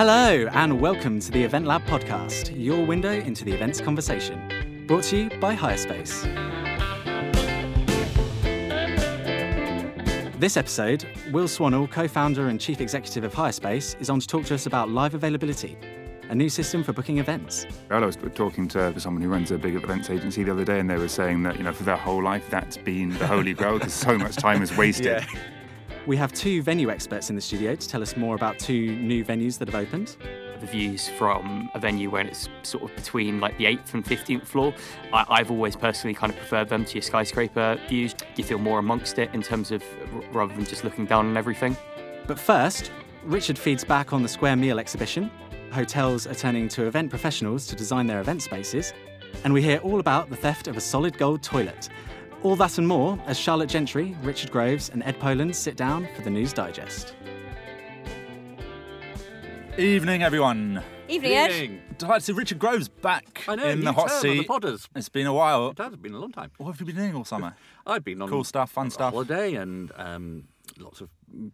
Hello, 0.00 0.46
and 0.54 0.80
welcome 0.80 1.20
to 1.20 1.30
the 1.30 1.44
Event 1.44 1.66
Lab 1.66 1.84
podcast, 1.84 2.54
your 2.56 2.86
window 2.86 3.10
into 3.10 3.44
the 3.44 3.52
events 3.52 3.82
conversation. 3.82 4.86
Brought 4.86 5.04
to 5.04 5.16
you 5.18 5.40
by 5.40 5.54
Hirespace. 5.54 6.24
This 10.40 10.56
episode, 10.56 11.04
Will 11.32 11.44
Swannell, 11.44 11.90
co 11.90 12.08
founder 12.08 12.48
and 12.48 12.58
chief 12.58 12.80
executive 12.80 13.24
of 13.24 13.34
Hirespace, 13.34 14.00
is 14.00 14.08
on 14.08 14.20
to 14.20 14.26
talk 14.26 14.46
to 14.46 14.54
us 14.54 14.64
about 14.64 14.88
live 14.88 15.12
availability, 15.12 15.76
a 16.30 16.34
new 16.34 16.48
system 16.48 16.82
for 16.82 16.94
booking 16.94 17.18
events. 17.18 17.66
I 17.90 17.98
was 17.98 18.16
talking 18.34 18.68
to 18.68 18.98
someone 18.98 19.22
who 19.22 19.28
runs 19.28 19.50
a 19.50 19.58
big 19.58 19.74
events 19.74 20.08
agency 20.08 20.44
the 20.44 20.52
other 20.52 20.64
day, 20.64 20.80
and 20.80 20.88
they 20.88 20.96
were 20.96 21.08
saying 21.08 21.42
that, 21.42 21.58
you 21.58 21.62
know, 21.62 21.74
for 21.74 21.84
their 21.84 21.96
whole 21.96 22.22
life, 22.22 22.48
that's 22.48 22.78
been 22.78 23.10
the 23.18 23.26
holy 23.26 23.52
grail 23.52 23.74
because 23.74 23.92
so 23.92 24.16
much 24.16 24.36
time 24.36 24.62
is 24.62 24.74
wasted. 24.78 25.26
We 26.06 26.16
have 26.16 26.32
two 26.32 26.62
venue 26.62 26.90
experts 26.90 27.28
in 27.28 27.36
the 27.36 27.42
studio 27.42 27.74
to 27.74 27.88
tell 27.88 28.00
us 28.02 28.16
more 28.16 28.34
about 28.34 28.58
two 28.58 28.96
new 28.96 29.24
venues 29.24 29.58
that 29.58 29.68
have 29.68 29.74
opened. 29.74 30.16
the 30.60 30.66
views 30.66 31.08
from 31.08 31.70
a 31.74 31.78
venue 31.78 32.10
where 32.10 32.26
it's 32.26 32.48
sort 32.62 32.84
of 32.84 32.94
between 32.94 33.40
like 33.40 33.56
the 33.56 33.64
8th 33.64 33.94
and 33.94 34.04
15th 34.04 34.46
floor. 34.46 34.74
I, 35.12 35.24
I've 35.28 35.50
always 35.50 35.74
personally 35.74 36.12
kind 36.12 36.30
of 36.30 36.38
preferred 36.38 36.68
them 36.68 36.84
to 36.84 36.94
your 36.94 37.02
skyscraper 37.02 37.78
views. 37.88 38.14
You 38.36 38.44
feel 38.44 38.58
more 38.58 38.78
amongst 38.78 39.18
it 39.18 39.32
in 39.32 39.42
terms 39.42 39.70
of 39.70 39.82
rather 40.32 40.54
than 40.54 40.66
just 40.66 40.84
looking 40.84 41.06
down 41.06 41.26
on 41.26 41.36
everything. 41.36 41.76
But 42.26 42.38
first, 42.38 42.92
Richard 43.24 43.58
feeds 43.58 43.84
back 43.84 44.12
on 44.12 44.22
the 44.22 44.28
Square 44.28 44.56
Meal 44.56 44.78
exhibition. 44.78 45.30
Hotels 45.72 46.26
are 46.26 46.34
turning 46.34 46.68
to 46.68 46.84
event 46.84 47.10
professionals 47.10 47.66
to 47.68 47.76
design 47.76 48.06
their 48.06 48.20
event 48.20 48.42
spaces. 48.42 48.92
And 49.44 49.52
we 49.54 49.62
hear 49.62 49.78
all 49.78 50.00
about 50.00 50.28
the 50.28 50.36
theft 50.36 50.68
of 50.68 50.76
a 50.76 50.80
solid 50.80 51.16
gold 51.16 51.42
toilet. 51.42 51.88
All 52.42 52.56
that 52.56 52.78
and 52.78 52.88
more 52.88 53.18
as 53.26 53.38
Charlotte 53.38 53.68
Gentry, 53.68 54.16
Richard 54.22 54.50
Groves, 54.50 54.88
and 54.90 55.02
Ed 55.02 55.20
Poland 55.20 55.54
sit 55.54 55.76
down 55.76 56.08
for 56.16 56.22
the 56.22 56.30
News 56.30 56.52
Digest. 56.54 57.14
Evening, 59.76 60.22
everyone. 60.22 60.82
Evening, 61.08 61.32
Ed. 61.32 61.98
Delighted 61.98 62.20
to 62.20 62.24
see 62.26 62.32
Richard 62.32 62.58
Groves 62.58 62.88
back 62.88 63.44
I 63.46 63.56
know, 63.56 63.66
in 63.68 63.80
the 63.84 63.92
hot 63.92 64.08
term 64.08 64.16
of 64.16 64.22
seat. 64.22 64.38
the 64.38 64.44
Potters. 64.44 64.88
It's 64.96 65.08
been 65.10 65.26
a 65.26 65.34
while. 65.34 65.70
It 65.70 65.78
has 65.78 65.96
been 65.96 66.14
a 66.14 66.18
long 66.18 66.32
time. 66.32 66.50
What 66.56 66.70
have 66.70 66.80
you 66.80 66.86
been 66.86 66.96
doing 66.96 67.14
all 67.14 67.24
summer? 67.24 67.54
I've 67.86 68.04
been 68.04 68.22
on 68.22 68.28
Cool 68.28 68.44
stuff, 68.44 68.70
fun 68.70 68.90
stuff. 68.90 69.12
holiday 69.12 69.54
and 69.56 69.92
um, 69.96 70.44
lots 70.78 71.02
of 71.02 71.10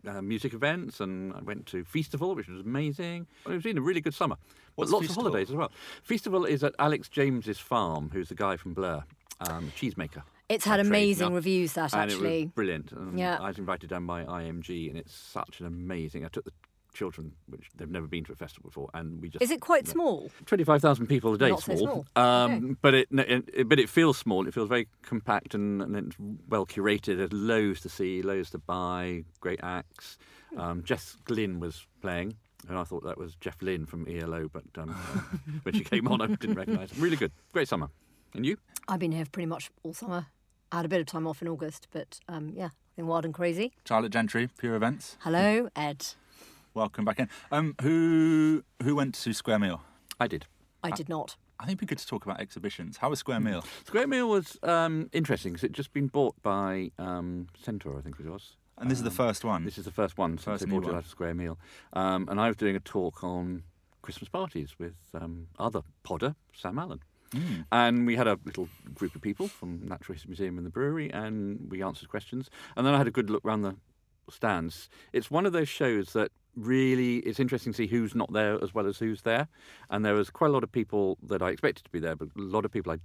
uh, 0.06 0.22
music 0.22 0.54
events, 0.54 1.00
and 1.00 1.32
I 1.34 1.40
went 1.40 1.66
to 1.66 1.82
Feastival, 1.84 2.36
which 2.36 2.46
was 2.48 2.60
amazing. 2.60 3.26
It's 3.46 3.64
been 3.64 3.78
a 3.78 3.82
really 3.82 4.00
good 4.00 4.14
summer. 4.14 4.36
What's 4.76 4.92
but 4.92 4.98
lots 4.98 5.08
Feastival? 5.08 5.10
of 5.18 5.22
holidays 5.24 5.50
as 5.50 5.56
well. 5.56 5.72
Feastival 6.08 6.48
is 6.48 6.62
at 6.62 6.74
Alex 6.78 7.08
James's 7.08 7.58
farm, 7.58 8.10
who's 8.12 8.28
the 8.28 8.34
guy 8.36 8.56
from 8.56 8.72
Blur, 8.72 9.02
um, 9.40 9.72
cheesemaker. 9.76 10.22
It's 10.48 10.64
had 10.64 10.80
amazing 10.80 11.34
reviews, 11.34 11.72
that 11.72 11.92
actually. 11.92 12.44
was 12.44 12.52
brilliant. 12.52 12.92
Yeah. 13.14 13.38
I 13.40 13.48
was 13.48 13.58
invited 13.58 13.90
down 13.90 14.06
by 14.06 14.24
IMG, 14.24 14.88
and 14.88 14.96
it's 14.96 15.14
such 15.14 15.60
an 15.60 15.66
amazing. 15.66 16.24
I 16.24 16.28
took 16.28 16.44
the 16.44 16.52
children, 16.96 17.32
which 17.48 17.68
they've 17.76 17.90
never 17.90 18.06
been 18.06 18.24
to 18.24 18.32
a 18.32 18.36
festival 18.36 18.70
before, 18.70 18.88
and 18.94 19.20
we 19.20 19.28
just 19.28 19.42
Is 19.42 19.50
it 19.50 19.60
quite 19.60 19.86
yeah. 19.86 19.92
small? 19.92 20.30
Twenty-five 20.46 20.80
thousand 20.80 21.06
people 21.06 21.34
a 21.34 21.38
day. 21.38 21.50
Not 21.50 21.62
so 21.62 21.76
small, 21.76 22.06
small. 22.14 22.24
Um, 22.24 22.78
but 22.80 22.94
it, 22.94 23.08
it, 23.12 23.68
but 23.68 23.78
it 23.78 23.88
feels 23.88 24.16
small. 24.16 24.48
It 24.48 24.54
feels 24.54 24.68
very 24.68 24.88
compact 25.02 25.54
and, 25.54 25.82
and 25.82 25.96
it's 25.96 26.16
well 26.48 26.66
curated. 26.66 27.18
There's 27.18 27.32
loads 27.32 27.80
to 27.82 27.88
see, 27.88 28.22
loads 28.22 28.50
to 28.50 28.58
buy, 28.58 29.24
great 29.40 29.60
acts. 29.62 30.18
Um, 30.56 30.82
Jess 30.82 31.16
Glynne 31.24 31.60
was 31.60 31.86
playing, 32.00 32.34
and 32.68 32.78
I 32.78 32.84
thought 32.84 33.04
that 33.04 33.18
was 33.18 33.36
Jeff 33.36 33.60
Lynne 33.60 33.86
from 33.86 34.06
ELO, 34.08 34.48
but 34.48 34.64
um, 34.78 34.90
when 35.62 35.74
she 35.74 35.84
came 35.84 36.08
on, 36.08 36.20
I 36.22 36.26
didn't 36.26 36.56
recognise. 36.56 36.96
Really 36.98 37.16
good, 37.16 37.32
great 37.52 37.68
summer. 37.68 37.88
And 38.34 38.44
you? 38.46 38.56
I've 38.88 39.00
been 39.00 39.12
here 39.12 39.26
pretty 39.30 39.46
much 39.46 39.70
all 39.82 39.92
summer. 39.92 40.26
I 40.72 40.76
had 40.76 40.84
a 40.84 40.88
bit 40.88 41.00
of 41.00 41.06
time 41.06 41.26
off 41.26 41.42
in 41.42 41.48
August, 41.48 41.86
but 41.92 42.18
um, 42.28 42.52
yeah, 42.56 42.70
been 42.96 43.06
wild 43.06 43.24
and 43.24 43.32
crazy. 43.32 43.72
Charlotte 43.86 44.12
Gentry, 44.12 44.48
Pure 44.58 44.74
Events. 44.74 45.16
Hello, 45.20 45.68
Ed. 45.76 46.04
Welcome 46.74 47.04
back 47.04 47.20
in. 47.20 47.28
Um, 47.52 47.74
who 47.80 48.64
who 48.82 48.96
went 48.96 49.14
to 49.14 49.32
Square 49.32 49.60
Meal? 49.60 49.82
I 50.18 50.26
did. 50.26 50.46
I 50.82 50.90
did 50.90 51.08
not. 51.08 51.36
I 51.58 51.64
think 51.64 51.78
it'd 51.78 51.80
be 51.80 51.86
good 51.86 51.98
to 51.98 52.06
talk 52.06 52.26
about 52.26 52.40
exhibitions. 52.40 52.98
How 52.98 53.10
was 53.10 53.18
Square 53.18 53.40
Meal? 53.40 53.64
Square 53.86 54.08
Meal 54.08 54.28
was 54.28 54.58
um, 54.62 55.08
interesting 55.12 55.52
because 55.52 55.64
it 55.64 55.72
just 55.72 55.92
been 55.92 56.08
bought 56.08 56.34
by 56.42 56.90
um, 56.98 57.48
Centaur, 57.58 57.98
I 57.98 58.02
think 58.02 58.16
it 58.20 58.26
was. 58.26 58.56
And 58.78 58.90
this 58.90 58.98
is 58.98 59.04
the 59.04 59.10
first 59.10 59.42
one. 59.42 59.64
This 59.64 59.78
is 59.78 59.86
the 59.86 59.90
first 59.90 60.18
one 60.18 60.32
since 60.32 60.44
First 60.44 60.64
they 60.66 60.70
new 60.70 60.80
brought 60.80 60.92
it 60.92 60.96
out 60.96 61.04
of 61.04 61.08
Square 61.08 61.34
Meal. 61.34 61.58
Um, 61.94 62.28
and 62.28 62.38
I 62.38 62.48
was 62.48 62.56
doing 62.56 62.76
a 62.76 62.80
talk 62.80 63.24
on 63.24 63.62
Christmas 64.02 64.28
parties 64.28 64.74
with 64.78 64.96
um, 65.14 65.46
other 65.58 65.80
podder, 66.04 66.34
Sam 66.52 66.78
Allen. 66.78 67.00
Hmm. 67.32 67.62
And 67.72 68.06
we 68.06 68.16
had 68.16 68.26
a 68.26 68.38
little 68.44 68.68
group 68.94 69.14
of 69.14 69.22
people 69.22 69.48
from 69.48 69.86
Natural 69.86 70.14
History 70.14 70.28
Museum 70.28 70.58
and 70.58 70.66
the 70.66 70.70
brewery, 70.70 71.12
and 71.12 71.70
we 71.70 71.82
answered 71.82 72.08
questions. 72.08 72.50
And 72.76 72.86
then 72.86 72.94
I 72.94 72.98
had 72.98 73.08
a 73.08 73.10
good 73.10 73.30
look 73.30 73.44
around 73.44 73.62
the 73.62 73.76
stands. 74.30 74.88
It's 75.12 75.30
one 75.30 75.46
of 75.46 75.52
those 75.52 75.68
shows 75.68 76.12
that 76.12 76.30
really 76.56 77.18
it's 77.18 77.38
interesting 77.38 77.72
to 77.72 77.76
see 77.76 77.86
who's 77.86 78.14
not 78.14 78.32
there 78.32 78.62
as 78.62 78.74
well 78.74 78.86
as 78.86 78.98
who's 78.98 79.22
there. 79.22 79.48
And 79.90 80.04
there 80.04 80.14
was 80.14 80.30
quite 80.30 80.48
a 80.48 80.52
lot 80.52 80.64
of 80.64 80.72
people 80.72 81.18
that 81.22 81.42
I 81.42 81.50
expected 81.50 81.84
to 81.84 81.90
be 81.90 82.00
there, 82.00 82.16
but 82.16 82.28
a 82.36 82.40
lot 82.40 82.64
of 82.64 82.72
people 82.72 82.92
I 82.92 82.98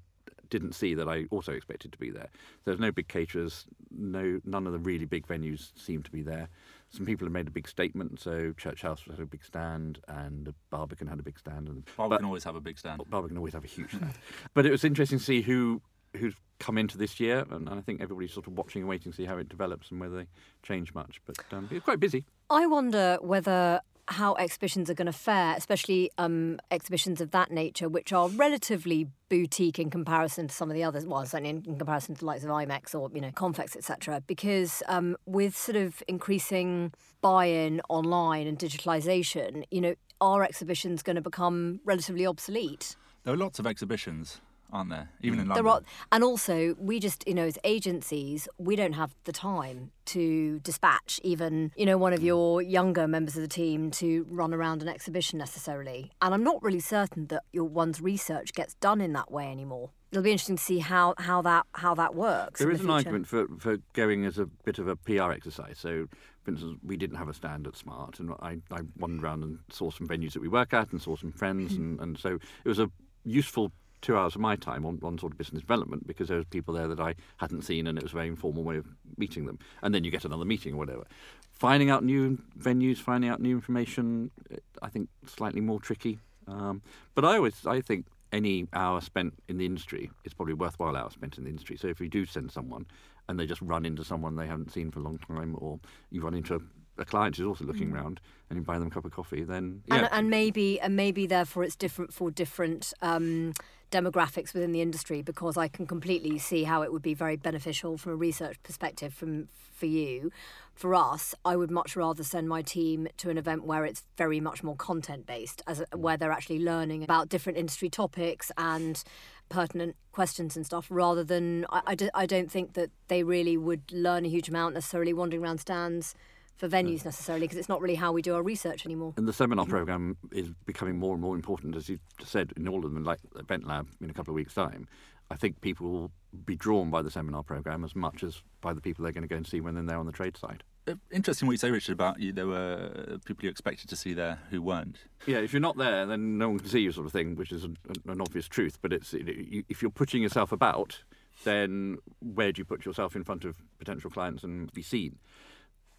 didn't 0.50 0.74
see 0.74 0.94
that 0.94 1.08
I 1.08 1.26
also 1.32 1.54
expected 1.54 1.92
to 1.94 1.98
be 1.98 2.12
there. 2.12 2.30
There's 2.66 2.80
no 2.80 2.92
big 2.92 3.08
caterers, 3.08 3.66
no 3.90 4.40
none 4.46 4.68
of 4.68 4.74
the 4.74 4.80
really 4.80 5.06
big 5.06 5.28
venues 5.28 5.72
seemed 5.76 6.06
to 6.06 6.12
be 6.12 6.22
there. 6.22 6.50
Some 6.92 7.06
people 7.06 7.26
have 7.26 7.32
made 7.32 7.48
a 7.48 7.52
big 7.52 7.68
statement, 7.68 8.20
so 8.20 8.54
Church 8.58 8.82
House 8.82 9.04
had 9.10 9.20
a 9.20 9.26
big 9.26 9.46
stand, 9.46 10.00
and 10.08 10.46
the 10.46 10.54
Barbican 10.70 11.08
had 11.08 11.20
a 11.20 11.24
big 11.24 11.40
stand, 11.40 11.70
and 11.70 11.88
Barbican 11.96 12.26
always 12.26 12.44
have 12.44 12.56
a 12.56 12.62
big 12.62 12.78
stand. 12.78 13.02
Barbican 13.10 13.38
always 13.38 13.54
have 13.54 13.64
a 13.64 13.68
huge 13.68 13.92
stand. 13.92 14.14
but 14.54 14.66
it 14.66 14.72
was 14.72 14.84
interesting 14.84 15.18
to 15.18 15.24
see 15.24 15.42
who 15.42 15.82
who's 16.18 16.36
come 16.60 16.78
into 16.78 16.98
this 16.98 17.20
year, 17.20 17.46
and 17.50 17.70
I 17.70 17.80
think 17.82 18.02
everybody's 18.02 18.34
sort 18.34 18.48
of 18.48 18.54
watching 18.54 18.82
and 18.82 18.90
waiting 18.90 19.12
to 19.12 19.16
see 19.16 19.26
how 19.26 19.38
it 19.38 19.48
develops 19.48 19.90
and 19.92 20.00
whether 20.00 20.18
they 20.18 20.28
change 20.64 20.94
much. 20.94 21.22
But 21.26 21.38
um, 21.52 21.68
it 21.72 21.76
was 21.76 21.84
quite 21.84 22.00
busy. 22.00 22.26
I 22.50 22.68
wonder 22.68 23.18
whether 23.22 23.82
how 24.08 24.36
exhibitions 24.36 24.90
are 24.90 24.94
going 24.94 25.08
to 25.08 25.14
fare, 25.14 25.56
especially 25.56 26.12
um, 26.18 26.60
exhibitions 26.70 27.22
of 27.22 27.32
that 27.32 27.52
nature, 27.52 27.90
which 27.90 28.12
are 28.14 28.30
relatively 28.30 29.08
boutique 29.30 29.80
in 29.80 29.90
comparison 29.90 30.48
to 30.48 30.54
some 30.54 30.70
of 30.70 30.76
the 30.76 30.84
others. 30.84 31.06
Well, 31.06 31.26
certainly 31.26 31.50
in, 31.50 31.64
in 31.66 31.78
comparison 31.78 32.16
to 32.16 32.20
the 32.20 32.26
likes 32.26 32.44
of 32.44 32.50
IMEX 32.50 32.94
or 32.94 33.10
you 33.14 33.22
know 33.22 33.32
Confex, 33.32 33.76
etc. 33.76 34.22
Because 34.28 34.84
um, 34.88 35.16
with 35.26 35.56
sort 35.56 35.76
of 35.78 36.04
increasing 36.08 36.94
buy-in 37.22 37.82
online 37.90 38.48
and 38.48 38.58
digitalisation, 38.58 39.64
you 39.72 39.82
know, 39.82 39.96
are 40.20 40.44
exhibitions 40.44 41.02
going 41.02 41.16
to 41.16 41.22
become 41.22 41.80
relatively 41.86 42.26
obsolete? 42.26 42.96
There 43.24 43.34
are 43.34 43.38
lots 43.38 43.60
of 43.60 43.68
exhibitions, 43.68 44.42
aren't 44.72 44.90
there? 44.90 45.10
Mm. 45.22 45.26
Even 45.26 45.40
in 45.40 45.48
London. 45.48 45.64
There 45.64 45.74
are, 45.74 45.82
and 46.12 46.24
also 46.24 46.76
we 46.80 47.00
just, 47.00 47.28
you 47.28 47.34
know, 47.34 47.46
as 47.46 47.58
agencies, 47.64 48.48
we 48.58 48.76
don't 48.76 48.94
have 48.94 49.16
the 49.26 49.32
time 49.32 49.92
to 50.06 50.60
dispatch 50.60 51.20
even, 51.24 51.72
you 51.76 51.86
know, 51.86 51.98
one 51.98 52.14
of 52.14 52.20
mm. 52.20 52.26
your 52.26 52.62
younger 52.62 53.08
members 53.08 53.36
of 53.36 53.42
the 53.42 53.48
team 53.48 53.92
to 53.92 54.26
run 54.30 54.54
around 54.54 54.82
an 54.82 54.88
exhibition 54.88 55.40
necessarily. 55.40 56.12
And 56.22 56.34
I'm 56.34 56.44
not 56.44 56.62
really 56.64 56.80
certain 56.80 57.28
that 57.28 57.44
your 57.52 57.66
one's 57.66 58.02
research 58.02 58.54
gets 58.54 58.74
done 58.76 59.02
in 59.02 59.14
that 59.14 59.32
way 59.32 59.50
anymore. 59.52 59.92
It'll 60.12 60.24
be 60.24 60.32
interesting 60.32 60.58
to 60.58 60.64
see 60.64 60.80
how, 60.80 61.14
how 61.18 61.42
that 61.44 61.66
how 61.72 61.96
that 61.96 62.16
works. 62.16 62.60
There 62.60 62.70
in 62.70 62.76
is 62.76 62.82
the 62.82 62.88
an 62.88 62.92
argument 62.92 63.28
for, 63.28 63.48
for 63.60 63.78
going 63.94 64.26
as 64.26 64.38
a 64.38 64.46
bit 64.46 64.78
of 64.78 64.90
a 64.90 64.98
PR 64.98 65.32
exercise. 65.32 65.78
So, 65.80 66.08
for 66.44 66.52
instance, 66.52 66.78
we 66.84 66.98
didn't 66.98 67.16
have 67.16 67.30
a 67.30 67.34
stand 67.34 67.66
at 67.66 67.78
Smart, 67.78 68.20
and 68.20 68.34
I, 68.42 68.58
I 68.72 68.82
wandered 68.98 69.24
around 69.24 69.44
and 69.44 69.60
saw 69.70 69.90
some 69.90 70.10
venues 70.10 70.34
that 70.34 70.42
we 70.42 70.50
work 70.50 70.74
at 70.74 70.92
and 70.92 71.02
saw 71.02 71.16
some 71.16 71.32
friends, 71.32 71.74
and, 71.78 71.98
and 72.02 72.18
so 72.18 72.40
it 72.66 72.68
was 72.68 72.80
a 72.80 72.92
useful 73.24 73.72
two 74.02 74.18
hours 74.18 74.36
of 74.36 74.42
my 74.42 74.56
time 74.56 74.86
on, 74.86 75.00
on 75.04 75.18
sort 75.18 75.32
of 75.32 75.38
business 75.38 75.62
development 75.62 76.08
because 76.08 76.28
there 76.28 76.38
was 76.38 76.46
people 76.48 76.74
there 76.74 76.88
that 76.88 77.00
I 77.00 77.16
hadn't 77.38 77.64
seen, 77.64 77.88
and 77.88 77.98
it 77.98 78.04
was 78.04 78.14
a 78.14 78.16
very 78.16 78.28
informal 78.28 78.64
way 78.64 78.78
of 78.78 78.86
meeting 79.18 79.46
them. 79.46 79.60
And 79.82 79.94
then 79.94 80.04
you 80.04 80.12
get 80.12 80.26
another 80.26 80.46
meeting 80.46 80.74
or 80.74 80.78
whatever. 80.78 81.06
Finding 81.52 81.90
out 81.90 82.04
new 82.04 82.40
venues, 82.60 82.98
finding 82.98 83.30
out 83.30 83.40
new 83.40 83.56
information, 83.56 84.32
eh, 84.52 84.58
I 84.82 84.90
think 84.90 85.10
slightly 85.26 85.62
more 85.62 85.80
tricky. 85.80 86.20
Um, 86.48 86.82
but 87.14 87.24
I 87.24 87.36
always, 87.36 87.66
I 87.66 87.82
think 87.82 88.08
any 88.32 88.68
hour 88.74 89.02
spent 89.02 89.34
in 89.48 89.58
the 89.58 89.66
industry 89.66 90.10
is 90.24 90.34
probably 90.34 90.54
worthwhile 90.54 90.96
hour 90.96 91.10
spent 91.12 91.38
in 91.38 91.44
the 91.44 91.50
industry. 91.50 91.78
So 91.78 91.88
if 91.88 92.00
you 92.00 92.08
do 92.08 92.26
send 92.26 92.52
someone 92.52 92.86
and 93.28 93.40
they 93.40 93.46
just 93.46 93.62
run 93.62 93.86
into 93.86 94.04
someone 94.04 94.36
they 94.36 94.48
haven't 94.48 94.72
seen 94.72 94.92
for 94.92 95.00
a 95.00 95.04
long 95.04 95.20
time, 95.20 95.56
or 95.60 95.80
you 96.10 96.22
run 96.22 96.34
into 96.34 96.64
a, 96.98 97.06
client 97.06 97.38
who's 97.38 97.48
also 97.48 97.66
looking 97.66 97.92
around 97.92 98.20
and 98.50 98.58
you 98.58 98.64
buy 98.64 98.78
them 98.78 98.88
a 98.88 98.92
cup 98.92 99.06
of 99.06 99.12
coffee, 99.12 99.44
then 99.44 99.82
yeah, 99.88 99.96
and, 99.96 100.10
and 100.12 100.30
maybe 100.30 100.80
and 100.80 100.96
maybe 100.96 101.26
therefore 101.26 101.64
it's 101.64 101.76
different 101.76 102.14
for 102.14 102.32
different 102.32 102.94
um, 103.02 103.54
demographics 103.92 104.54
within 104.54 104.72
the 104.72 104.82
industry 104.82 105.22
because 105.22 105.58
I 105.58 105.68
can 105.68 105.86
completely 105.86 106.38
see 106.40 106.64
how 106.64 106.82
it 106.82 106.92
would 106.92 107.02
be 107.02 107.14
very 107.14 107.36
beneficial 107.36 107.98
from 107.98 108.14
a 108.14 108.16
research 108.16 108.62
perspective 108.64 109.14
from 109.14 109.50
for 109.82 109.86
you. 109.88 110.32
For 110.74 110.96
us, 110.96 111.36
I 111.44 111.56
would 111.56 111.70
much 111.70 111.96
rather 111.96 112.24
send 112.24 112.48
my 112.48 112.62
team 112.62 113.08
to 113.18 113.30
an 113.30 113.38
event 113.38 113.66
where 113.66 113.84
it's 113.84 114.04
very 114.18 114.40
much 114.40 114.64
more 114.64 114.76
content 114.76 115.26
based, 115.26 115.62
as 115.68 115.84
a, 115.92 115.98
where 115.98 116.18
they're 116.18 116.32
actually 116.32 116.60
learning 116.60 117.04
about 117.04 117.30
different 117.30 117.58
industry 117.58 117.90
topics 117.90 118.52
and 118.58 119.04
pertinent 119.50 119.96
questions 120.12 120.56
and 120.56 120.66
stuff, 120.66 120.88
rather 120.90 121.24
than 121.24 121.66
I, 121.70 121.82
I, 121.88 121.96
do, 121.96 122.10
I 122.14 122.26
don't 122.26 122.50
think 122.50 122.74
that 122.74 122.90
they 123.10 123.24
really 123.24 123.58
would 123.58 123.92
learn 123.92 124.26
a 124.26 124.30
huge 124.30 124.50
amount 124.50 124.76
necessarily 124.76 125.14
wandering 125.14 125.44
around 125.44 125.60
stands 125.60 126.16
for 126.56 126.68
venues 126.68 127.04
necessarily 127.06 127.46
because 127.46 127.58
it's 127.58 127.70
not 127.70 127.82
really 127.82 127.96
how 127.96 128.12
we 128.12 128.22
do 128.22 128.36
our 128.36 128.44
research 128.44 128.86
anymore. 128.86 129.14
And 129.18 129.28
the 129.28 129.34
seminar 129.34 129.66
program 129.66 130.18
is 130.32 130.50
becoming 130.66 130.98
more 130.98 131.14
and 131.14 131.22
more 131.22 131.36
important, 131.36 131.76
as 131.76 131.90
you 131.90 132.00
said, 132.24 132.54
in 132.56 132.68
all 132.68 132.86
of 132.86 132.94
them, 132.94 133.04
like 133.04 133.20
Event 133.38 133.68
Lab 133.68 133.88
in 134.02 134.10
a 134.10 134.14
couple 134.14 134.32
of 134.32 134.36
weeks' 134.36 134.54
time. 134.54 134.88
I 135.32 135.36
think 135.36 135.62
people 135.62 135.90
will 135.90 136.12
be 136.46 136.56
drawn 136.56 136.90
by 136.90 137.02
the 137.02 137.10
seminar 137.10 137.42
program 137.42 137.84
as 137.84 137.96
much 137.96 138.22
as 138.22 138.42
by 138.60 138.74
the 138.74 138.82
people 138.82 139.04
they're 139.04 139.14
going 139.14 139.24
to 139.24 139.30
go 139.30 139.38
and 139.38 139.48
see 139.48 139.62
when 139.62 139.76
they're 139.76 139.84
there 139.84 139.98
on 139.98 140.06
the 140.06 140.12
trade 140.12 140.36
side. 140.38 140.64
uh, 140.88 140.96
interesting 141.10 141.48
what 141.48 141.54
you 141.54 141.58
say, 141.58 141.72
Richard, 141.72 141.94
about 141.94 142.20
you. 142.20 142.34
There 142.34 142.48
were 142.48 143.18
people 143.26 143.46
you 143.46 143.50
expected 143.50 143.90
to 143.90 143.96
see 143.96 144.14
there 144.14 144.40
who 144.50 144.62
weren't. 144.62 144.98
Yeah, 145.26 145.38
if 145.38 145.54
you're 145.54 145.62
not 145.62 145.78
there, 145.78 146.06
then 146.06 146.38
no 146.38 146.50
one 146.50 146.60
can 146.60 146.68
see 146.68 146.82
you, 146.82 146.92
sort 146.92 147.06
of 147.06 147.14
thing, 147.14 147.36
which 147.36 147.52
is 147.52 147.64
an, 147.64 147.78
an 148.08 148.20
obvious 148.20 148.48
truth. 148.48 148.78
But 148.82 148.92
it's 148.92 149.14
if 149.14 149.82
you're 149.82 149.92
putting 149.92 150.22
yourself 150.22 150.52
about, 150.52 151.04
then 151.44 151.98
where 152.20 152.52
do 152.52 152.60
you 152.60 152.66
put 152.66 152.86
yourself 152.86 153.16
in 153.16 153.24
front 153.24 153.46
of 153.46 153.58
potential 153.80 154.10
clients 154.10 154.44
and 154.44 154.72
be 154.74 154.82
seen? 154.82 155.18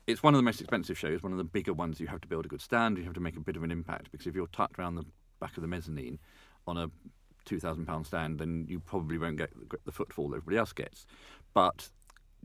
It's 0.07 0.23
one 0.23 0.35
of 0.35 0.39
the 0.39 0.43
most 0.43 0.61
expensive 0.61 0.99
shows, 0.99 1.23
one 1.23 1.33
of 1.33 1.39
the 1.39 1.45
bigger 1.45 1.73
ones. 1.73 2.01
You 2.01 2.09
have 2.09 2.21
to 2.23 2.29
build 2.29 2.45
a 2.45 2.49
good 2.49 2.61
stand. 2.61 2.99
You 2.99 3.05
have 3.05 3.15
to 3.15 3.21
make 3.21 3.37
a 3.37 3.41
bit 3.41 3.57
of 3.57 3.63
an 3.63 3.71
impact 3.71 4.11
because 4.11 4.27
if 4.27 4.35
you're 4.35 4.49
tucked 4.49 4.79
around 4.79 4.97
the 4.97 5.05
back 5.41 5.57
of 5.57 5.63
the 5.63 5.69
mezzanine 5.69 6.19
on 6.67 6.77
a 6.77 6.91
two 7.45 7.61
thousand 7.61 7.87
pound 7.87 8.07
stand, 8.07 8.39
then 8.39 8.67
you 8.69 8.81
probably 8.81 9.19
won't 9.19 9.37
get 9.37 9.51
the 9.85 9.93
footfall 9.93 10.27
everybody 10.35 10.57
else 10.57 10.73
gets. 10.73 11.07
But 11.55 11.89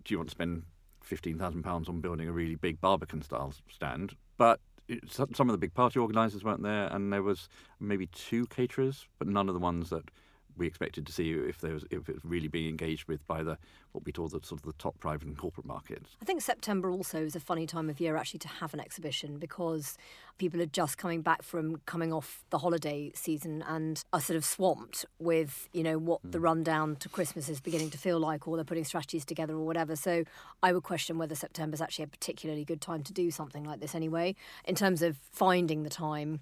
do 0.03 0.13
you 0.13 0.19
want 0.19 0.29
to 0.29 0.35
spend 0.35 0.63
fifteen 1.03 1.37
thousand 1.39 1.63
pounds 1.63 1.89
on 1.89 2.01
building 2.01 2.27
a 2.27 2.31
really 2.31 2.55
big 2.55 2.79
Barbican 2.79 3.21
style 3.21 3.53
stand? 3.69 4.15
But 4.37 4.59
it, 4.87 5.11
some 5.11 5.49
of 5.49 5.51
the 5.51 5.57
big 5.57 5.73
party 5.73 5.99
organisers 5.99 6.43
weren't 6.43 6.63
there, 6.63 6.87
and 6.87 7.11
there 7.11 7.23
was 7.23 7.49
maybe 7.79 8.07
two 8.07 8.45
caterers, 8.47 9.07
but 9.17 9.27
none 9.27 9.49
of 9.49 9.53
the 9.53 9.59
ones 9.59 9.89
that 9.89 10.09
we 10.57 10.67
expected 10.67 11.05
to 11.05 11.13
see 11.13 11.31
if 11.31 11.59
there 11.59 11.73
was 11.73 11.85
if 11.91 12.09
it 12.09 12.15
was 12.15 12.25
really 12.25 12.47
being 12.47 12.67
engaged 12.67 13.07
with 13.07 13.25
by 13.27 13.43
the 13.43 13.57
what 13.91 14.05
we 14.05 14.11
call 14.11 14.27
the 14.27 14.39
sort 14.43 14.61
of 14.61 14.63
the 14.63 14.73
top 14.73 14.99
private 14.99 15.27
and 15.27 15.37
corporate 15.37 15.65
markets. 15.65 16.17
I 16.21 16.25
think 16.25 16.41
September 16.41 16.91
also 16.91 17.23
is 17.23 17.35
a 17.35 17.39
funny 17.39 17.65
time 17.65 17.89
of 17.89 17.99
year 17.99 18.15
actually 18.15 18.39
to 18.39 18.47
have 18.47 18.73
an 18.73 18.79
exhibition 18.79 19.37
because 19.37 19.97
people 20.37 20.61
are 20.61 20.67
just 20.67 20.97
coming 20.97 21.21
back 21.21 21.41
from 21.41 21.81
coming 21.85 22.13
off 22.13 22.43
the 22.49 22.59
holiday 22.59 23.11
season 23.15 23.63
and 23.67 24.03
are 24.13 24.21
sort 24.21 24.37
of 24.37 24.45
swamped 24.45 25.05
with 25.19 25.69
you 25.73 25.83
know 25.83 25.97
what 25.97 26.21
mm. 26.23 26.31
the 26.31 26.39
rundown 26.39 26.95
to 26.97 27.09
Christmas 27.09 27.49
is 27.49 27.59
beginning 27.59 27.89
to 27.91 27.97
feel 27.97 28.19
like, 28.19 28.47
or 28.47 28.55
they're 28.55 28.65
putting 28.65 28.85
strategies 28.85 29.25
together 29.25 29.53
or 29.53 29.65
whatever. 29.65 29.95
So 29.95 30.23
I 30.61 30.73
would 30.73 30.83
question 30.83 31.17
whether 31.17 31.35
September 31.35 31.75
is 31.75 31.81
actually 31.81 32.03
a 32.03 32.07
particularly 32.07 32.65
good 32.65 32.81
time 32.81 33.03
to 33.03 33.13
do 33.13 33.31
something 33.31 33.63
like 33.63 33.79
this 33.79 33.95
anyway. 33.95 34.35
In 34.65 34.75
terms 34.75 35.01
of 35.01 35.17
finding 35.31 35.83
the 35.83 35.89
time 35.89 36.41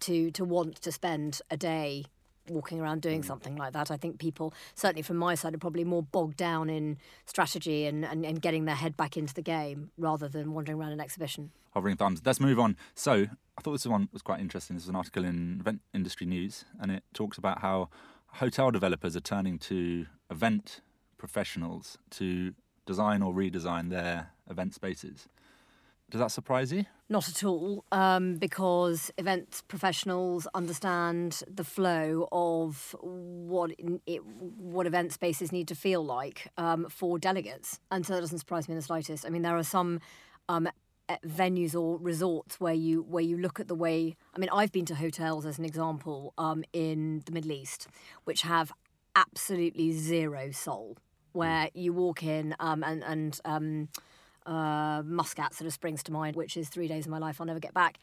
to 0.00 0.30
to 0.32 0.44
want 0.44 0.76
to 0.76 0.92
spend 0.92 1.40
a 1.50 1.56
day 1.56 2.04
walking 2.48 2.80
around 2.80 3.02
doing 3.02 3.22
mm. 3.22 3.24
something 3.24 3.56
like 3.56 3.72
that. 3.72 3.90
I 3.90 3.96
think 3.96 4.18
people, 4.18 4.52
certainly 4.74 5.02
from 5.02 5.16
my 5.16 5.34
side, 5.34 5.54
are 5.54 5.58
probably 5.58 5.84
more 5.84 6.02
bogged 6.02 6.36
down 6.36 6.68
in 6.68 6.98
strategy 7.26 7.86
and, 7.86 8.04
and, 8.04 8.24
and 8.24 8.40
getting 8.40 8.64
their 8.64 8.74
head 8.74 8.96
back 8.96 9.16
into 9.16 9.34
the 9.34 9.42
game 9.42 9.90
rather 9.96 10.28
than 10.28 10.52
wandering 10.52 10.78
around 10.78 10.92
an 10.92 11.00
exhibition. 11.00 11.50
Hovering 11.72 11.96
thumbs. 11.96 12.20
Let's 12.24 12.40
move 12.40 12.58
on. 12.58 12.76
So, 12.94 13.26
I 13.56 13.60
thought 13.62 13.72
this 13.72 13.86
one 13.86 14.08
was 14.12 14.22
quite 14.22 14.40
interesting. 14.40 14.76
This 14.76 14.84
is 14.84 14.88
an 14.88 14.96
article 14.96 15.24
in 15.24 15.58
Event 15.60 15.80
Industry 15.92 16.26
News, 16.26 16.64
and 16.80 16.90
it 16.90 17.02
talks 17.12 17.38
about 17.38 17.60
how 17.60 17.88
hotel 18.34 18.70
developers 18.70 19.16
are 19.16 19.20
turning 19.20 19.58
to 19.58 20.06
event 20.30 20.80
professionals 21.18 21.98
to 22.10 22.54
design 22.86 23.22
or 23.22 23.32
redesign 23.32 23.90
their 23.90 24.30
event 24.50 24.74
spaces. 24.74 25.28
Does 26.10 26.20
that 26.20 26.30
surprise 26.30 26.72
you? 26.72 26.84
Not 27.08 27.28
at 27.28 27.44
all, 27.44 27.84
um, 27.92 28.36
because 28.36 29.10
events 29.18 29.62
professionals 29.62 30.46
understand 30.54 31.42
the 31.52 31.64
flow 31.64 32.28
of 32.32 32.94
what 33.00 33.72
it, 34.06 34.24
what 34.24 34.86
event 34.86 35.12
spaces 35.12 35.52
need 35.52 35.68
to 35.68 35.74
feel 35.74 36.04
like 36.04 36.48
um, 36.56 36.86
for 36.88 37.18
delegates, 37.18 37.80
and 37.90 38.06
so 38.06 38.14
that 38.14 38.20
doesn't 38.20 38.38
surprise 38.38 38.68
me 38.68 38.72
in 38.72 38.76
the 38.76 38.82
slightest. 38.82 39.26
I 39.26 39.28
mean, 39.28 39.42
there 39.42 39.56
are 39.56 39.64
some 39.64 40.00
um, 40.48 40.68
venues 41.26 41.74
or 41.74 41.98
resorts 41.98 42.60
where 42.60 42.74
you 42.74 43.02
where 43.02 43.22
you 43.22 43.36
look 43.36 43.60
at 43.60 43.68
the 43.68 43.74
way. 43.74 44.16
I 44.34 44.38
mean, 44.38 44.50
I've 44.52 44.72
been 44.72 44.86
to 44.86 44.94
hotels 44.94 45.44
as 45.46 45.58
an 45.58 45.64
example 45.64 46.32
um, 46.38 46.64
in 46.72 47.22
the 47.26 47.32
Middle 47.32 47.52
East, 47.52 47.88
which 48.24 48.42
have 48.42 48.72
absolutely 49.16 49.92
zero 49.92 50.50
soul, 50.50 50.96
where 51.32 51.68
you 51.74 51.92
walk 51.92 52.22
in 52.22 52.54
um, 52.60 52.82
and 52.82 53.04
and 53.04 53.40
um, 53.44 53.88
uh, 54.46 55.02
Muscat 55.04 55.54
sort 55.54 55.66
of 55.66 55.72
springs 55.72 56.02
to 56.04 56.12
mind, 56.12 56.36
which 56.36 56.56
is 56.56 56.68
three 56.68 56.88
days 56.88 57.06
of 57.06 57.10
my 57.10 57.18
life 57.18 57.40
I'll 57.40 57.46
never 57.46 57.60
get 57.60 57.74
back. 57.74 57.98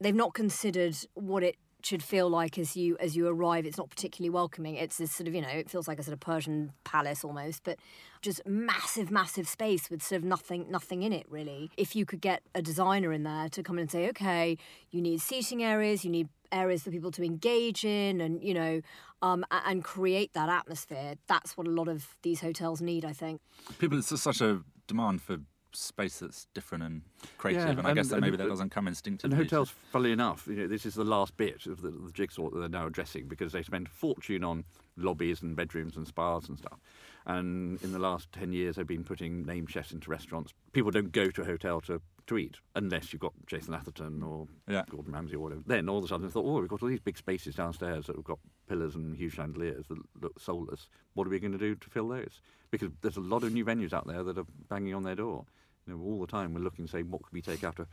They've 0.00 0.14
not 0.14 0.34
considered 0.34 0.96
what 1.14 1.42
it 1.42 1.56
should 1.84 2.02
feel 2.02 2.28
like 2.28 2.58
as 2.58 2.76
you 2.76 2.96
as 2.98 3.16
you 3.16 3.26
arrive. 3.26 3.66
It's 3.66 3.78
not 3.78 3.90
particularly 3.90 4.30
welcoming. 4.30 4.76
It's 4.76 4.98
this 4.98 5.12
sort 5.12 5.28
of 5.28 5.34
you 5.34 5.42
know 5.42 5.48
it 5.48 5.68
feels 5.68 5.88
like 5.88 5.98
a 5.98 6.02
sort 6.02 6.12
of 6.12 6.20
Persian 6.20 6.72
palace 6.84 7.24
almost, 7.24 7.64
but 7.64 7.78
just 8.20 8.40
massive, 8.46 9.10
massive 9.10 9.48
space 9.48 9.90
with 9.90 10.02
sort 10.02 10.20
of 10.20 10.24
nothing 10.24 10.70
nothing 10.70 11.02
in 11.02 11.12
it 11.12 11.26
really. 11.28 11.70
If 11.76 11.94
you 11.96 12.06
could 12.06 12.20
get 12.20 12.42
a 12.54 12.62
designer 12.62 13.12
in 13.12 13.24
there 13.24 13.48
to 13.50 13.62
come 13.62 13.78
in 13.78 13.82
and 13.82 13.90
say, 13.90 14.08
okay, 14.10 14.56
you 14.90 15.00
need 15.00 15.20
seating 15.20 15.62
areas, 15.62 16.04
you 16.04 16.10
need 16.10 16.28
areas 16.50 16.82
for 16.82 16.90
people 16.90 17.10
to 17.12 17.24
engage 17.24 17.84
in, 17.84 18.20
and 18.20 18.42
you 18.42 18.54
know, 18.54 18.80
um, 19.22 19.44
and 19.50 19.82
create 19.82 20.32
that 20.34 20.48
atmosphere. 20.48 21.14
That's 21.26 21.56
what 21.56 21.66
a 21.66 21.70
lot 21.70 21.88
of 21.88 22.16
these 22.22 22.40
hotels 22.40 22.80
need, 22.80 23.04
I 23.04 23.12
think. 23.12 23.40
People, 23.78 23.98
it's 23.98 24.20
such 24.20 24.40
a 24.40 24.60
demand 24.86 25.22
for 25.22 25.38
space 25.72 26.18
that's 26.18 26.46
different 26.54 26.84
and 26.84 27.02
creative, 27.38 27.62
yeah, 27.62 27.70
and, 27.70 27.78
and, 27.80 27.88
I 27.88 27.94
guess 27.94 28.08
that 28.08 28.20
maybe 28.20 28.36
that 28.36 28.48
doesn't 28.48 28.70
come 28.70 28.88
instinctively. 28.88 29.36
And 29.36 29.42
hotels, 29.42 29.72
funnily 29.90 30.12
enough, 30.12 30.46
you 30.46 30.54
know, 30.54 30.66
this 30.66 30.86
is 30.86 30.94
the 30.94 31.04
last 31.04 31.36
bit 31.36 31.66
of 31.66 31.82
the, 31.82 31.90
the 31.90 32.12
jigsaw 32.12 32.50
that 32.50 32.58
they're 32.58 32.68
now 32.68 32.86
addressing 32.86 33.28
because 33.28 33.52
they 33.52 33.62
spend 33.62 33.86
a 33.86 33.90
fortune 33.90 34.44
on 34.44 34.64
lobbies 34.96 35.42
and 35.42 35.56
bedrooms 35.56 35.96
and 35.96 36.06
spas 36.06 36.48
and 36.48 36.58
stuff. 36.58 36.78
And 37.26 37.80
in 37.82 37.92
the 37.92 37.98
last 37.98 38.32
10 38.32 38.52
years, 38.52 38.76
they've 38.76 38.86
been 38.86 39.04
putting 39.04 39.46
name 39.46 39.66
chefs 39.66 39.92
into 39.92 40.10
restaurants. 40.10 40.52
People 40.72 40.90
don't 40.90 41.12
go 41.12 41.30
to 41.30 41.42
a 41.42 41.44
hotel 41.44 41.80
to, 41.82 42.00
to 42.26 42.38
eat 42.38 42.56
unless 42.74 43.12
you've 43.12 43.20
got 43.22 43.32
Jason 43.46 43.74
Atherton 43.74 44.22
or 44.22 44.48
yeah. 44.68 44.82
Gordon 44.90 45.12
Ramsay 45.12 45.36
or 45.36 45.40
whatever. 45.40 45.62
Then 45.64 45.88
all 45.88 45.98
of 45.98 46.04
a 46.04 46.08
sudden, 46.08 46.26
they 46.26 46.32
thought, 46.32 46.44
oh, 46.44 46.60
we've 46.60 46.68
got 46.68 46.82
all 46.82 46.88
these 46.88 47.00
big 47.00 47.16
spaces 47.16 47.54
downstairs 47.54 48.06
that 48.06 48.16
have 48.16 48.24
got 48.24 48.40
pillars 48.68 48.96
and 48.96 49.16
huge 49.16 49.34
chandeliers 49.34 49.86
that 49.88 49.98
look 50.20 50.40
soulless. 50.40 50.88
What 51.14 51.26
are 51.26 51.30
we 51.30 51.38
going 51.38 51.52
to 51.52 51.58
do 51.58 51.76
to 51.76 51.90
fill 51.90 52.08
those? 52.08 52.40
Because 52.70 52.90
there's 53.02 53.16
a 53.16 53.20
lot 53.20 53.44
of 53.44 53.52
new 53.52 53.64
venues 53.64 53.92
out 53.92 54.06
there 54.06 54.24
that 54.24 54.38
are 54.38 54.46
banging 54.68 54.94
on 54.94 55.04
their 55.04 55.14
door. 55.14 55.44
You 55.86 55.94
know, 55.94 56.02
all 56.02 56.20
the 56.20 56.26
time 56.26 56.54
we're 56.54 56.60
looking, 56.60 56.86
say, 56.86 57.02
what 57.02 57.22
could 57.22 57.32
we 57.32 57.42
take 57.42 57.64
out 57.64 57.78
of 57.78 57.88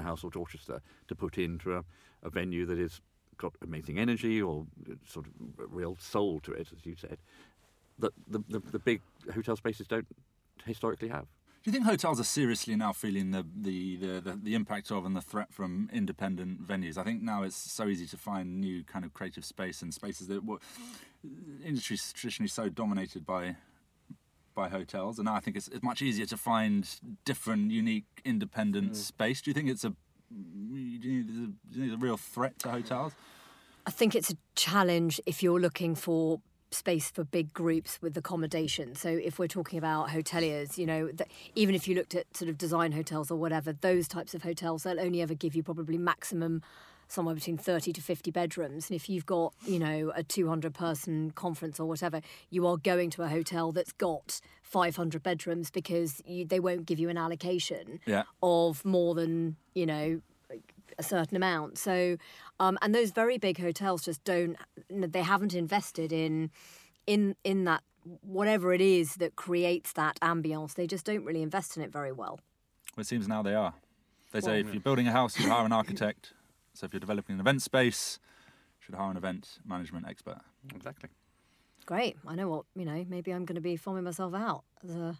House 0.00 0.22
or 0.22 0.30
Dorchester 0.30 0.80
to 1.08 1.14
put 1.14 1.38
into 1.38 1.76
a, 1.76 1.84
a 2.22 2.30
venue 2.30 2.66
that 2.66 2.78
has 2.78 3.00
got 3.36 3.54
amazing 3.62 3.98
energy 3.98 4.40
or 4.40 4.66
uh, 4.88 4.94
sort 5.06 5.26
of 5.26 5.32
real 5.56 5.96
soul 5.98 6.40
to 6.40 6.52
it, 6.52 6.68
as 6.76 6.86
you 6.86 6.94
said, 6.96 7.18
that 7.98 8.12
the, 8.28 8.42
the, 8.48 8.60
the 8.60 8.78
big 8.78 9.00
hotel 9.34 9.56
spaces 9.56 9.86
don't 9.86 10.06
historically 10.64 11.08
have. 11.08 11.26
Do 11.62 11.70
you 11.70 11.72
think 11.72 11.84
hotels 11.84 12.18
are 12.18 12.24
seriously 12.24 12.74
now 12.74 12.92
feeling 12.92 13.30
the, 13.30 13.46
the, 13.56 13.96
the, 13.96 14.38
the, 14.42 14.54
impact 14.56 14.90
of 14.90 15.06
and 15.06 15.14
the 15.14 15.20
threat 15.20 15.52
from 15.52 15.88
independent 15.92 16.66
venues? 16.66 16.98
I 16.98 17.04
think 17.04 17.22
now 17.22 17.44
it's 17.44 17.54
so 17.54 17.86
easy 17.86 18.06
to 18.06 18.16
find 18.16 18.60
new 18.60 18.82
kind 18.82 19.04
of 19.04 19.14
creative 19.14 19.44
space 19.44 19.80
and 19.80 19.94
spaces 19.94 20.26
that 20.26 20.44
were 20.44 20.56
uh, 20.56 21.64
industry's 21.64 22.12
traditionally 22.12 22.48
so 22.48 22.68
dominated 22.68 23.24
by 23.24 23.54
by 24.54 24.68
hotels, 24.68 25.18
and 25.18 25.26
now 25.26 25.34
I 25.34 25.40
think 25.40 25.56
it's, 25.56 25.68
it's 25.68 25.82
much 25.82 26.02
easier 26.02 26.26
to 26.26 26.36
find 26.36 26.88
different, 27.24 27.70
unique, 27.70 28.04
independent 28.24 28.92
mm. 28.92 28.96
space. 28.96 29.42
Do 29.42 29.50
you 29.50 29.54
think 29.54 29.68
it's 29.68 29.84
a, 29.84 29.94
a, 31.78 31.92
a 31.92 31.96
real 31.96 32.16
threat 32.16 32.58
to 32.60 32.70
hotels? 32.70 33.12
I 33.86 33.90
think 33.90 34.14
it's 34.14 34.30
a 34.30 34.36
challenge 34.54 35.20
if 35.26 35.42
you're 35.42 35.60
looking 35.60 35.94
for 35.94 36.40
space 36.70 37.10
for 37.10 37.24
big 37.24 37.52
groups 37.52 38.00
with 38.00 38.16
accommodation. 38.16 38.94
So 38.94 39.08
if 39.08 39.38
we're 39.38 39.48
talking 39.48 39.78
about 39.78 40.08
hoteliers, 40.08 40.78
you 40.78 40.86
know, 40.86 41.10
even 41.54 41.74
if 41.74 41.86
you 41.86 41.94
looked 41.94 42.14
at 42.14 42.34
sort 42.36 42.48
of 42.48 42.56
design 42.56 42.92
hotels 42.92 43.30
or 43.30 43.36
whatever, 43.36 43.72
those 43.72 44.08
types 44.08 44.34
of 44.34 44.42
hotels, 44.42 44.84
they'll 44.84 45.00
only 45.00 45.20
ever 45.20 45.34
give 45.34 45.54
you 45.54 45.62
probably 45.62 45.98
maximum 45.98 46.62
somewhere 47.12 47.34
between 47.34 47.58
30 47.58 47.92
to 47.92 48.00
50 48.00 48.30
bedrooms. 48.30 48.88
And 48.88 48.96
if 48.96 49.08
you've 49.08 49.26
got, 49.26 49.54
you 49.66 49.78
know, 49.78 50.12
a 50.16 50.22
200 50.22 50.72
person 50.72 51.30
conference 51.32 51.78
or 51.78 51.86
whatever, 51.86 52.22
you 52.50 52.66
are 52.66 52.76
going 52.76 53.10
to 53.10 53.22
a 53.22 53.28
hotel 53.28 53.70
that's 53.70 53.92
got 53.92 54.40
500 54.62 55.22
bedrooms 55.22 55.70
because 55.70 56.22
you, 56.26 56.44
they 56.44 56.58
won't 56.58 56.86
give 56.86 56.98
you 56.98 57.08
an 57.08 57.18
allocation 57.18 58.00
yeah. 58.06 58.22
of 58.42 58.84
more 58.84 59.14
than, 59.14 59.56
you 59.74 59.86
know, 59.86 60.20
a 60.98 61.02
certain 61.02 61.36
amount. 61.36 61.78
So, 61.78 62.16
um, 62.58 62.78
and 62.82 62.94
those 62.94 63.10
very 63.10 63.38
big 63.38 63.58
hotels 63.58 64.04
just 64.04 64.24
don't, 64.24 64.56
they 64.88 65.22
haven't 65.22 65.54
invested 65.54 66.12
in, 66.12 66.50
in, 67.06 67.36
in 67.44 67.64
that, 67.64 67.82
whatever 68.22 68.72
it 68.72 68.80
is 68.80 69.16
that 69.16 69.36
creates 69.36 69.92
that 69.92 70.18
ambience. 70.20 70.74
They 70.74 70.86
just 70.86 71.04
don't 71.04 71.24
really 71.24 71.42
invest 71.42 71.76
in 71.76 71.82
it 71.82 71.92
very 71.92 72.12
well. 72.12 72.40
Well, 72.96 73.02
it 73.02 73.06
seems 73.06 73.28
now 73.28 73.42
they 73.42 73.54
are. 73.54 73.74
They 74.32 74.40
say 74.40 74.60
if 74.60 74.72
you're 74.72 74.80
building 74.80 75.06
a 75.06 75.12
house, 75.12 75.38
you 75.38 75.48
hire 75.48 75.66
an 75.66 75.72
architect. 75.72 76.32
So 76.74 76.86
if 76.86 76.92
you're 76.92 77.00
developing 77.00 77.34
an 77.34 77.40
event 77.40 77.62
space, 77.62 78.18
you 78.80 78.86
should 78.86 78.94
hire 78.94 79.10
an 79.10 79.16
event 79.16 79.58
management 79.64 80.06
expert. 80.08 80.38
Exactly. 80.74 81.10
Great. 81.86 82.16
I 82.26 82.34
know 82.34 82.48
what 82.48 82.64
you 82.74 82.84
know. 82.84 83.04
Maybe 83.08 83.32
I'm 83.32 83.44
going 83.44 83.56
to 83.56 83.60
be 83.60 83.76
forming 83.76 84.04
myself 84.04 84.34
out, 84.34 84.62
as 84.84 85.16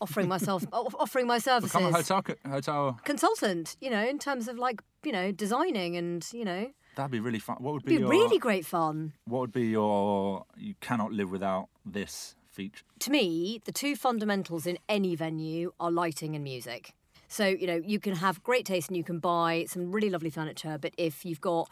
offering 0.00 0.28
myself, 0.28 0.64
offering 0.72 1.26
my 1.26 1.38
services. 1.38 1.72
Become 1.72 1.94
a 1.94 1.96
hotel 1.96 2.24
hotel 2.48 3.00
consultant. 3.04 3.76
You 3.80 3.90
know, 3.90 4.04
in 4.04 4.18
terms 4.18 4.48
of 4.48 4.58
like 4.58 4.82
you 5.04 5.12
know 5.12 5.32
designing 5.32 5.96
and 5.96 6.26
you 6.32 6.44
know. 6.44 6.70
That'd 6.94 7.10
be 7.10 7.20
really 7.20 7.38
fun. 7.38 7.56
What 7.60 7.72
would 7.72 7.84
be, 7.84 7.96
be 7.96 8.02
your, 8.02 8.10
really 8.10 8.38
great 8.38 8.66
fun? 8.66 9.14
What 9.24 9.40
would 9.40 9.52
be 9.52 9.68
your 9.68 10.44
you 10.56 10.74
cannot 10.80 11.12
live 11.12 11.30
without 11.30 11.68
this 11.86 12.34
feature? 12.50 12.84
To 12.98 13.10
me, 13.10 13.60
the 13.64 13.72
two 13.72 13.96
fundamentals 13.96 14.66
in 14.66 14.78
any 14.88 15.14
venue 15.14 15.72
are 15.80 15.90
lighting 15.90 16.34
and 16.34 16.44
music. 16.44 16.94
So, 17.32 17.46
you 17.46 17.66
know, 17.66 17.80
you 17.82 17.98
can 17.98 18.14
have 18.16 18.42
great 18.42 18.66
taste 18.66 18.88
and 18.88 18.96
you 18.96 19.02
can 19.02 19.18
buy 19.18 19.64
some 19.66 19.90
really 19.90 20.10
lovely 20.10 20.28
furniture, 20.28 20.76
but 20.78 20.92
if 20.98 21.24
you've 21.24 21.40
got 21.40 21.70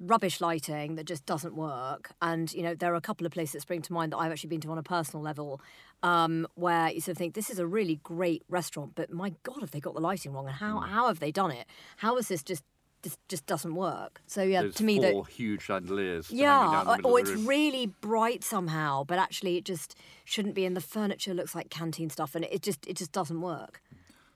rubbish 0.00 0.40
lighting 0.40 0.94
that 0.94 1.04
just 1.04 1.26
doesn't 1.26 1.54
work. 1.54 2.12
And 2.22 2.50
you 2.54 2.62
know, 2.62 2.74
there 2.74 2.90
are 2.92 2.96
a 2.96 3.00
couple 3.02 3.26
of 3.26 3.32
places 3.32 3.52
that 3.52 3.60
spring 3.60 3.82
to 3.82 3.92
mind 3.92 4.12
that 4.12 4.16
I've 4.16 4.32
actually 4.32 4.48
been 4.48 4.62
to 4.62 4.70
on 4.70 4.78
a 4.78 4.82
personal 4.82 5.22
level, 5.22 5.60
um, 6.02 6.48
where 6.54 6.90
you 6.90 7.02
sort 7.02 7.12
of 7.12 7.18
think 7.18 7.34
this 7.34 7.50
is 7.50 7.58
a 7.58 7.66
really 7.66 8.00
great 8.02 8.42
restaurant, 8.48 8.92
but 8.94 9.12
my 9.12 9.34
God, 9.42 9.60
have 9.60 9.70
they 9.70 9.80
got 9.80 9.94
the 9.94 10.00
lighting 10.00 10.32
wrong? 10.32 10.46
And 10.46 10.56
how 10.56 10.80
Mm. 10.80 10.88
how 10.88 11.08
have 11.08 11.20
they 11.20 11.30
done 11.30 11.50
it? 11.50 11.66
How 11.98 12.16
is 12.16 12.28
this 12.28 12.42
just 12.42 12.64
this 13.02 13.18
just 13.28 13.44
doesn't 13.44 13.74
work? 13.74 14.22
So 14.26 14.42
yeah, 14.42 14.62
to 14.62 14.82
me 14.82 14.98
that 15.00 15.12
four 15.12 15.26
huge 15.26 15.62
chandeliers. 15.62 16.30
yeah, 16.30 16.84
the 16.84 16.90
or, 16.90 16.96
middle 16.96 17.12
or 17.12 17.20
of 17.20 17.28
it's 17.28 17.46
really 17.46 17.86
bright 18.00 18.42
somehow, 18.42 19.04
but 19.04 19.18
actually 19.18 19.58
it 19.58 19.64
just 19.66 19.94
shouldn't 20.24 20.54
be. 20.54 20.64
And 20.64 20.74
the 20.74 20.80
furniture 20.80 21.34
looks 21.34 21.54
like 21.54 21.68
canteen 21.68 22.08
stuff, 22.08 22.34
and 22.34 22.46
it 22.46 22.62
just 22.62 22.86
it 22.86 22.96
just 22.96 23.12
doesn't 23.12 23.42
work. 23.42 23.82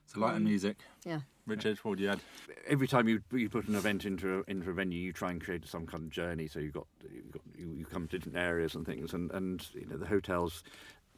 So 0.07 0.21
light 0.21 0.37
and 0.37 0.45
mm. 0.45 0.51
music. 0.51 0.79
Yeah. 1.05 1.21
Richard, 1.47 1.79
what 1.79 1.91
would 1.91 2.01
you 2.01 2.11
add? 2.11 2.21
every 2.67 2.89
time 2.89 3.09
you 3.09 3.21
you 3.33 3.49
put 3.49 3.69
an 3.69 3.75
event 3.75 4.05
into 4.05 4.39
a, 4.39 4.51
into 4.51 4.71
a 4.71 4.73
venue, 4.73 4.99
you 5.01 5.13
try 5.13 5.31
and 5.31 5.43
create 5.43 5.67
some 5.67 5.87
kind 5.87 6.05
of 6.05 6.11
journey. 6.11 6.49
So 6.49 6.59
you've 6.59 6.75
got 6.75 6.87
you've 7.13 7.31
got 7.31 7.43
you, 7.57 7.73
you 7.79 7.85
come 7.85 8.09
to 8.09 8.19
different 8.19 8.39
areas 8.39 8.75
and 8.75 8.85
things, 8.85 9.13
and 9.13 9.31
and 9.33 9.67
you 9.75 9.87
know 9.87 9.97
the 9.97 10.07
hotels. 10.07 10.63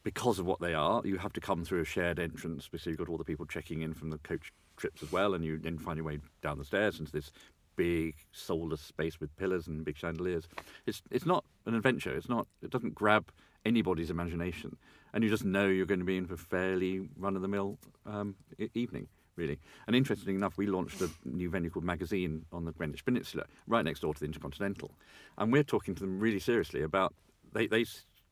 Because 0.01 0.39
of 0.39 0.45
what 0.45 0.61
they 0.61 0.73
are, 0.73 1.01
you 1.03 1.17
have 1.17 1.33
to 1.33 1.41
come 1.41 1.65
through 1.65 1.81
a 1.81 1.85
shared 1.85 2.19
entrance 2.19 2.69
because 2.69 2.85
you've 2.85 2.97
got 2.97 3.09
all 3.09 3.17
the 3.17 3.25
people 3.25 3.45
checking 3.45 3.81
in 3.81 3.93
from 3.93 4.11
the 4.11 4.17
coach 4.19 4.53
trips 4.77 5.03
as 5.03 5.11
well, 5.11 5.33
and 5.33 5.43
you 5.43 5.57
then 5.57 5.77
find 5.77 5.97
your 5.97 6.05
way 6.05 6.19
down 6.41 6.57
the 6.57 6.63
stairs 6.63 6.99
into 6.99 7.11
this 7.11 7.31
big 7.75 8.15
soulless 8.31 8.81
space 8.81 9.19
with 9.19 9.35
pillars 9.35 9.67
and 9.67 9.83
big 9.83 9.97
chandeliers. 9.97 10.47
It's 10.85 11.01
it's 11.11 11.25
not 11.25 11.43
an 11.65 11.75
adventure. 11.75 12.15
It's 12.15 12.29
not. 12.29 12.47
It 12.61 12.69
doesn't 12.69 12.95
grab 12.95 13.29
anybody's 13.65 14.09
imagination, 14.09 14.77
and 15.13 15.23
you 15.23 15.29
just 15.29 15.45
know 15.45 15.67
you're 15.67 15.85
going 15.85 15.99
to 15.99 16.05
be 16.05 16.17
in 16.17 16.25
for 16.25 16.35
a 16.35 16.37
fairly 16.37 17.09
run 17.17 17.35
of 17.35 17.41
the 17.41 17.47
mill 17.47 17.77
um, 18.05 18.35
evening 18.73 19.07
really. 19.39 19.57
And 19.87 19.95
interestingly 19.95 20.35
enough, 20.35 20.57
we 20.57 20.67
launched 20.67 21.01
a 21.01 21.09
new 21.23 21.49
venue 21.49 21.69
called 21.69 21.85
Magazine 21.85 22.45
on 22.51 22.65
the 22.65 22.73
Greenwich 22.73 23.05
Peninsula, 23.05 23.45
right 23.67 23.85
next 23.85 24.01
door 24.01 24.13
to 24.13 24.19
the 24.19 24.25
Intercontinental. 24.25 24.91
And 25.37 25.51
we're 25.51 25.63
talking 25.63 25.95
to 25.95 26.01
them 26.01 26.19
really 26.19 26.39
seriously 26.39 26.81
about 26.83 27.15
they, 27.53 27.65
they 27.65 27.85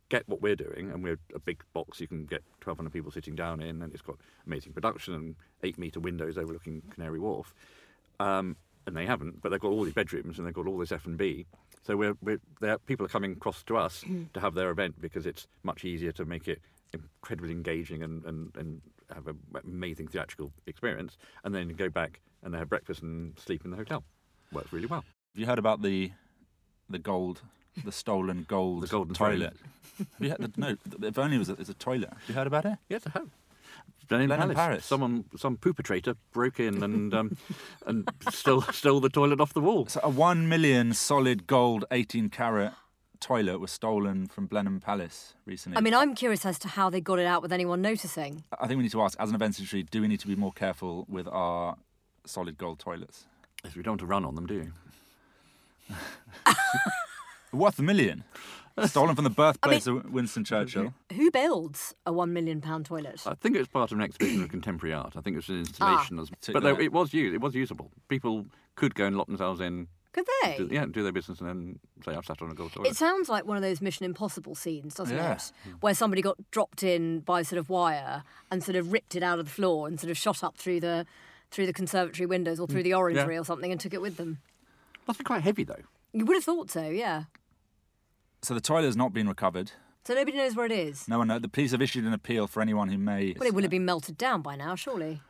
get 0.09 0.27
what 0.27 0.41
we're 0.41 0.55
doing, 0.55 0.91
and 0.91 1.03
we're 1.03 1.19
a 1.33 1.39
big 1.39 1.63
box 1.73 1.99
you 1.99 2.07
can 2.07 2.25
get 2.25 2.43
1,200 2.63 2.91
people 2.91 3.11
sitting 3.11 3.35
down 3.35 3.61
in, 3.61 3.81
and 3.81 3.93
it's 3.93 4.01
got 4.01 4.17
amazing 4.45 4.73
production 4.73 5.13
and 5.13 5.35
eight 5.63 5.77
metre 5.77 5.99
windows 5.99 6.37
overlooking 6.37 6.81
Canary 6.93 7.19
Wharf. 7.19 7.53
Um, 8.19 8.55
and 8.87 8.95
they 8.95 9.05
haven't, 9.05 9.41
but 9.41 9.49
they've 9.49 9.59
got 9.59 9.69
all 9.69 9.83
these 9.83 9.93
bedrooms 9.93 10.39
and 10.39 10.47
they've 10.47 10.53
got 10.53 10.65
all 10.65 10.77
this 10.77 10.91
F 10.91 11.05
and 11.05 11.17
B. 11.17 11.45
So 11.85 11.95
we're, 11.95 12.15
we're 12.21 12.39
people 12.87 13.05
are 13.05 13.09
coming 13.09 13.33
across 13.33 13.61
to 13.63 13.77
us 13.77 14.03
mm. 14.03 14.31
to 14.33 14.39
have 14.39 14.55
their 14.55 14.71
event 14.71 14.99
because 14.99 15.27
it's 15.27 15.45
much 15.63 15.85
easier 15.85 16.11
to 16.13 16.25
make 16.25 16.47
it 16.47 16.61
incredibly 16.93 17.51
engaging 17.51 18.01
and, 18.01 18.23
and, 18.25 18.55
and 18.57 18.81
have 19.13 19.27
an 19.27 19.37
amazing 19.63 20.07
theatrical 20.07 20.51
experience, 20.65 21.17
and 21.43 21.53
then 21.53 21.69
go 21.69 21.89
back 21.89 22.21
and 22.43 22.53
they 22.53 22.57
have 22.57 22.69
breakfast 22.69 23.01
and 23.01 23.37
sleep 23.37 23.63
in 23.65 23.71
the 23.71 23.77
hotel. 23.77 24.03
Works 24.51 24.71
really 24.71 24.87
well. 24.87 25.03
Have 25.33 25.39
you 25.39 25.45
heard 25.45 25.59
about 25.59 25.81
the 25.81 26.11
the 26.89 26.99
gold, 26.99 27.41
the 27.83 27.91
stolen 27.91 28.45
gold 28.47 28.83
The 28.83 28.87
golden 28.87 29.13
toilet? 29.13 29.53
Have 29.97 30.07
you 30.19 30.29
heard, 30.29 30.57
no, 30.57 30.75
if 31.03 31.17
only 31.17 31.35
it 31.35 31.39
was 31.39 31.49
a, 31.49 31.53
it's 31.53 31.69
a 31.69 31.73
toilet. 31.73 32.09
Have 32.09 32.29
you 32.29 32.35
heard 32.35 32.47
about 32.47 32.65
it? 32.65 32.77
Yes, 32.89 33.01
I 33.07 33.09
have. 33.19 33.29
Blenheim 34.07 34.27
Blenheim 34.27 34.49
Palace. 34.49 34.55
Paris. 34.55 34.85
Someone, 34.85 35.25
some 35.35 35.57
perpetrator 35.57 36.15
broke 36.31 36.59
in 36.59 36.81
and 36.81 37.13
um, 37.13 37.37
and 37.85 38.09
stole 38.31 38.61
stole 38.61 38.99
the 38.99 39.09
toilet 39.09 39.41
off 39.41 39.53
the 39.53 39.61
wall. 39.61 39.87
So 39.87 39.99
a 40.03 40.09
one 40.09 40.47
million 40.47 40.93
solid 40.93 41.45
gold, 41.47 41.85
eighteen 41.91 42.29
carat 42.29 42.73
toilet 43.19 43.59
was 43.59 43.71
stolen 43.71 44.27
from 44.27 44.45
Blenheim 44.45 44.79
Palace 44.79 45.33
recently. 45.45 45.77
I 45.77 45.81
mean, 45.81 45.93
I'm 45.93 46.15
curious 46.15 46.45
as 46.45 46.59
to 46.59 46.67
how 46.67 46.89
they 46.89 47.01
got 47.01 47.19
it 47.19 47.25
out 47.25 47.41
with 47.41 47.51
anyone 47.51 47.81
noticing. 47.81 48.43
I 48.59 48.67
think 48.67 48.77
we 48.77 48.83
need 48.83 48.91
to 48.91 49.01
ask, 49.01 49.19
as 49.19 49.29
an 49.29 49.35
events 49.35 49.57
industry, 49.59 49.83
do 49.83 50.01
we 50.01 50.07
need 50.07 50.19
to 50.19 50.27
be 50.27 50.35
more 50.35 50.53
careful 50.53 51.05
with 51.09 51.27
our 51.27 51.77
solid 52.25 52.57
gold 52.57 52.79
toilets? 52.79 53.25
Yes, 53.63 53.75
we 53.75 53.81
don't 53.81 53.93
want 53.93 54.01
to 54.01 54.05
run 54.05 54.23
on 54.23 54.35
them, 54.35 54.45
do 54.45 54.53
you? 55.89 55.95
Worth 57.53 57.79
a 57.79 57.83
million. 57.83 58.23
Stolen 58.85 59.15
from 59.15 59.23
the 59.23 59.29
birthplace 59.29 59.87
of 59.87 60.11
Winston 60.11 60.43
Churchill. 60.43 60.93
Who 61.13 61.31
builds 61.31 61.95
a 62.05 62.13
one 62.13 62.33
million 62.33 62.61
pound 62.61 62.85
toilet? 62.85 63.23
I 63.25 63.33
think 63.33 63.55
it 63.55 63.59
was 63.59 63.67
part 63.67 63.91
of 63.91 63.97
an 63.97 64.03
exhibition 64.03 64.43
of 64.43 64.49
contemporary 64.49 64.93
art. 64.93 65.13
I 65.15 65.21
think 65.21 65.33
it 65.33 65.37
was 65.37 65.49
an 65.49 65.55
ah. 65.55 65.59
installation, 65.59 66.19
as, 66.19 66.29
but 66.53 66.63
there- 66.63 66.79
it 66.79 66.91
was 66.91 67.13
used. 67.13 67.33
It 67.33 67.41
was 67.41 67.55
usable. 67.55 67.91
People 68.07 68.45
could 68.75 68.93
go 68.93 69.05
and 69.05 69.17
lock 69.17 69.27
themselves 69.27 69.59
in, 69.59 69.87
Could 70.13 70.27
they? 70.43 70.57
do, 70.57 70.69
yeah, 70.71 70.85
do 70.85 71.01
their 71.01 71.11
business, 71.11 71.39
and 71.39 71.49
then 71.49 71.79
say, 72.05 72.13
"I've 72.13 72.25
sat 72.25 72.41
on 72.41 72.51
a 72.51 72.53
gold 72.53 72.73
toilet." 72.73 72.89
It 72.89 72.95
sounds 72.95 73.29
like 73.29 73.45
one 73.45 73.57
of 73.57 73.63
those 73.63 73.81
Mission 73.81 74.05
Impossible 74.05 74.53
scenes, 74.53 74.93
doesn't 74.93 75.15
Yeah. 75.15 75.33
it? 75.33 75.51
Where 75.79 75.95
somebody 75.95 76.21
got 76.21 76.37
dropped 76.51 76.83
in 76.83 77.21
by 77.21 77.41
sort 77.41 77.57
of 77.57 77.69
wire 77.69 78.23
and 78.51 78.63
sort 78.63 78.75
of 78.75 78.91
ripped 78.91 79.15
it 79.15 79.23
out 79.23 79.39
of 79.39 79.45
the 79.45 79.51
floor 79.51 79.87
and 79.87 79.99
sort 79.99 80.11
of 80.11 80.17
shot 80.17 80.43
up 80.43 80.57
through 80.57 80.81
the 80.81 81.05
through 81.49 81.65
the 81.65 81.73
conservatory 81.73 82.25
windows 82.25 82.59
or 82.59 82.67
through 82.67 82.81
mm. 82.81 82.85
the 82.85 82.93
orangery 82.93 83.37
or 83.37 83.45
something 83.45 83.71
and 83.71 83.79
took 83.79 83.93
it 83.93 84.01
with 84.01 84.17
them. 84.17 84.39
Must 85.07 85.17
be 85.17 85.23
quite 85.23 85.41
heavy 85.43 85.63
though. 85.63 85.81
You 86.13 86.25
would 86.25 86.35
have 86.35 86.43
thought 86.43 86.69
so, 86.69 86.89
yeah. 86.89 87.23
So 88.41 88.53
the 88.53 88.61
toilet 88.61 88.85
has 88.85 88.95
not 88.95 89.13
been 89.13 89.27
recovered. 89.27 89.71
So 90.05 90.13
nobody 90.13 90.37
knows 90.37 90.55
where 90.55 90.65
it 90.65 90.71
is. 90.71 91.07
No 91.07 91.17
one 91.17 91.27
knows. 91.27 91.41
The 91.41 91.49
police 91.49 91.71
have 91.71 91.81
issued 91.81 92.05
an 92.05 92.13
appeal 92.13 92.47
for 92.47 92.61
anyone 92.61 92.87
who 92.87 92.97
may. 92.97 93.35
Well, 93.37 93.47
it 93.47 93.53
would 93.53 93.63
have 93.63 93.71
been 93.71 93.85
melted 93.85 94.17
down 94.17 94.41
by 94.41 94.55
now, 94.55 94.75
surely. 94.75 95.21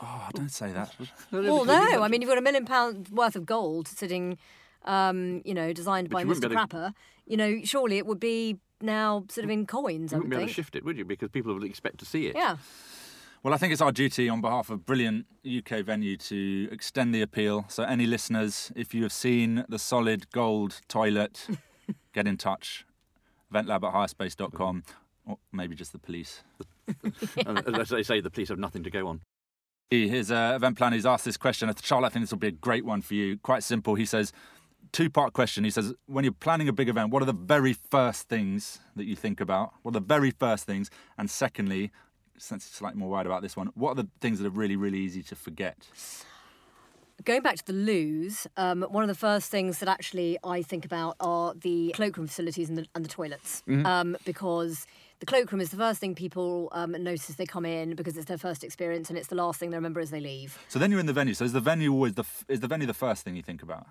Oh, 0.00 0.28
don't 0.34 0.50
say 0.50 0.72
that. 0.72 0.92
Well, 1.30 1.64
no. 1.64 2.02
I 2.02 2.08
mean, 2.08 2.20
you've 2.20 2.28
got 2.28 2.38
a 2.38 2.42
million 2.42 2.64
pound 2.66 3.08
worth 3.10 3.36
of 3.36 3.46
gold 3.46 3.86
sitting, 3.86 4.38
um, 4.84 5.42
you 5.44 5.54
know, 5.54 5.72
designed 5.72 6.08
But 6.10 6.14
by 6.16 6.20
you 6.22 6.26
wouldn't 6.28 6.44
Mr. 6.44 6.48
be 6.48 6.54
able 6.56 6.66
Crapper. 6.66 6.94
You 7.26 7.36
know, 7.36 7.60
surely 7.62 7.98
it 7.98 8.06
would 8.06 8.18
be 8.18 8.58
now 8.80 9.24
sort 9.30 9.44
of 9.44 9.50
in 9.50 9.66
coins. 9.66 10.10
You 10.10 10.18
wouldn't 10.18 10.24
would 10.24 10.30
be 10.30 10.36
able 10.36 10.40
think. 10.46 10.50
to 10.50 10.54
shift 10.54 10.74
it, 10.74 10.84
would 10.84 10.98
you? 10.98 11.04
Because 11.04 11.28
people 11.30 11.54
would 11.54 11.62
expect 11.62 11.98
to 11.98 12.04
see 12.04 12.26
it. 12.26 12.34
Yeah. 12.34 12.56
Well, 13.44 13.54
I 13.54 13.56
think 13.56 13.72
it's 13.72 13.82
our 13.82 13.92
duty 13.92 14.28
on 14.28 14.40
behalf 14.40 14.70
of 14.70 14.84
brilliant 14.84 15.26
UK 15.46 15.84
venue 15.84 16.16
to 16.16 16.68
extend 16.70 17.14
the 17.14 17.22
appeal. 17.22 17.64
So, 17.68 17.82
any 17.84 18.06
listeners, 18.06 18.72
if 18.76 18.94
you 18.94 19.02
have 19.04 19.12
seen 19.12 19.64
the 19.68 19.78
solid 19.78 20.30
gold 20.30 20.80
toilet, 20.88 21.46
get 22.12 22.26
in 22.26 22.36
touch. 22.36 22.84
Eventlab 23.52 23.84
at 23.86 23.94
hirespace.com, 23.94 24.84
or 25.26 25.38
maybe 25.52 25.74
just 25.74 25.92
the 25.92 25.98
police. 25.98 26.42
as 27.46 27.88
they 27.90 28.02
say, 28.02 28.20
the 28.20 28.30
police 28.30 28.48
have 28.48 28.58
nothing 28.58 28.82
to 28.82 28.90
go 28.90 29.08
on. 29.08 29.20
His 29.90 30.30
uh, 30.30 30.54
event 30.56 30.78
planner 30.78 30.96
has 30.96 31.04
asked 31.04 31.26
this 31.26 31.36
question. 31.36 31.70
Charlotte, 31.82 32.06
I 32.06 32.10
think 32.10 32.22
this 32.22 32.30
will 32.30 32.38
be 32.38 32.48
a 32.48 32.52
great 32.52 32.84
one 32.84 33.02
for 33.02 33.12
you. 33.12 33.36
Quite 33.38 33.62
simple. 33.62 33.94
He 33.94 34.06
says, 34.06 34.32
two 34.90 35.10
part 35.10 35.34
question. 35.34 35.64
He 35.64 35.70
says, 35.70 35.92
when 36.06 36.24
you're 36.24 36.32
planning 36.32 36.68
a 36.68 36.72
big 36.72 36.88
event, 36.88 37.10
what 37.10 37.22
are 37.22 37.26
the 37.26 37.32
very 37.34 37.74
first 37.74 38.28
things 38.28 38.80
that 38.96 39.04
you 39.04 39.16
think 39.16 39.40
about? 39.40 39.74
What 39.82 39.90
are 39.90 40.00
the 40.00 40.06
very 40.06 40.30
first 40.30 40.64
things? 40.64 40.90
And 41.18 41.30
secondly, 41.30 41.90
since 42.38 42.66
it's 42.66 42.76
slightly 42.76 42.98
more 42.98 43.10
wide 43.10 43.26
about 43.26 43.42
this 43.42 43.56
one, 43.56 43.68
what 43.74 43.90
are 43.90 44.02
the 44.02 44.08
things 44.20 44.38
that 44.38 44.46
are 44.46 44.50
really, 44.50 44.76
really 44.76 44.98
easy 44.98 45.22
to 45.24 45.36
forget? 45.36 45.86
Going 47.24 47.42
back 47.42 47.56
to 47.56 47.64
the 47.64 47.72
loos, 47.72 48.46
um, 48.56 48.82
one 48.82 49.04
of 49.04 49.08
the 49.08 49.14
first 49.14 49.50
things 49.50 49.78
that 49.78 49.88
actually 49.88 50.38
I 50.42 50.62
think 50.62 50.84
about 50.84 51.16
are 51.20 51.54
the 51.54 51.92
cloakroom 51.94 52.26
facilities 52.26 52.68
and 52.68 52.78
the, 52.78 52.86
and 52.94 53.04
the 53.04 53.08
toilets, 53.08 53.62
um, 53.86 54.16
because 54.24 54.86
the 55.20 55.26
cloakroom 55.26 55.60
is 55.60 55.70
the 55.70 55.76
first 55.76 56.00
thing 56.00 56.16
people 56.16 56.68
um, 56.72 56.92
notice 56.92 57.30
as 57.30 57.36
they 57.36 57.46
come 57.46 57.64
in 57.64 57.94
because 57.94 58.16
it's 58.16 58.26
their 58.26 58.38
first 58.38 58.64
experience 58.64 59.08
and 59.08 59.16
it's 59.18 59.28
the 59.28 59.36
last 59.36 59.60
thing 59.60 59.70
they 59.70 59.76
remember 59.76 60.00
as 60.00 60.10
they 60.10 60.20
leave. 60.20 60.58
So 60.68 60.78
then 60.80 60.90
you're 60.90 60.98
in 61.00 61.06
the 61.06 61.12
venue. 61.12 61.34
So 61.34 61.44
is 61.44 61.52
the 61.52 61.60
venue 61.60 61.92
always 61.92 62.14
the 62.14 62.22
f- 62.22 62.44
is 62.48 62.58
the 62.60 62.66
venue 62.66 62.86
the 62.88 62.94
first 62.94 63.22
thing 63.24 63.36
you 63.36 63.42
think 63.42 63.62
about? 63.62 63.86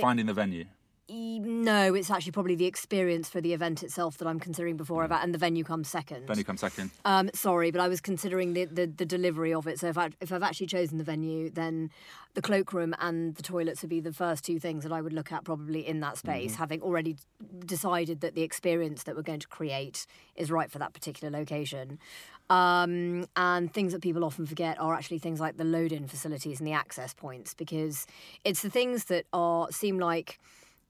Finding 0.00 0.26
the 0.26 0.34
venue. 0.34 0.66
No, 1.10 1.94
it's 1.94 2.10
actually 2.10 2.32
probably 2.32 2.54
the 2.54 2.66
experience 2.66 3.30
for 3.30 3.40
the 3.40 3.54
event 3.54 3.82
itself 3.82 4.18
that 4.18 4.28
I'm 4.28 4.38
considering 4.38 4.76
before 4.76 5.04
about, 5.04 5.24
and 5.24 5.32
the 5.32 5.38
venue 5.38 5.64
comes 5.64 5.88
second. 5.88 6.26
Venue 6.26 6.44
comes 6.44 6.60
second. 6.60 6.90
Um, 7.06 7.30
sorry, 7.32 7.70
but 7.70 7.80
I 7.80 7.88
was 7.88 8.00
considering 8.00 8.52
the, 8.52 8.66
the, 8.66 8.86
the 8.86 9.06
delivery 9.06 9.54
of 9.54 9.66
it. 9.66 9.78
So 9.78 9.88
if, 9.88 9.96
I, 9.96 10.10
if 10.20 10.32
I've 10.32 10.42
actually 10.42 10.66
chosen 10.66 10.98
the 10.98 11.04
venue, 11.04 11.48
then 11.48 11.90
the 12.34 12.42
cloakroom 12.42 12.94
and 13.00 13.34
the 13.36 13.42
toilets 13.42 13.80
would 13.82 13.88
be 13.88 14.00
the 14.00 14.12
first 14.12 14.44
two 14.44 14.58
things 14.58 14.82
that 14.82 14.92
I 14.92 15.00
would 15.00 15.14
look 15.14 15.32
at 15.32 15.44
probably 15.44 15.86
in 15.86 16.00
that 16.00 16.18
space, 16.18 16.56
having 16.56 16.82
already 16.82 17.16
decided 17.64 18.20
that 18.20 18.34
the 18.34 18.42
experience 18.42 19.04
that 19.04 19.16
we're 19.16 19.22
going 19.22 19.40
to 19.40 19.48
create 19.48 20.06
is 20.36 20.50
right 20.50 20.70
for 20.70 20.78
that 20.78 20.92
particular 20.92 21.36
location. 21.36 21.98
Um, 22.50 23.26
and 23.34 23.72
things 23.72 23.92
that 23.92 24.02
people 24.02 24.24
often 24.24 24.46
forget 24.46 24.78
are 24.78 24.94
actually 24.94 25.18
things 25.18 25.40
like 25.40 25.56
the 25.56 25.64
load-in 25.64 26.06
facilities 26.06 26.60
and 26.60 26.66
the 26.66 26.72
access 26.72 27.14
points, 27.14 27.54
because 27.54 28.06
it's 28.44 28.62
the 28.62 28.70
things 28.70 29.06
that 29.06 29.24
are 29.32 29.70
seem 29.70 29.98
like 29.98 30.38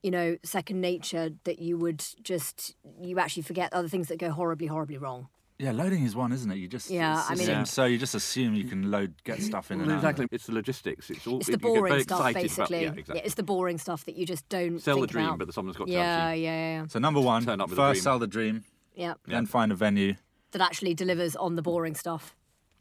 you 0.03 0.11
know 0.11 0.37
second 0.45 0.81
nature 0.81 1.31
that 1.45 1.59
you 1.59 1.77
would 1.79 2.05
just 2.23 2.75
you 3.03 3.19
actually 3.19 3.43
forget 3.43 3.73
other 3.73 3.89
things 3.89 4.09
that 4.09 4.19
go 4.19 4.31
horribly 4.31 4.67
horribly 4.67 4.97
wrong. 4.99 5.29
Yeah, 5.61 5.73
loading 5.73 6.05
is 6.05 6.15
one, 6.15 6.31
isn't 6.31 6.49
it? 6.53 6.59
You 6.59 6.69
just 6.69 6.89
Yeah, 6.89 7.21
I 7.29 7.35
mean- 7.35 7.49
Yeah. 7.49 7.65
so 7.65 7.85
you 7.85 7.99
just 7.99 8.15
assume 8.15 8.55
you 8.55 8.63
can 8.63 8.93
load 8.93 9.15
get 9.25 9.43
stuff 9.43 9.73
in 9.73 9.81
and 9.81 9.91
out. 9.91 9.97
exactly. 9.97 10.29
It's 10.31 10.47
the 10.47 10.53
logistics. 10.53 11.11
It's 11.11 11.27
all. 11.27 11.39
It's 11.41 11.49
you 11.49 11.53
the 11.57 11.59
get 11.59 11.67
boring 11.67 11.91
very 11.91 12.03
stuff, 12.05 12.33
basically. 12.33 12.85
About, 12.85 12.95
yeah, 12.95 13.01
exactly. 13.01 13.23
it's 13.25 13.35
the 13.35 13.43
boring 13.43 13.77
stuff 13.79 14.05
that 14.05 14.15
you 14.15 14.25
just 14.25 14.49
don't 14.49 14.79
Sell 14.79 15.01
the 15.01 15.09
dream, 15.09 15.27
about. 15.27 15.39
but 15.41 15.53
someone's 15.53 15.77
got 15.77 15.89
to 15.89 15.93
yeah, 15.93 15.99
actually. 16.29 16.45
yeah, 16.45 16.81
yeah, 16.83 16.87
So 16.87 17.01
number 17.01 17.21
one, 17.21 17.45
Turn 17.45 17.61
up 17.61 17.71
first 17.71 17.95
dream. 17.99 18.03
sell 18.05 18.19
the 18.21 18.29
dream, 18.29 18.63
yeah. 18.95 19.15
then 19.27 19.47
find 19.47 19.73
a 19.73 19.75
venue, 19.75 20.15
That 20.53 20.63
actually 20.63 20.95
delivers 20.95 21.35
on 21.35 21.57
the 21.57 21.63
boring 21.63 21.97
stuff. 21.97 22.37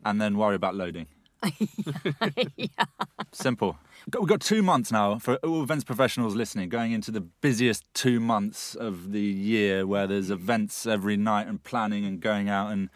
and 0.06 0.22
then 0.22 0.38
worry 0.38 0.54
about 0.54 0.76
loading. 0.76 1.08
yeah. 2.56 2.68
Simple. 3.32 3.78
We've 4.18 4.28
got 4.28 4.42
two 4.42 4.64
months 4.64 4.92
now 4.92 5.20
for 5.20 5.36
all 5.38 5.62
events 5.64 5.84
professionals 5.84 6.36
listening, 6.36 6.70
going 6.70 6.92
into 6.92 7.12
the 7.12 7.22
busiest 7.22 7.84
two 7.94 8.20
months 8.20 8.76
of 8.76 9.12
the 9.12 9.22
year 9.22 9.86
where 9.86 10.08
there's 10.08 10.32
events 10.32 10.86
every 10.86 11.18
night 11.18 11.48
and 11.48 11.64
planning 11.64 12.06
and 12.06 12.20
going 12.20 12.50
out 12.50 12.72
and 12.72 12.90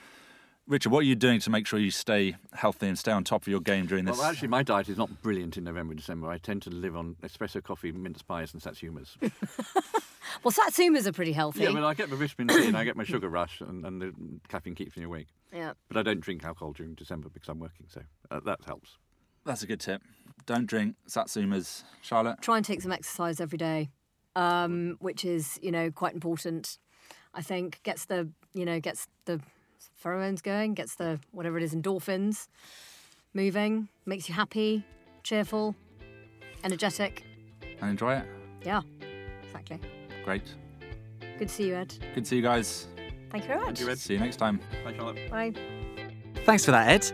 Richard, 0.68 0.92
what 0.92 1.00
are 1.00 1.04
you 1.04 1.16
doing 1.16 1.42
to 1.42 1.50
make 1.50 1.68
sure 1.68 1.80
you 1.80 1.92
stay 1.92 2.36
healthy 2.54 2.88
and 2.88 2.98
stay 2.98 3.12
on 3.12 3.26
top 3.26 3.42
of 3.42 3.48
your 3.50 3.60
game 3.60 3.88
during 3.88 4.06
this? 4.06 4.18
Well, 4.18 4.28
actually, 4.28 4.48
my 4.48 4.64
diet 4.64 4.88
is 4.88 4.98
not 4.98 5.22
brilliant 5.22 5.58
in 5.58 5.66
November 5.66 5.92
and 5.92 6.00
December. 6.00 6.30
I 6.30 6.38
tend 6.38 6.62
to 6.62 6.70
live 6.70 6.96
on 6.96 7.18
espresso 7.24 7.62
coffee, 7.62 7.92
mince 7.92 8.22
pies, 8.22 8.54
and 8.54 8.62
satsumas. 8.62 9.18
Well, 10.44 10.52
satsumas 10.52 11.06
are 11.08 11.12
pretty 11.12 11.34
healthy. 11.34 11.64
yeah, 11.64 11.70
I 11.70 11.74
mean, 11.74 11.84
I 11.84 11.94
get 11.94 12.10
my 12.10 12.16
vitamin 12.16 12.50
C 12.50 12.68
and 12.68 12.78
I 12.78 12.84
get 12.84 12.96
my 12.96 13.04
sugar 13.04 13.28
rush, 13.28 13.60
and, 13.60 13.86
and 13.86 14.02
the 14.02 14.14
caffeine 14.48 14.76
keeps 14.76 14.96
me 14.96 15.04
awake. 15.04 15.28
Yeah. 15.54 15.74
But 15.88 15.98
I 15.98 16.04
don't 16.04 16.20
drink 16.20 16.44
alcohol 16.44 16.74
during 16.74 16.96
December 16.96 17.30
because 17.30 17.50
I'm 17.50 17.60
working, 17.60 17.88
so 17.90 18.02
uh, 18.30 18.40
that 18.46 18.60
helps. 18.66 18.98
That's 19.46 19.64
a 19.64 19.68
good 19.68 19.80
tip. 19.80 20.02
Don't 20.46 20.66
drink 20.66 20.96
satsumas. 21.08 21.84
Charlotte? 22.02 22.42
Try 22.42 22.58
and 22.58 22.66
take 22.66 22.82
some 22.82 22.92
exercise 22.92 23.40
every 23.40 23.58
day, 23.58 23.90
um, 24.36 24.98
which 25.00 25.26
is 25.26 25.60
you 25.62 25.72
know 25.72 25.92
quite 25.92 26.14
important. 26.14 26.78
I 27.34 27.42
think 27.42 27.82
gets 27.84 28.06
the 28.06 28.30
you 28.54 28.66
know 28.66 28.80
gets 28.80 29.08
the 29.26 29.40
pheromones 30.04 30.42
going, 30.42 30.74
gets 30.74 30.96
the 30.96 31.20
whatever 31.32 31.58
it 31.58 31.64
is 31.64 31.74
endorphins 31.74 32.48
moving, 33.34 33.88
makes 34.06 34.28
you 34.28 34.36
happy, 34.36 34.84
cheerful, 35.24 35.76
energetic. 36.64 37.24
And 37.82 37.92
enjoy 37.92 38.16
it. 38.16 38.26
Yeah, 38.64 38.82
exactly. 39.44 39.80
Great. 40.24 40.54
Good 41.40 41.48
to 41.48 41.54
see 41.54 41.68
you, 41.68 41.76
Ed. 41.76 41.96
Good 42.14 42.26
to 42.26 42.30
see 42.30 42.36
you 42.38 42.42
guys. 42.42 42.88
Thank 43.32 43.46
you 43.46 43.48
very 43.50 43.62
much. 43.62 43.78
See 43.98 44.14
you 44.14 44.20
next 44.20 44.38
time. 44.38 44.60
Bye, 44.84 44.94
Charlotte. 44.94 45.30
Bye. 45.30 45.54
Thanks 46.46 46.66
for 46.66 46.72
that, 46.72 46.90
Ed. 46.90 47.12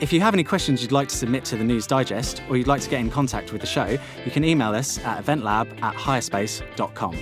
If 0.00 0.12
you 0.12 0.20
have 0.20 0.34
any 0.34 0.44
questions 0.44 0.82
you'd 0.82 0.92
like 0.92 1.08
to 1.08 1.16
submit 1.16 1.44
to 1.46 1.56
the 1.56 1.64
News 1.64 1.86
Digest 1.86 2.42
or 2.50 2.56
you'd 2.56 2.66
like 2.66 2.82
to 2.82 2.90
get 2.90 3.00
in 3.00 3.10
contact 3.10 3.52
with 3.52 3.62
the 3.62 3.66
show, 3.66 3.98
you 4.24 4.30
can 4.30 4.44
email 4.44 4.74
us 4.74 4.98
at 4.98 5.24
eventlab 5.24 5.82
at 5.82 5.94
hirespace.com. 5.94 7.16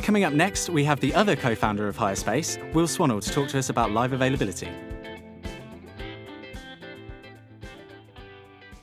Coming 0.00 0.24
up 0.24 0.32
next, 0.32 0.68
we 0.68 0.84
have 0.84 1.00
the 1.00 1.14
other 1.14 1.36
co 1.36 1.54
founder 1.54 1.88
of 1.88 1.96
Hirespace, 1.96 2.74
Will 2.74 2.86
Swannell, 2.86 3.22
to 3.22 3.30
talk 3.30 3.48
to 3.50 3.58
us 3.58 3.70
about 3.70 3.92
live 3.92 4.12
availability. 4.12 4.68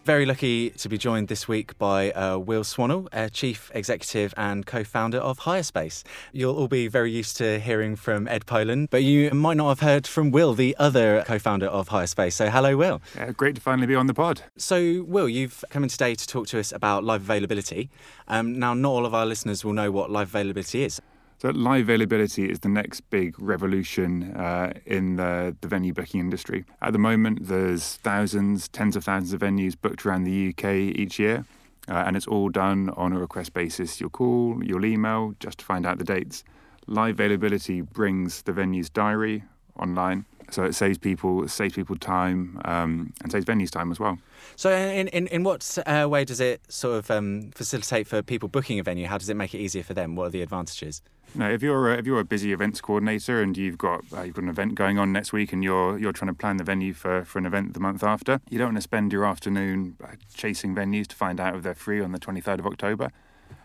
Very 0.09 0.25
lucky 0.25 0.71
to 0.71 0.89
be 0.89 0.97
joined 0.97 1.27
this 1.27 1.47
week 1.47 1.77
by 1.77 2.09
uh, 2.13 2.39
Will 2.39 2.63
Swannell, 2.63 3.07
uh, 3.13 3.29
Chief 3.29 3.69
Executive 3.75 4.33
and 4.35 4.65
co 4.65 4.83
founder 4.83 5.19
of 5.19 5.41
Hirespace. 5.41 6.03
You'll 6.33 6.55
all 6.55 6.67
be 6.67 6.87
very 6.87 7.11
used 7.11 7.37
to 7.37 7.59
hearing 7.59 7.95
from 7.95 8.27
Ed 8.27 8.47
Poland, 8.47 8.87
but 8.89 9.03
you 9.03 9.29
might 9.29 9.55
not 9.57 9.69
have 9.69 9.81
heard 9.81 10.07
from 10.07 10.31
Will, 10.31 10.55
the 10.55 10.75
other 10.79 11.23
co 11.27 11.37
founder 11.37 11.67
of 11.67 11.89
Hirespace. 11.89 12.33
So, 12.33 12.49
hello, 12.49 12.75
Will. 12.75 13.03
Yeah, 13.15 13.33
great 13.33 13.53
to 13.53 13.61
finally 13.61 13.85
be 13.85 13.93
on 13.93 14.07
the 14.07 14.15
pod. 14.15 14.41
So, 14.57 15.05
Will, 15.07 15.29
you've 15.29 15.63
come 15.69 15.83
in 15.83 15.89
today 15.89 16.15
to 16.15 16.25
talk 16.25 16.47
to 16.47 16.59
us 16.59 16.71
about 16.71 17.03
live 17.03 17.21
availability. 17.21 17.91
Um, 18.27 18.57
now, 18.57 18.73
not 18.73 18.89
all 18.89 19.05
of 19.05 19.13
our 19.13 19.27
listeners 19.27 19.63
will 19.63 19.73
know 19.73 19.91
what 19.91 20.09
live 20.09 20.29
availability 20.29 20.85
is. 20.85 20.99
So 21.41 21.51
live 21.51 21.83
availability 21.83 22.49
is 22.51 22.59
the 22.59 22.67
next 22.67 22.99
big 23.09 23.39
revolution 23.39 24.35
uh, 24.35 24.73
in 24.85 25.15
the, 25.15 25.55
the 25.61 25.69
venue 25.69 25.93
booking 25.93 26.19
industry. 26.19 26.65
At 26.81 26.91
the 26.91 26.99
moment, 26.99 27.47
there's 27.47 27.95
thousands, 27.95 28.67
tens 28.67 28.97
of 28.97 29.05
thousands 29.05 29.31
of 29.31 29.39
venues 29.39 29.73
booked 29.81 30.05
around 30.05 30.25
the 30.25 30.49
UK 30.49 30.65
each 30.99 31.17
year, 31.17 31.45
uh, 31.87 32.03
and 32.05 32.17
it's 32.17 32.27
all 32.27 32.49
done 32.49 32.89
on 32.89 33.13
a 33.13 33.19
request 33.19 33.53
basis. 33.53 34.01
You'll 34.01 34.09
call, 34.09 34.61
you'll 34.61 34.83
email, 34.83 35.33
just 35.39 35.59
to 35.59 35.65
find 35.65 35.85
out 35.85 35.97
the 35.97 36.03
dates. 36.03 36.43
Live 36.87 37.15
availability 37.15 37.79
brings 37.79 38.41
the 38.41 38.51
venue's 38.51 38.89
diary 38.89 39.45
online, 39.77 40.25
so 40.51 40.63
it 40.63 40.73
saves 40.73 40.97
people 40.97 41.47
saves 41.47 41.75
people 41.75 41.95
time 41.95 42.61
um, 42.65 43.13
and 43.21 43.31
saves 43.31 43.45
venues 43.45 43.69
time 43.69 43.91
as 43.91 43.99
well. 43.99 44.17
So, 44.55 44.71
in, 44.71 45.07
in, 45.09 45.27
in 45.27 45.43
what 45.43 45.77
uh, 45.85 46.07
way 46.09 46.25
does 46.25 46.39
it 46.39 46.61
sort 46.71 46.97
of 46.97 47.11
um, 47.11 47.51
facilitate 47.51 48.07
for 48.07 48.21
people 48.21 48.49
booking 48.49 48.79
a 48.79 48.83
venue? 48.83 49.07
How 49.07 49.17
does 49.17 49.29
it 49.29 49.35
make 49.35 49.53
it 49.53 49.59
easier 49.59 49.83
for 49.83 49.93
them? 49.93 50.15
What 50.15 50.25
are 50.25 50.29
the 50.29 50.41
advantages? 50.41 51.01
No, 51.35 51.49
if 51.49 51.61
you're 51.61 51.93
a, 51.93 51.97
if 51.97 52.07
you're 52.07 52.19
a 52.19 52.25
busy 52.25 52.51
events 52.51 52.81
coordinator 52.81 53.41
and 53.41 53.55
you've 53.55 53.77
got 53.77 54.03
uh, 54.13 54.23
you've 54.23 54.35
got 54.35 54.43
an 54.43 54.49
event 54.49 54.75
going 54.75 54.97
on 54.97 55.11
next 55.11 55.31
week 55.31 55.53
and 55.53 55.63
you're 55.63 55.97
you're 55.97 56.11
trying 56.11 56.29
to 56.29 56.33
plan 56.33 56.57
the 56.57 56.63
venue 56.63 56.93
for, 56.93 57.23
for 57.23 57.37
an 57.37 57.45
event 57.45 57.73
the 57.73 57.79
month 57.79 58.03
after, 58.03 58.41
you 58.49 58.57
don't 58.57 58.67
want 58.67 58.77
to 58.77 58.81
spend 58.81 59.13
your 59.13 59.25
afternoon 59.25 59.95
uh, 60.03 60.13
chasing 60.33 60.73
venues 60.73 61.07
to 61.07 61.15
find 61.15 61.39
out 61.39 61.55
if 61.55 61.63
they're 61.63 61.75
free 61.75 62.01
on 62.01 62.11
the 62.11 62.19
23rd 62.19 62.59
of 62.59 62.65
October. 62.65 63.11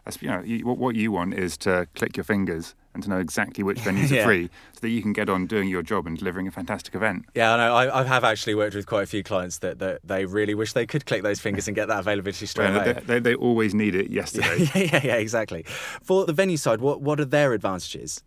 That's, 0.05 0.21
you 0.21 0.29
know, 0.29 0.41
you, 0.43 0.67
what, 0.67 0.79
what 0.79 0.95
you 0.97 1.11
want 1.13 1.35
is 1.35 1.57
to 1.59 1.87
click 1.95 2.17
your 2.17 2.25
fingers 2.25 2.75
and 2.93 3.03
to 3.03 3.09
know 3.11 3.19
exactly 3.19 3.65
which 3.65 3.79
venues 3.81 4.11
Yeah. 4.11 4.21
are 4.21 4.25
free, 4.25 4.51
so 4.73 4.81
that 4.83 4.91
you 4.91 5.03
can 5.03 5.13
get 5.13 5.29
on 5.29 5.47
doing 5.47 5.69
your 5.69 5.83
job 5.83 6.07
and 6.07 6.17
delivering 6.19 6.47
a 6.47 6.51
fantastic 6.51 6.95
event. 6.95 7.25
Yeah, 7.35 7.55
I 7.55 7.57
know. 7.57 7.75
I, 7.75 8.01
I 8.01 8.05
have 8.05 8.23
actually 8.23 8.55
worked 8.55 8.75
with 8.77 8.87
quite 8.87 9.03
a 9.03 9.07
few 9.07 9.23
clients 9.23 9.59
that, 9.59 9.79
that 9.81 10.01
they 10.05 10.27
really 10.27 10.55
wish 10.55 10.73
they 10.75 10.87
could 10.87 11.07
click 11.07 11.23
those 11.23 11.41
fingers 11.41 11.67
and 11.67 11.75
get 11.75 11.89
that 11.89 12.01
availability 12.01 12.47
straight 12.47 12.75
away. 12.75 12.93
they, 12.93 13.01
they, 13.01 13.19
they 13.19 13.35
always 13.35 13.75
need 13.75 13.95
it 13.95 14.11
yesterday. 14.11 14.69
yeah, 14.75 14.83
yeah, 14.93 15.01
yeah, 15.05 15.17
exactly. 15.17 15.65
For 16.03 16.27
the 16.27 16.33
venue 16.33 16.57
side, 16.59 16.81
what, 16.81 17.01
what 17.01 17.19
are 17.19 17.25
their 17.25 17.53
advantages? 17.53 18.23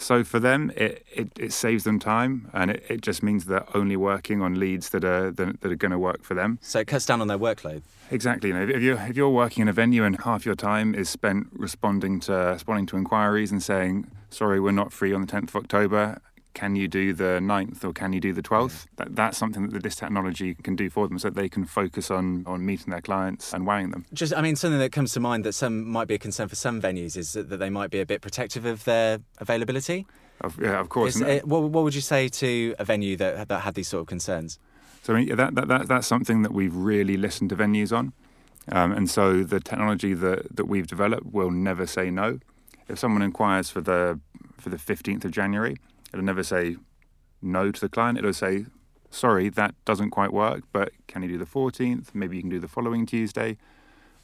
So 0.00 0.24
for 0.24 0.40
them, 0.40 0.72
it, 0.76 1.06
it, 1.14 1.30
it 1.38 1.52
saves 1.52 1.84
them 1.84 1.98
time, 1.98 2.50
and 2.54 2.70
it, 2.70 2.84
it 2.88 3.00
just 3.02 3.22
means 3.22 3.44
they're 3.44 3.66
only 3.76 3.96
working 3.96 4.40
on 4.40 4.58
leads 4.58 4.88
that 4.90 5.04
are 5.04 5.30
that, 5.30 5.60
that 5.60 5.70
are 5.70 5.76
going 5.76 5.90
to 5.92 5.98
work 5.98 6.22
for 6.22 6.34
them. 6.34 6.58
So 6.62 6.80
it 6.80 6.86
cuts 6.86 7.04
down 7.04 7.20
on 7.20 7.28
their 7.28 7.38
workload. 7.38 7.82
Exactly. 8.10 8.48
You 8.48 8.54
know, 8.54 8.62
if 8.62 8.80
you're 8.80 8.98
if 8.98 9.16
you're 9.16 9.28
working 9.28 9.62
in 9.62 9.68
a 9.68 9.72
venue 9.72 10.04
and 10.04 10.18
half 10.22 10.46
your 10.46 10.54
time 10.54 10.94
is 10.94 11.08
spent 11.08 11.48
responding 11.52 12.18
to 12.20 12.32
responding 12.32 12.86
to 12.86 12.96
inquiries 12.96 13.52
and 13.52 13.62
saying, 13.62 14.10
"Sorry, 14.30 14.58
we're 14.58 14.72
not 14.72 14.92
free 14.92 15.12
on 15.12 15.20
the 15.20 15.26
10th 15.26 15.50
of 15.50 15.56
October. 15.56 16.20
Can 16.54 16.76
you 16.76 16.88
do 16.88 17.12
the 17.12 17.38
9th 17.40 17.84
or 17.84 17.92
can 17.92 18.12
you 18.12 18.20
do 18.20 18.32
the 18.32 18.42
12th?" 18.42 18.86
That, 18.96 19.14
that's 19.14 19.38
something 19.38 19.68
that 19.68 19.82
this 19.82 19.96
technology 19.96 20.54
can 20.54 20.76
do 20.76 20.90
for 20.90 21.08
them, 21.08 21.18
so 21.18 21.30
that 21.30 21.40
they 21.40 21.48
can 21.48 21.64
focus 21.64 22.10
on 22.10 22.44
on 22.46 22.64
meeting 22.64 22.90
their 22.90 23.00
clients 23.00 23.52
and 23.54 23.66
wowing 23.66 23.90
them. 23.90 24.04
Just, 24.12 24.34
I 24.34 24.42
mean, 24.42 24.56
something 24.56 24.80
that 24.80 24.92
comes 24.92 25.12
to 25.12 25.20
mind 25.20 25.44
that 25.44 25.52
some 25.52 25.88
might 25.88 26.08
be 26.08 26.14
a 26.14 26.18
concern 26.18 26.48
for 26.48 26.56
some 26.56 26.80
venues 26.80 27.16
is 27.16 27.32
that, 27.32 27.48
that 27.50 27.58
they 27.58 27.70
might 27.70 27.90
be 27.90 28.00
a 28.00 28.06
bit 28.06 28.20
protective 28.20 28.64
of 28.64 28.84
their 28.84 29.20
availability. 29.38 30.06
Of, 30.40 30.58
yeah, 30.60 30.80
of 30.80 30.88
course. 30.88 31.16
Is, 31.16 31.22
uh, 31.22 31.40
what, 31.44 31.62
what 31.64 31.84
would 31.84 31.94
you 31.94 32.00
say 32.00 32.28
to 32.28 32.74
a 32.78 32.84
venue 32.84 33.16
that 33.16 33.48
that 33.48 33.60
had 33.60 33.74
these 33.74 33.88
sort 33.88 34.02
of 34.02 34.06
concerns? 34.06 34.58
So 35.02 35.14
I 35.14 35.24
mean, 35.24 35.36
that, 35.36 35.54
that, 35.54 35.68
that 35.68 35.88
that's 35.88 36.06
something 36.06 36.42
that 36.42 36.52
we've 36.52 36.74
really 36.74 37.16
listened 37.16 37.50
to 37.50 37.56
venues 37.56 37.96
on, 37.96 38.12
um, 38.70 38.92
and 38.92 39.08
so 39.08 39.42
the 39.42 39.60
technology 39.60 40.14
that, 40.14 40.56
that 40.56 40.66
we've 40.66 40.86
developed 40.86 41.26
will 41.26 41.50
never 41.50 41.86
say 41.86 42.10
no. 42.10 42.38
If 42.88 42.98
someone 42.98 43.22
inquires 43.22 43.70
for 43.70 43.80
the 43.80 44.20
for 44.58 44.68
the 44.68 44.78
fifteenth 44.78 45.24
of 45.24 45.30
January, 45.30 45.76
it'll 46.12 46.24
never 46.24 46.42
say 46.42 46.76
no 47.42 47.70
to 47.70 47.80
the 47.80 47.88
client. 47.88 48.18
It'll 48.18 48.32
say, 48.32 48.66
"Sorry, 49.10 49.48
that 49.48 49.74
doesn't 49.84 50.10
quite 50.10 50.32
work, 50.32 50.62
but 50.72 50.92
can 51.06 51.22
you 51.22 51.28
do 51.28 51.38
the 51.38 51.46
fourteenth? 51.46 52.14
Maybe 52.14 52.36
you 52.36 52.42
can 52.42 52.50
do 52.50 52.60
the 52.60 52.68
following 52.68 53.06
Tuesday." 53.06 53.56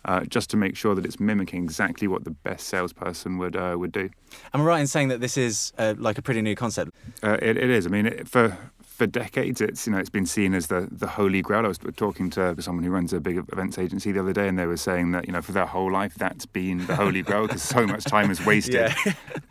Uh, 0.05 0.21
just 0.21 0.49
to 0.51 0.57
make 0.57 0.77
sure 0.77 0.95
that 0.95 1.05
it's 1.05 1.19
mimicking 1.19 1.65
exactly 1.65 2.07
what 2.07 2.23
the 2.23 2.31
best 2.31 2.69
salesperson 2.69 3.39
would 3.39 3.57
uh, 3.57 3.75
would 3.77 3.91
do. 3.91 4.09
Am 4.55 4.61
I 4.61 4.65
right 4.65 4.81
in 4.81 4.87
saying 4.87 5.09
that 5.09 5.21
this 5.21 5.37
is 5.37 5.73
uh, 5.79 5.95
like 5.99 6.17
a 6.17 6.23
pretty 6.23 6.43
new 6.43 6.55
concept? 6.55 6.93
Uh, 7.25 7.39
it, 7.43 7.57
it 7.57 7.71
is. 7.71 7.87
I 7.87 7.91
mean, 7.91 8.07
it, 8.07 8.29
for 8.29 8.57
for 8.97 9.07
decades, 9.07 9.61
it's 9.61 9.87
you 9.87 9.93
know 9.93 9.99
it's 9.99 10.11
been 10.11 10.27
seen 10.27 10.55
as 10.55 10.69
the 10.69 10.89
the 10.91 11.07
holy 11.07 11.43
grail. 11.43 11.65
I 11.65 11.69
was 11.69 11.79
talking 11.97 12.31
to 12.31 12.61
someone 12.63 12.83
who 12.83 12.91
runs 12.91 13.13
a 13.13 13.21
big 13.21 13.37
events 13.53 13.79
agency 13.79 14.11
the 14.11 14.21
other 14.21 14.33
day, 14.33 14.49
and 14.49 14.59
they 14.59 14.67
were 14.67 14.77
saying 14.77 15.13
that 15.13 15.27
you 15.27 15.33
know 15.33 15.43
for 15.43 15.53
their 15.53 15.67
whole 15.67 15.93
life 15.93 16.15
that's 16.15 16.47
been 16.47 16.87
the 16.87 16.97
holy 16.97 17.23
grail 17.23 17.47
because 17.47 17.63
so 17.63 17.87
much 17.87 18.05
time 18.05 18.31
is 18.31 18.45
wasted 18.45 18.93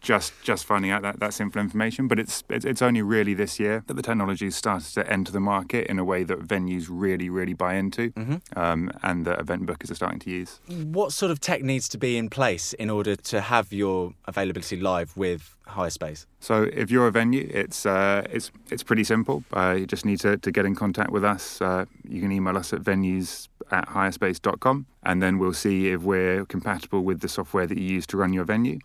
just 0.02 0.34
just 0.42 0.66
finding 0.66 0.92
out 0.92 1.04
that 1.04 1.20
that 1.20 1.34
simple 1.34 1.62
information. 1.62 2.08
But 2.08 2.20
it's, 2.20 2.44
it's 2.50 2.66
it's 2.66 2.82
only 2.82 3.02
really 3.02 3.34
this 3.34 3.60
year 3.60 3.84
that 3.88 3.94
the 3.94 4.02
technology 4.02 4.46
has 4.46 4.56
started 4.56 4.94
to 4.96 5.10
enter 5.12 5.32
the 5.32 5.40
market 5.40 5.88
in 5.88 6.00
a 6.00 6.04
way 6.04 6.24
that 6.24 6.40
venues 6.40 6.88
really 6.90 7.30
really 7.30 7.54
buy 7.54 7.76
into, 7.76 8.14
um, 8.56 8.92
and 9.04 9.26
that 9.26 9.40
event 9.40 9.66
bookers 9.68 9.92
are 9.92 9.96
starting 9.96 10.20
to 10.20 10.30
use. 10.30 10.60
What 10.68 11.14
sort 11.14 11.32
of 11.32 11.40
tech 11.40 11.62
needs 11.62 11.88
to 11.90 11.98
be 11.98 12.18
in 12.18 12.30
place 12.30 12.74
in 12.74 12.90
order 12.90 13.16
to 13.16 13.42
have 13.42 13.72
your 13.72 14.14
availability 14.26 14.78
live 14.78 15.16
with 15.16 15.55
Hirespace? 15.68 16.26
So 16.40 16.64
if 16.74 16.92
you're 16.92 17.08
a 17.08 17.12
venue, 17.12 17.50
it's 17.52 17.86
uh, 17.86 18.26
it's 18.30 18.52
it's 18.70 18.84
pretty 18.84 19.04
simple. 19.04 19.44
Uh, 19.52 19.76
you 19.80 19.86
just 19.86 20.06
need 20.06 20.20
to, 20.22 20.38
to 20.38 20.52
get 20.52 20.66
in 20.66 20.76
contact 20.76 21.12
with 21.12 21.24
us. 21.24 21.62
Uh, 21.62 21.86
you 22.08 22.22
can 22.22 22.32
email 22.32 22.58
us 22.58 22.74
at 22.74 22.82
venues 22.82 23.48
at 23.72 23.88
hirespace.com 23.90 24.86
and 25.04 25.24
then 25.24 25.40
we'll 25.40 25.54
see 25.54 25.88
if 25.88 26.02
we're 26.02 26.46
compatible 26.46 27.04
with 27.04 27.22
the 27.22 27.30
software 27.30 27.66
that 27.66 27.78
you 27.78 27.86
use 27.86 28.06
to 28.08 28.18
run 28.18 28.34
your 28.34 28.46
venue. 28.46 28.80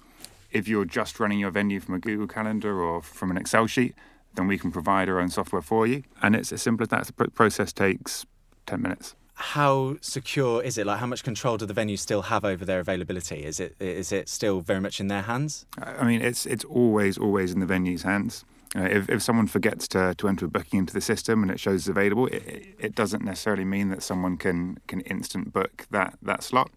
If 0.50 0.66
you're 0.68 0.84
just 0.84 1.20
running 1.20 1.38
your 1.38 1.50
venue 1.50 1.80
from 1.80 1.94
a 1.94 1.98
Google 1.98 2.26
Calendar 2.26 2.80
or 2.80 3.02
from 3.02 3.30
an 3.30 3.36
Excel 3.36 3.66
sheet, 3.66 3.94
then 4.34 4.46
we 4.46 4.58
can 4.58 4.72
provide 4.72 5.08
our 5.08 5.20
own 5.20 5.28
software 5.28 5.62
for 5.62 5.86
you. 5.86 6.02
And 6.22 6.34
it's 6.34 6.52
as 6.52 6.62
simple 6.62 6.84
as 6.84 6.88
that. 6.88 7.06
The 7.16 7.28
process 7.28 7.72
takes 7.72 8.26
10 8.66 8.82
minutes. 8.82 9.14
How 9.40 9.96
secure 10.03 10.62
is 10.62 10.76
it? 10.76 10.87
Like, 10.87 10.98
how 11.00 11.07
much 11.07 11.24
control 11.24 11.57
do 11.57 11.64
the 11.64 11.72
venues 11.72 12.00
still 12.00 12.22
have 12.22 12.44
over 12.44 12.62
their 12.64 12.79
availability? 12.79 13.42
Is 13.44 13.59
it 13.59 13.74
is 13.81 14.12
it 14.12 14.29
still 14.29 14.61
very 14.61 14.81
much 14.81 15.00
in 15.00 15.09
their 15.09 15.22
hands? 15.22 15.64
I 15.79 16.05
mean, 16.05 16.20
it's 16.20 16.44
it's 16.44 16.64
always 16.64 17.16
always 17.16 17.50
in 17.53 17.61
the 17.61 17.66
venue's 17.66 18.03
hands. 18.03 18.44
Uh, 18.76 18.83
if, 18.83 19.09
if 19.09 19.20
someone 19.22 19.46
forgets 19.48 19.88
to, 19.88 20.14
to 20.16 20.29
enter 20.29 20.44
a 20.44 20.48
booking 20.48 20.79
into 20.79 20.92
the 20.94 21.00
system 21.00 21.42
and 21.42 21.50
it 21.50 21.59
shows 21.59 21.81
it's 21.81 21.88
available, 21.88 22.26
it, 22.29 22.76
it- 22.79 22.94
doesn't 22.94 23.24
necessarily 23.24 23.64
mean 23.64 23.88
that 23.88 24.03
someone 24.03 24.37
can 24.37 24.79
can 24.87 25.00
instant 25.00 25.53
book 25.55 25.87
that, 25.90 26.18
that 26.22 26.42
slot. 26.42 26.70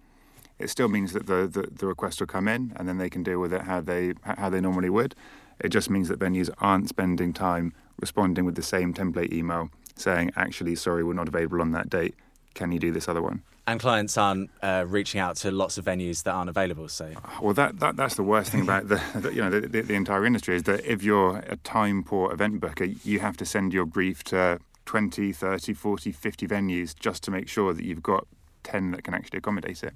It 0.57 0.69
still 0.69 0.87
means 0.87 1.11
that 1.13 1.27
the, 1.27 1.45
the, 1.47 1.63
the 1.69 1.85
request 1.85 2.19
will 2.21 2.27
come 2.27 2.47
in 2.47 2.71
and 2.77 2.87
then 2.87 2.97
they 2.97 3.09
can 3.09 3.23
deal 3.23 3.39
with 3.39 3.51
it 3.53 3.63
how 3.63 3.81
they 3.81 4.13
how 4.23 4.49
they 4.49 4.61
normally 4.61 4.89
would. 4.89 5.15
It 5.59 5.69
just 5.69 5.89
means 5.89 6.07
that 6.07 6.17
venues 6.17 6.49
aren't 6.59 6.87
spending 6.87 7.33
time 7.33 7.73
responding 7.99 8.45
with 8.45 8.55
the 8.55 8.63
same 8.63 8.93
template 8.93 9.33
email 9.33 9.69
saying, 9.95 10.31
"Actually, 10.37 10.75
sorry, 10.75 11.03
we're 11.03 11.13
not 11.13 11.27
available 11.27 11.61
on 11.61 11.71
that 11.71 11.89
date. 11.89 12.15
Can 12.53 12.71
you 12.71 12.79
do 12.79 12.91
this 12.91 13.07
other 13.07 13.21
one?" 13.21 13.41
And 13.65 13.79
clients 13.79 14.17
aren't 14.17 14.49
uh, 14.61 14.83
reaching 14.87 15.21
out 15.21 15.37
to 15.37 15.51
lots 15.51 15.77
of 15.77 15.85
venues 15.85 16.23
that 16.23 16.31
aren't 16.31 16.49
available. 16.49 16.89
So 16.89 17.13
Well, 17.41 17.53
that, 17.53 17.79
that 17.79 17.95
that's 17.95 18.15
the 18.15 18.23
worst 18.23 18.51
thing 18.51 18.61
about 18.61 18.89
the, 18.89 19.01
the 19.15 19.33
you 19.33 19.41
know 19.41 19.49
the, 19.49 19.61
the, 19.61 19.81
the 19.81 19.93
entire 19.93 20.25
industry 20.25 20.55
is 20.55 20.63
that 20.63 20.85
if 20.85 21.01
you're 21.03 21.37
a 21.47 21.55
time 21.57 22.03
poor 22.03 22.31
event 22.31 22.59
booker, 22.59 22.85
you 22.85 23.19
have 23.19 23.37
to 23.37 23.45
send 23.45 23.73
your 23.73 23.85
brief 23.85 24.23
to 24.25 24.59
20, 24.85 25.31
30, 25.31 25.73
40, 25.73 26.11
50 26.11 26.47
venues 26.47 26.93
just 26.95 27.23
to 27.23 27.31
make 27.31 27.47
sure 27.47 27.73
that 27.73 27.85
you've 27.85 28.03
got 28.03 28.27
10 28.63 28.91
that 28.91 29.03
can 29.03 29.13
actually 29.13 29.37
accommodate 29.37 29.83
it. 29.83 29.93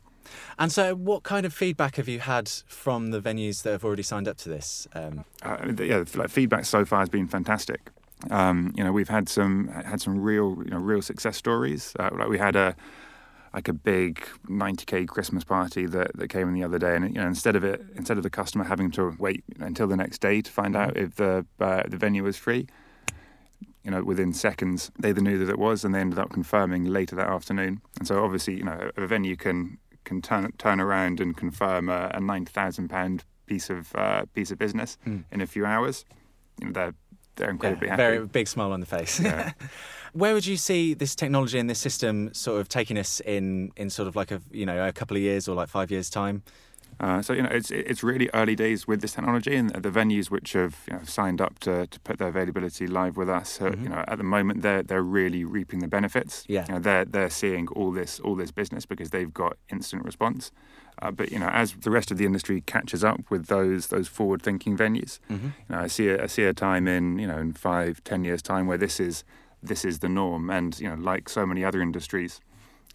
And 0.59 0.71
so, 0.71 0.93
what 0.93 1.23
kind 1.23 1.45
of 1.45 1.53
feedback 1.53 1.95
have 1.95 2.07
you 2.07 2.19
had 2.19 2.49
from 2.67 3.11
the 3.11 3.21
venues 3.21 3.63
that 3.63 3.71
have 3.71 3.85
already 3.85 4.03
signed 4.03 4.27
up 4.27 4.37
to 4.37 4.49
this? 4.49 4.87
Um, 4.93 5.23
Uh, 5.41 5.73
yeah, 5.79 6.03
like 6.15 6.29
feedback 6.29 6.65
so 6.65 6.83
far 6.83 6.99
has 6.99 7.09
been 7.09 7.27
fantastic. 7.27 7.91
Um, 8.29 8.73
you 8.75 8.83
know, 8.83 8.91
we've 8.91 9.09
had 9.09 9.29
some 9.29 9.67
had 9.67 10.01
some 10.01 10.19
real 10.19 10.61
you 10.63 10.71
know 10.71 10.79
real 10.79 11.01
success 11.01 11.37
stories. 11.37 11.93
Uh, 11.99 12.09
like 12.13 12.29
we 12.29 12.37
had 12.37 12.55
a 12.55 12.75
like 13.53 13.67
a 13.67 13.73
big 13.73 14.27
90k 14.47 15.07
Christmas 15.07 15.43
party 15.43 15.85
that, 15.85 16.15
that 16.15 16.27
came 16.27 16.47
in 16.47 16.53
the 16.53 16.63
other 16.63 16.77
day, 16.77 16.95
and 16.95 17.05
you 17.15 17.21
know 17.21 17.27
instead 17.27 17.55
of 17.55 17.63
it 17.63 17.83
instead 17.95 18.17
of 18.17 18.23
the 18.23 18.29
customer 18.29 18.63
having 18.63 18.91
to 18.91 19.15
wait 19.19 19.43
until 19.59 19.87
the 19.87 19.97
next 19.97 20.19
day 20.19 20.41
to 20.41 20.51
find 20.51 20.75
out 20.75 20.97
if 20.97 21.15
the 21.15 21.45
uh, 21.59 21.83
the 21.87 21.97
venue 21.97 22.23
was 22.23 22.37
free, 22.37 22.67
you 23.83 23.91
know 23.91 24.03
within 24.03 24.33
seconds 24.33 24.91
they 24.99 25.09
either 25.09 25.21
knew 25.21 25.37
that 25.37 25.49
it 25.49 25.59
was, 25.59 25.85
and 25.85 25.93
they 25.93 25.99
ended 25.99 26.19
up 26.19 26.31
confirming 26.31 26.85
later 26.85 27.15
that 27.15 27.27
afternoon. 27.27 27.81
And 27.99 28.07
so 28.07 28.23
obviously 28.23 28.55
you 28.57 28.63
know 28.63 28.91
a 28.97 29.07
venue 29.07 29.35
can 29.35 29.77
can 30.03 30.21
turn 30.21 30.51
turn 30.57 30.79
around 30.79 31.19
and 31.19 31.37
confirm 31.37 31.89
a, 31.89 32.11
a 32.13 32.19
ninety 32.19 32.51
thousand 32.51 32.89
pound 32.89 33.25
piece 33.45 33.69
of 33.69 33.95
uh, 33.95 34.25
piece 34.33 34.51
of 34.51 34.57
business 34.57 34.97
in 35.31 35.41
a 35.41 35.47
few 35.47 35.65
hours. 35.65 36.03
You 36.59 36.67
know 36.67 36.73
they're 36.73 36.93
they're 37.37 37.49
incredibly 37.49 37.87
yeah, 37.87 37.93
happy. 37.93 38.03
very 38.03 38.25
big 38.25 38.47
smile 38.47 38.71
on 38.71 38.79
the 38.79 38.85
face. 38.85 39.19
Yeah. 39.19 39.53
Where 40.13 40.33
would 40.33 40.45
you 40.45 40.57
see 40.57 40.93
this 40.93 41.15
technology 41.15 41.59
and 41.59 41.69
this 41.69 41.79
system 41.79 42.33
sort 42.33 42.59
of 42.59 42.69
taking 42.69 42.97
us 42.97 43.19
in, 43.21 43.71
in 43.77 43.89
sort 43.89 44.07
of 44.07 44.15
like 44.15 44.31
a 44.31 44.41
you 44.51 44.65
know 44.65 44.87
a 44.87 44.91
couple 44.91 45.15
of 45.15 45.23
years 45.23 45.47
or 45.47 45.55
like 45.55 45.69
five 45.69 45.91
years 45.91 46.09
time? 46.09 46.43
Uh, 46.99 47.21
so 47.21 47.33
you 47.33 47.43
know, 47.43 47.49
it's 47.51 47.69
it's 47.69 48.03
really 48.03 48.27
early 48.33 48.55
days 48.55 48.87
with 48.87 49.01
this 49.01 49.13
technology, 49.13 49.55
and 49.55 49.69
the 49.69 49.91
venues 49.91 50.31
which 50.31 50.53
have 50.53 50.77
you 50.89 50.97
know, 50.97 51.03
signed 51.03 51.39
up 51.39 51.59
to, 51.59 51.85
to 51.87 51.99
put 51.99 52.17
their 52.17 52.29
availability 52.29 52.87
live 52.87 53.17
with 53.17 53.29
us, 53.29 53.61
uh, 53.61 53.71
you 53.79 53.87
know, 53.89 54.03
at 54.07 54.17
the 54.17 54.23
moment 54.23 54.63
they're 54.63 54.81
they're 54.81 55.03
really 55.03 55.43
reaping 55.45 55.79
the 55.79 55.87
benefits. 55.87 56.43
Yeah. 56.47 56.65
you 56.67 56.73
know, 56.73 56.79
they're 56.79 57.05
they're 57.05 57.29
seeing 57.29 57.67
all 57.69 57.91
this 57.91 58.19
all 58.19 58.35
this 58.35 58.51
business 58.51 58.87
because 58.87 59.11
they've 59.11 59.31
got 59.31 59.57
instant 59.69 60.05
response. 60.05 60.51
Uh, 60.99 61.11
but 61.11 61.31
you 61.31 61.37
know, 61.37 61.49
as 61.49 61.73
the 61.73 61.91
rest 61.91 62.09
of 62.09 62.17
the 62.17 62.25
industry 62.25 62.61
catches 62.61 63.03
up 63.03 63.29
with 63.29 63.45
those 63.45 63.87
those 63.87 64.07
forward 64.07 64.41
thinking 64.41 64.75
venues, 64.75 65.19
you 65.29 65.75
know, 65.75 65.79
I 65.81 65.87
see 65.87 66.09
a, 66.09 66.23
I 66.23 66.25
see 66.25 66.43
a 66.45 66.53
time 66.53 66.87
in 66.87 67.19
you 67.19 67.27
know 67.27 67.37
in 67.37 67.53
five 67.53 68.03
ten 68.03 68.23
years 68.23 68.41
time 68.41 68.65
where 68.65 68.79
this 68.79 68.99
is 68.99 69.23
this 69.61 69.85
is 69.85 69.99
the 69.99 70.09
norm, 70.09 70.49
and 70.49 70.79
you 70.79 70.89
know, 70.89 70.95
like 70.95 71.29
so 71.29 71.45
many 71.45 71.63
other 71.63 71.79
industries, 71.79 72.41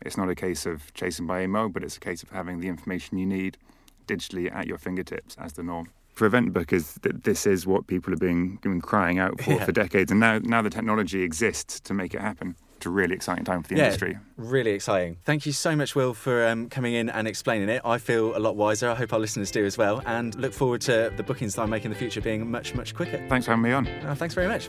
it's 0.01 0.17
not 0.17 0.29
a 0.29 0.35
case 0.35 0.67
of 0.67 0.93
chasing 0.95 1.27
by 1.29 1.43
email, 1.43 1.69
but 1.69 1.85
it's 1.85 1.97
a 1.97 2.01
case 2.01 2.25
of 2.25 2.31
having 2.31 2.59
the 2.59 2.67
information 2.67 3.19
you 3.19 3.27
need 3.27 3.59
digitally 4.07 4.53
at 4.55 4.67
your 4.67 4.79
fingertips 4.79 5.37
as 5.39 5.53
the 5.55 5.63
norm. 5.63 5.89
For 6.15 6.27
event 6.27 6.53
bookers, 6.53 7.01
th- 7.01 7.17
this 7.25 7.47
is 7.47 7.67
what 7.67 7.87
people 7.87 8.13
have 8.13 8.21
been, 8.21 8.57
been 8.57 8.81
crying 8.83 9.19
out 9.19 9.41
for 9.41 9.53
Yeah. 9.53 9.65
for 9.65 9.73
decades, 9.73 10.11
and 10.11 10.21
now 10.21 10.39
now 10.43 10.61
the 10.61 10.69
technology 10.71 11.23
exists 11.23 11.81
to 11.81 11.95
make 11.95 12.13
it 12.15 12.21
happen. 12.21 12.55
It's 12.77 12.87
a 12.87 12.91
really 12.91 13.15
exciting 13.15 13.45
time 13.45 13.63
for 13.63 13.69
the 13.69 13.77
industry. 13.83 14.19
really 14.37 14.73
exciting. 14.73 15.17
Thank 15.25 15.47
you 15.47 15.53
so 15.53 15.77
much, 15.77 15.95
Will, 15.95 16.15
for 16.15 16.45
um, 16.47 16.69
coming 16.69 16.95
in 16.95 17.09
and 17.09 17.29
explaining 17.29 17.69
it. 17.69 17.81
I 17.85 17.97
feel 17.99 18.37
a 18.37 18.41
lot 18.41 18.57
wiser. 18.57 18.91
I 18.91 18.95
hope 18.97 19.13
our 19.13 19.21
listeners 19.21 19.51
do 19.53 19.65
as 19.65 19.79
well, 19.79 20.03
and 20.05 20.35
look 20.35 20.53
forward 20.53 20.81
to 20.83 21.13
the 21.17 21.23
bookings 21.23 21.55
that 21.55 21.63
I 21.63 21.67
make 21.67 21.85
in 21.85 21.91
the 21.93 21.97
future 21.97 22.21
being 22.21 22.51
much 22.51 22.75
much 22.75 22.95
quicker. 22.95 23.25
Thanks 23.29 23.47
for 23.47 23.53
having 23.53 23.63
me 23.63 23.73
on. 23.73 23.87
Uh, 23.87 24.15
thanks 24.17 24.35
very 24.35 24.49
much. 24.49 24.69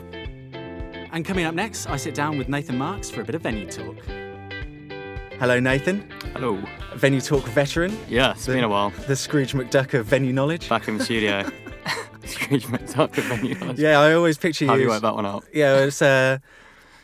And 1.12 1.24
coming 1.24 1.44
up 1.44 1.54
next, 1.54 1.86
I 1.88 1.96
sit 1.96 2.14
down 2.14 2.38
with 2.38 2.48
Nathan 2.48 2.78
Marks 2.78 3.10
for 3.10 3.20
a 3.20 3.24
bit 3.24 3.34
of 3.34 3.42
venue 3.42 3.66
talk. 3.70 3.96
Hello, 5.40 5.60
Nathan, 5.60 6.08
Hello. 6.34 6.58
venue 6.94 7.20
talk 7.20 7.44
veteran, 7.48 7.96
Yeah, 8.08 8.32
it's 8.32 8.46
been 8.46 8.64
a 8.64 8.68
while. 8.68 8.90
the 9.06 9.16
Scrooge 9.16 9.52
McDuck 9.52 9.92
of 9.98 10.06
venue 10.06 10.32
knowledge. 10.32 10.68
Back 10.68 10.88
in 10.88 10.96
the 10.98 11.04
studio. 11.04 11.42
Scrooge 12.24 12.66
McDuck 12.66 13.16
of 13.18 13.24
venue. 13.24 13.54
knowledge. 13.56 13.78
Yeah, 13.78 14.00
I 14.00 14.14
always 14.14 14.38
picture 14.38 14.64
you. 14.64 14.70
How 14.70 14.76
you 14.76 14.88
work 14.88 15.02
that 15.02 15.14
one 15.14 15.26
out? 15.26 15.44
Yeah, 15.52 15.80
it's 15.84 16.00
uh, 16.00 16.38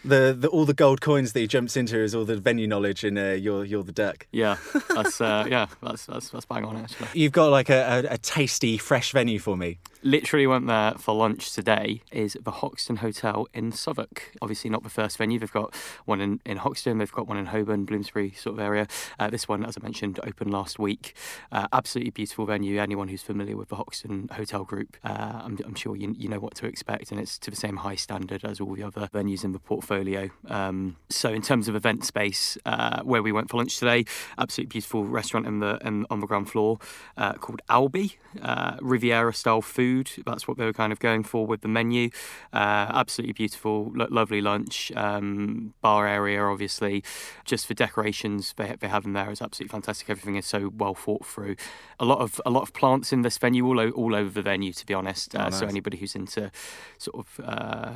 the, 0.05 0.35
the 0.38 0.49
all 0.49 0.64
the 0.64 0.73
gold 0.75 1.01
coins 1.01 1.33
that 1.35 1.40
he 1.40 1.47
jumps 1.47 1.77
into 1.77 1.99
is 1.99 2.14
all 2.14 2.25
the 2.25 2.37
venue 2.38 2.66
knowledge, 2.66 3.05
and 3.05 3.19
uh, 3.19 3.23
you're 3.33 3.64
you're 3.64 3.83
the 3.83 3.93
duck. 3.93 4.27
Yeah, 4.33 4.57
that's 4.95 5.21
uh, 5.21 5.47
yeah, 5.51 5.66
that's 5.83 6.07
that's 6.07 6.31
that's 6.31 6.47
bang 6.47 6.64
on 6.64 6.77
actually. 6.77 7.09
You've 7.14 7.33
got 7.33 7.49
like 7.51 7.69
a, 7.69 8.05
a, 8.11 8.14
a 8.14 8.19
tasty, 8.19 8.79
fresh 8.79 9.12
venue 9.12 9.38
for 9.38 9.57
me. 9.57 9.79
Literally 10.03 10.47
went 10.47 10.67
there 10.67 10.93
for 10.93 11.15
lunch 11.15 11.53
today. 11.53 12.01
Is 12.11 12.39
the 12.43 12.51
Hoxton 12.51 12.97
Hotel 12.97 13.47
in 13.53 13.71
Southwark? 13.71 14.33
Obviously 14.41 14.71
not 14.71 14.83
the 14.83 14.89
first 14.89 15.19
venue. 15.19 15.39
They've 15.39 15.53
got 15.53 15.75
one 16.07 16.23
in, 16.23 16.41
in 16.47 16.57
Hoxton. 16.57 16.97
They've 16.97 17.13
got 17.13 17.29
one 17.29 17.37
in 17.37 17.47
Holborn, 17.47 17.85
Bloomsbury 17.85 18.31
sort 18.31 18.55
of 18.55 18.61
area. 18.61 18.87
Uh, 19.19 19.29
this 19.29 19.47
one, 19.47 19.63
as 19.63 19.77
I 19.77 19.83
mentioned, 19.83 20.19
opened 20.25 20.53
last 20.53 20.79
week. 20.79 21.15
Uh, 21.53 21.67
absolutely 21.71 22.13
beautiful 22.13 22.47
venue. 22.47 22.81
Anyone 22.81 23.09
who's 23.09 23.23
familiar 23.23 23.59
with 23.59 23.69
the 23.69 23.77
Hoxton 23.77 24.31
Hotel 24.33 24.65
Group, 24.65 24.97
uh, 25.05 25.43
I'm, 25.45 25.59
I'm 25.67 25.75
sure 25.75 25.95
you, 25.95 26.15
you 26.17 26.31
know 26.31 26.41
what 26.41 26.55
to 26.57 26.67
expect, 26.67 27.11
and 27.11 27.21
it's 27.21 27.39
to 27.39 27.51
the 27.51 27.57
same 27.57 27.77
high 27.77 27.97
standard 27.97 28.43
as 28.43 28.59
all 28.59 28.75
the 28.75 28.83
other 28.83 29.07
venues 29.13 29.45
in 29.45 29.53
the 29.53 29.59
portfolio. 29.59 30.31
Um, 30.49 30.97
so 31.11 31.29
in 31.31 31.43
terms 31.43 31.69
of 31.69 31.77
event 31.77 32.07
space, 32.07 32.57
uh, 32.65 33.03
where 33.03 33.23
we 33.23 33.33
went 33.33 33.51
for 33.51 33.59
lunch 33.59 33.79
today, 33.79 34.07
absolutely 34.39 34.71
beautiful 34.71 35.05
restaurant 35.05 35.47
in 35.47 35.61
the 35.61 35.79
in, 35.85 36.07
on 36.09 36.21
the 36.21 36.27
ground 36.27 36.49
floor 36.49 36.79
uh, 37.19 37.35
called 37.35 37.61
Albie, 37.69 38.17
uh, 38.41 38.79
Riviera 38.81 39.35
style 39.35 39.61
food. 39.61 39.89
That's 40.26 40.46
what 40.48 40.57
they 40.59 40.64
were 40.64 40.72
kind 40.72 40.92
of 40.92 40.98
going 40.98 41.22
for 41.24 41.46
with 41.46 41.61
the 41.61 41.68
menu. 41.68 42.11
Uh, 42.53 42.87
absolutely 43.03 43.33
beautiful, 43.35 43.90
lo- 43.94 44.09
lovely 44.11 44.40
lunch, 44.40 44.90
um, 44.96 45.74
bar 45.81 46.07
area, 46.07 46.42
obviously. 46.44 47.03
Just 47.44 47.66
for 47.66 47.74
decorations 47.74 48.55
they, 48.57 48.74
they 48.79 48.88
have 48.88 49.05
in 49.05 49.12
there 49.12 49.31
is 49.31 49.42
absolutely 49.42 49.72
fantastic. 49.72 50.09
Everything 50.11 50.37
is 50.37 50.46
so 50.46 50.70
well 50.76 50.94
thought 50.94 51.24
through. 51.26 51.57
A 51.98 52.05
lot 52.05 52.18
of 52.20 52.40
a 52.46 52.50
lot 52.50 52.62
of 52.62 52.72
plants 52.72 53.12
in 53.12 53.22
this 53.22 53.38
venue, 53.38 53.66
all 53.66 53.81
o- 53.81 53.90
all 53.90 54.14
over 54.14 54.31
the 54.31 54.42
venue, 54.42 54.72
to 54.72 54.87
be 54.87 54.94
honest. 54.94 55.35
Uh, 55.35 55.50
So 55.50 55.64
nice. 55.66 55.72
anybody 55.72 55.96
who's 55.98 56.14
into 56.14 56.50
sort 56.98 57.16
of 57.26 57.40
uh, 57.44 57.92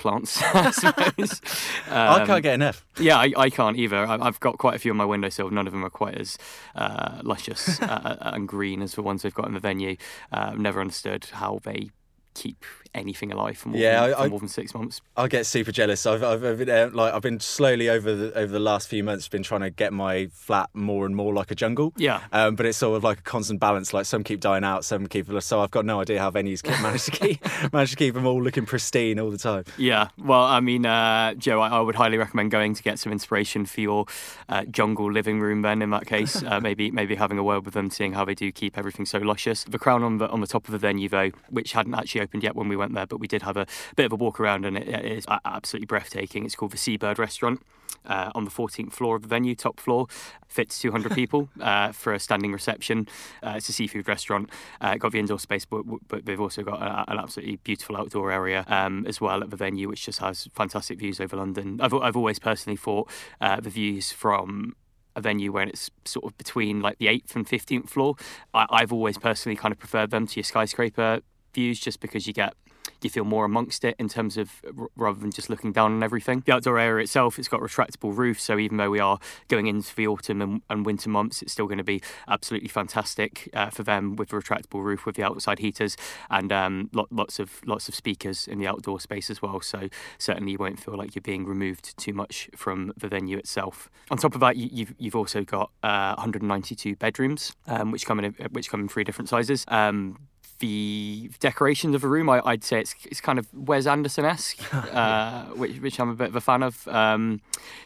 plants, 0.00 0.42
I 0.54 0.70
suppose. 0.72 1.40
I 1.90 2.20
Um, 2.20 2.26
can't 2.26 2.42
get 2.42 2.54
enough. 2.54 2.84
yeah, 2.98 3.16
I, 3.18 3.32
I 3.36 3.50
can't 3.50 3.76
either. 3.76 3.98
I- 4.04 4.18
I've 4.26 4.40
got 4.40 4.58
quite 4.58 4.74
a 4.74 4.78
few 4.80 4.90
on 4.90 4.96
my 4.96 5.04
windowsill. 5.04 5.50
None 5.50 5.66
of 5.68 5.72
them 5.72 5.84
are 5.84 5.90
quite 5.90 6.16
as 6.18 6.36
uh, 6.74 7.20
luscious 7.22 7.80
uh, 7.82 8.16
and 8.20 8.48
green 8.48 8.82
as 8.82 8.94
the 8.94 9.02
ones 9.02 9.22
they've 9.22 9.32
got 9.34 9.46
in 9.46 9.54
the 9.54 9.60
venue. 9.60 9.96
Uh, 10.32 10.54
never 10.56 10.80
understood 10.80 11.26
how 11.32 11.60
they 11.62 11.90
keep 12.34 12.64
anything 12.94 13.30
alive 13.32 13.56
for 13.58 13.68
more, 13.70 13.80
Yeah, 13.80 14.06
than, 14.08 14.14
I- 14.14 14.22
for 14.24 14.28
more 14.30 14.38
than 14.40 14.48
six 14.48 14.74
months. 14.74 15.00
I 15.16 15.28
get 15.28 15.46
super 15.46 15.72
jealous. 15.72 16.04
I've, 16.06 16.22
I've, 16.22 16.44
I've 16.44 16.58
been 16.58 16.70
uh, 16.70 16.90
like 16.92 17.12
I've 17.14 17.22
been 17.22 17.40
slowly 17.40 17.88
over 17.88 18.14
the 18.14 18.32
over 18.34 18.52
the 18.52 18.58
last 18.60 18.88
few 18.88 19.04
months 19.04 19.28
been 19.28 19.42
trying 19.42 19.60
to 19.60 19.70
get 19.70 19.92
my 19.92 20.28
flat 20.32 20.70
more 20.74 21.06
and 21.06 21.14
more 21.14 21.32
like 21.34 21.50
a 21.50 21.54
jungle. 21.54 21.92
Yeah. 21.96 22.20
Um, 22.32 22.54
but 22.56 22.66
it's 22.66 22.78
sort 22.78 22.96
of 22.96 23.04
like 23.04 23.18
a 23.20 23.22
constant 23.22 23.60
balance. 23.60 23.92
Like 23.94 24.06
some 24.06 24.24
keep 24.24 24.40
dying 24.40 24.64
out, 24.64 24.84
some 24.84 25.06
keep. 25.06 25.26
So 25.40 25.60
I've 25.60 25.70
got 25.70 25.84
no 25.84 26.00
idea 26.00 26.18
how 26.20 26.30
venues 26.30 26.62
keep, 26.62 26.80
manage 26.82 27.04
to 27.04 27.10
keep 27.10 27.44
manage 27.72 27.90
to 27.90 27.96
keep 27.96 28.14
them 28.14 28.26
all 28.26 28.42
looking 28.42 28.66
pristine 28.66 29.20
all 29.20 29.30
the 29.30 29.38
time. 29.38 29.64
Yeah, 29.76 30.08
well, 30.18 30.42
I 30.42 30.60
mean, 30.60 30.86
uh, 30.86 31.34
Joe, 31.34 31.60
I, 31.60 31.68
I 31.68 31.80
would 31.80 31.94
highly 31.94 32.18
recommend 32.18 32.50
going 32.50 32.74
to 32.74 32.82
get 32.82 32.98
some 32.98 33.12
inspiration 33.12 33.66
for 33.66 33.80
your 33.80 34.06
uh, 34.48 34.64
jungle 34.64 35.10
living 35.12 35.40
room. 35.40 35.62
Then, 35.62 35.82
in 35.82 35.90
that 35.90 36.06
case, 36.06 36.42
uh, 36.46 36.60
maybe 36.60 36.90
maybe 36.90 37.14
having 37.14 37.38
a 37.38 37.42
word 37.44 37.64
with 37.64 37.74
them, 37.74 37.90
seeing 37.90 38.14
how 38.14 38.24
they 38.24 38.34
do 38.34 38.50
keep 38.50 38.76
everything 38.78 39.06
so 39.06 39.18
luscious. 39.18 39.64
The 39.64 39.78
crown 39.78 40.02
on 40.02 40.18
the 40.18 40.28
on 40.28 40.40
the 40.40 40.46
top 40.46 40.66
of 40.66 40.72
the 40.72 40.78
venue, 40.78 41.08
though, 41.08 41.30
which 41.48 41.72
hadn't 41.72 41.94
actually 41.94 42.22
opened 42.22 42.42
yet 42.42 42.56
when 42.56 42.68
we 42.68 42.76
went 42.80 42.94
there, 42.94 43.06
but 43.06 43.20
we 43.20 43.28
did 43.28 43.42
have 43.42 43.56
a 43.56 43.66
bit 43.96 44.06
of 44.06 44.12
a 44.12 44.16
walk 44.16 44.40
around, 44.40 44.64
and 44.64 44.76
it, 44.76 44.88
it 44.88 45.04
is 45.04 45.26
absolutely 45.44 45.86
breathtaking. 45.86 46.44
It's 46.44 46.56
called 46.56 46.72
the 46.72 46.78
Seabird 46.78 47.18
Restaurant. 47.18 47.62
Uh, 48.06 48.30
on 48.34 48.44
the 48.44 48.50
14th 48.50 48.92
floor 48.92 49.14
of 49.14 49.22
the 49.22 49.28
venue, 49.28 49.54
top 49.54 49.78
floor, 49.78 50.06
fits 50.48 50.78
200 50.78 51.12
people 51.14 51.50
uh, 51.60 51.92
for 51.92 52.14
a 52.14 52.18
standing 52.18 52.50
reception. 52.50 53.06
Uh, 53.42 53.54
it's 53.56 53.68
a 53.68 53.72
seafood 53.72 54.08
restaurant. 54.08 54.48
Uh, 54.80 54.96
got 54.96 55.12
the 55.12 55.18
indoor 55.18 55.38
space, 55.38 55.66
but, 55.66 55.82
but 56.08 56.24
they've 56.24 56.40
also 56.40 56.62
got 56.62 56.80
a, 56.80 57.12
an 57.12 57.18
absolutely 57.18 57.56
beautiful 57.56 57.98
outdoor 57.98 58.32
area 58.32 58.64
um, 58.68 59.04
as 59.06 59.20
well 59.20 59.42
at 59.42 59.50
the 59.50 59.56
venue, 59.56 59.86
which 59.86 60.06
just 60.06 60.18
has 60.20 60.48
fantastic 60.54 60.98
views 60.98 61.20
over 61.20 61.36
London. 61.36 61.78
I've, 61.82 61.92
I've 61.92 62.16
always 62.16 62.38
personally 62.38 62.76
thought 62.76 63.10
uh, 63.38 63.60
the 63.60 63.70
views 63.70 64.12
from 64.12 64.74
a 65.16 65.20
venue 65.20 65.52
when 65.52 65.68
it's 65.68 65.90
sort 66.04 66.24
of 66.24 66.36
between 66.38 66.80
like 66.80 66.98
the 66.98 67.08
eighth 67.08 67.36
and 67.36 67.46
15th 67.46 67.88
floor, 67.88 68.14
I, 68.54 68.66
I've 68.70 68.92
always 68.92 69.18
personally 69.18 69.56
kind 69.56 69.72
of 69.72 69.78
preferred 69.78 70.10
them 70.10 70.26
to 70.26 70.36
your 70.36 70.44
skyscraper 70.44 71.20
views 71.52 71.80
just 71.80 72.00
because 72.00 72.26
you 72.26 72.32
get 72.32 72.54
you 73.02 73.10
feel 73.10 73.24
more 73.24 73.44
amongst 73.44 73.84
it 73.84 73.96
in 73.98 74.08
terms 74.08 74.36
of 74.36 74.62
rather 74.96 75.18
than 75.20 75.30
just 75.30 75.50
looking 75.50 75.72
down 75.72 75.92
on 75.92 76.02
everything. 76.02 76.42
The 76.46 76.54
outdoor 76.54 76.78
area 76.78 77.04
itself, 77.04 77.38
it's 77.38 77.48
got 77.48 77.60
retractable 77.60 78.16
roof, 78.16 78.40
so 78.40 78.58
even 78.58 78.76
though 78.76 78.90
we 78.90 79.00
are 79.00 79.18
going 79.48 79.66
into 79.66 79.94
the 79.94 80.06
autumn 80.06 80.42
and, 80.42 80.62
and 80.68 80.86
winter 80.86 81.08
months, 81.08 81.42
it's 81.42 81.52
still 81.52 81.66
going 81.66 81.78
to 81.78 81.84
be 81.84 82.00
absolutely 82.28 82.68
fantastic 82.68 83.48
uh, 83.54 83.70
for 83.70 83.82
them 83.82 84.16
with 84.16 84.30
the 84.30 84.36
retractable 84.36 84.82
roof 84.82 85.06
with 85.06 85.16
the 85.16 85.22
outside 85.22 85.58
heaters 85.58 85.96
and 86.30 86.52
um, 86.52 86.90
lot, 86.92 87.08
lots 87.10 87.38
of 87.38 87.60
lots 87.66 87.88
of 87.88 87.94
speakers 87.94 88.46
in 88.48 88.58
the 88.58 88.66
outdoor 88.66 89.00
space 89.00 89.30
as 89.30 89.42
well. 89.42 89.60
So 89.60 89.88
certainly 90.18 90.52
you 90.52 90.58
won't 90.58 90.80
feel 90.80 90.96
like 90.96 91.14
you're 91.14 91.22
being 91.22 91.44
removed 91.46 91.96
too 91.96 92.12
much 92.12 92.48
from 92.56 92.92
the 92.96 93.08
venue 93.08 93.38
itself. 93.38 93.90
On 94.10 94.16
top 94.16 94.34
of 94.34 94.40
that, 94.40 94.56
you, 94.56 94.68
you've 94.72 94.94
you've 94.98 95.16
also 95.16 95.44
got 95.44 95.70
uh, 95.82 96.14
192 96.16 96.96
bedrooms, 96.96 97.52
um, 97.66 97.90
which 97.90 98.06
come 98.06 98.20
in 98.20 98.34
which 98.50 98.70
come 98.70 98.80
in 98.80 98.88
three 98.88 99.04
different 99.04 99.28
sizes. 99.28 99.64
Um, 99.68 100.18
the 100.60 101.30
decorations 101.40 101.94
of 101.94 102.04
a 102.04 102.08
room, 102.08 102.30
I, 102.30 102.40
would 102.40 102.64
say 102.64 102.80
it's 102.80 102.94
it's 103.04 103.20
kind 103.20 103.38
of 103.38 103.46
Wes 103.52 103.86
Anderson 103.86 104.24
esque, 104.24 104.58
uh, 104.94 105.46
which 105.46 105.78
which 105.78 105.98
I'm 105.98 106.08
a 106.08 106.14
bit 106.14 106.28
of 106.28 106.36
a 106.36 106.40
fan 106.40 106.62
of. 106.62 106.86
Um, 106.88 107.40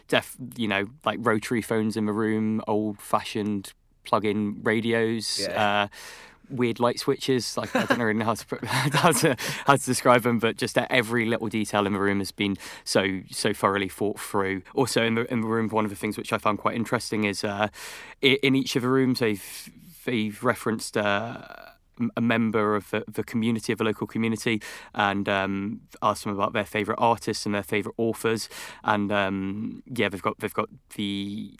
def, 0.08 0.36
you 0.56 0.68
know, 0.68 0.86
like 1.04 1.18
rotary 1.22 1.62
phones 1.62 1.96
in 1.96 2.06
the 2.06 2.12
room, 2.12 2.60
old 2.68 3.00
fashioned 3.00 3.72
plug-in 4.04 4.62
radios. 4.62 5.40
Yeah. 5.40 5.82
Uh, 5.82 5.88
weird 6.50 6.78
light 6.78 7.00
switches. 7.00 7.56
Like 7.56 7.74
I 7.74 7.84
don't 7.86 7.98
really 7.98 8.18
know 8.18 8.26
how 8.26 8.34
to, 8.34 8.66
how 8.66 9.12
to 9.12 9.36
how 9.66 9.76
to 9.76 9.84
describe 9.84 10.22
them, 10.22 10.38
but 10.38 10.56
just 10.56 10.76
every 10.78 11.26
little 11.26 11.48
detail 11.48 11.86
in 11.86 11.92
the 11.92 11.98
room 11.98 12.18
has 12.18 12.32
been 12.32 12.56
so 12.84 13.20
so 13.30 13.52
thoroughly 13.52 13.88
thought 13.88 14.20
through. 14.20 14.62
Also 14.74 15.04
in 15.04 15.14
the 15.14 15.32
in 15.32 15.40
the 15.40 15.48
room, 15.48 15.68
one 15.68 15.84
of 15.84 15.90
the 15.90 15.96
things 15.96 16.16
which 16.16 16.32
I 16.32 16.38
found 16.38 16.58
quite 16.58 16.76
interesting 16.76 17.24
is 17.24 17.44
uh, 17.44 17.68
in 18.20 18.54
each 18.54 18.76
of 18.76 18.82
the 18.82 18.88
rooms 18.88 19.20
they've 19.20 19.70
they've 20.04 20.42
referenced. 20.42 20.96
Uh, 20.96 21.42
a 22.16 22.20
member 22.20 22.76
of 22.76 22.90
the, 22.90 23.04
the, 23.08 23.24
community 23.24 23.72
of 23.72 23.78
the 23.78 23.84
local 23.84 24.06
community 24.06 24.60
and 24.94 25.28
um, 25.28 25.80
asked 26.02 26.24
them 26.24 26.32
about 26.32 26.52
their 26.52 26.64
favourite 26.64 26.98
artists 27.00 27.46
and 27.46 27.54
their 27.54 27.62
favourite 27.62 27.94
authors 27.98 28.48
and 28.82 29.10
um, 29.12 29.82
yeah 29.86 30.08
they've 30.08 30.22
got 30.22 30.38
they've 30.38 30.54
got 30.54 30.68
the 30.96 31.54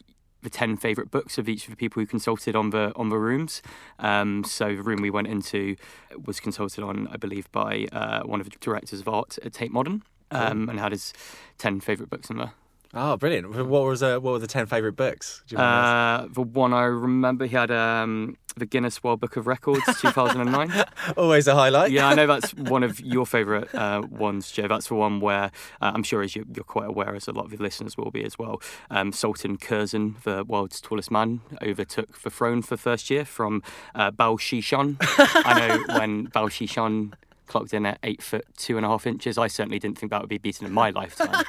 the 0.45 0.49
10 0.49 0.77
favourite 0.77 1.11
books 1.11 1.37
of 1.37 1.49
each 1.49 1.65
of 1.65 1.71
the 1.71 1.75
people 1.75 1.99
who 1.99 2.05
consulted 2.05 2.55
on 2.55 2.69
the 2.69 2.93
on 2.95 3.09
the 3.09 3.17
rooms. 3.17 3.61
Um, 3.97 4.43
so 4.43 4.75
the 4.75 4.83
room 4.83 5.01
we 5.01 5.09
went 5.09 5.27
into 5.27 5.75
was 6.23 6.39
consulted 6.39 6.83
on, 6.83 7.07
I 7.11 7.17
believe, 7.17 7.51
by 7.51 7.87
uh, 7.91 8.21
one 8.21 8.39
of 8.39 8.49
the 8.49 8.55
directors 8.61 9.01
of 9.01 9.07
art 9.09 9.39
at 9.43 9.53
Tate 9.53 9.71
Modern, 9.71 10.03
um, 10.31 10.69
and 10.69 10.79
had 10.79 10.91
his 10.91 11.13
10 11.57 11.81
favourite 11.81 12.09
books 12.09 12.29
in 12.29 12.37
there. 12.37 12.53
Oh, 12.93 13.17
brilliant! 13.17 13.49
What 13.67 13.83
was 13.83 14.01
uh, 14.01 14.19
what 14.19 14.31
were 14.31 14.39
the 14.39 14.47
ten 14.47 14.65
favourite 14.65 14.95
books? 14.95 15.43
Uh, 15.55 16.27
the 16.31 16.41
one 16.41 16.73
I 16.73 16.83
remember, 16.83 17.45
he 17.45 17.55
had 17.55 17.71
um, 17.71 18.37
the 18.55 18.65
Guinness 18.65 19.03
World 19.03 19.19
Book 19.19 19.35
of 19.35 19.47
Records, 19.47 19.83
2009. 20.01 20.85
Always 21.17 21.47
a 21.47 21.55
highlight. 21.55 21.91
yeah, 21.91 22.07
I 22.07 22.15
know 22.15 22.27
that's 22.27 22.53
one 22.53 22.83
of 22.83 22.99
your 23.01 23.25
favourite 23.25 23.73
uh, 23.75 24.03
ones, 24.09 24.51
Joe. 24.51 24.67
That's 24.67 24.87
the 24.87 24.95
one 24.95 25.19
where 25.19 25.51
uh, 25.81 25.91
I'm 25.93 26.03
sure, 26.03 26.21
as 26.21 26.35
you, 26.35 26.45
are 26.57 26.63
quite 26.63 26.87
aware, 26.87 27.15
as 27.15 27.27
a 27.27 27.31
lot 27.31 27.45
of 27.45 27.51
your 27.51 27.61
listeners 27.61 27.97
will 27.97 28.11
be 28.11 28.23
as 28.23 28.39
well. 28.39 28.61
Um, 28.89 29.11
Sultan 29.11 29.57
Kösen, 29.57 30.21
the 30.23 30.43
world's 30.45 30.79
tallest 30.79 31.11
man, 31.11 31.41
overtook 31.61 32.21
the 32.21 32.29
throne 32.29 32.61
for 32.61 32.75
the 32.75 32.81
first 32.81 33.09
year 33.09 33.25
from 33.25 33.61
uh, 33.93 34.11
Bao 34.11 34.37
Xishun. 34.39 34.97
I 35.45 35.59
know 35.59 35.99
when 35.99 36.27
Bao 36.27 36.45
Xishun 36.49 37.13
clocked 37.47 37.73
in 37.73 37.85
at 37.85 37.99
eight 38.03 38.23
foot 38.23 38.45
two 38.57 38.77
and 38.77 38.85
a 38.85 38.89
half 38.89 39.05
inches. 39.05 39.37
I 39.37 39.47
certainly 39.47 39.79
didn't 39.79 39.99
think 39.99 40.11
that 40.11 40.21
would 40.21 40.29
be 40.29 40.37
beaten 40.37 40.65
in 40.65 40.73
my 40.73 40.89
lifetime. 40.89 41.43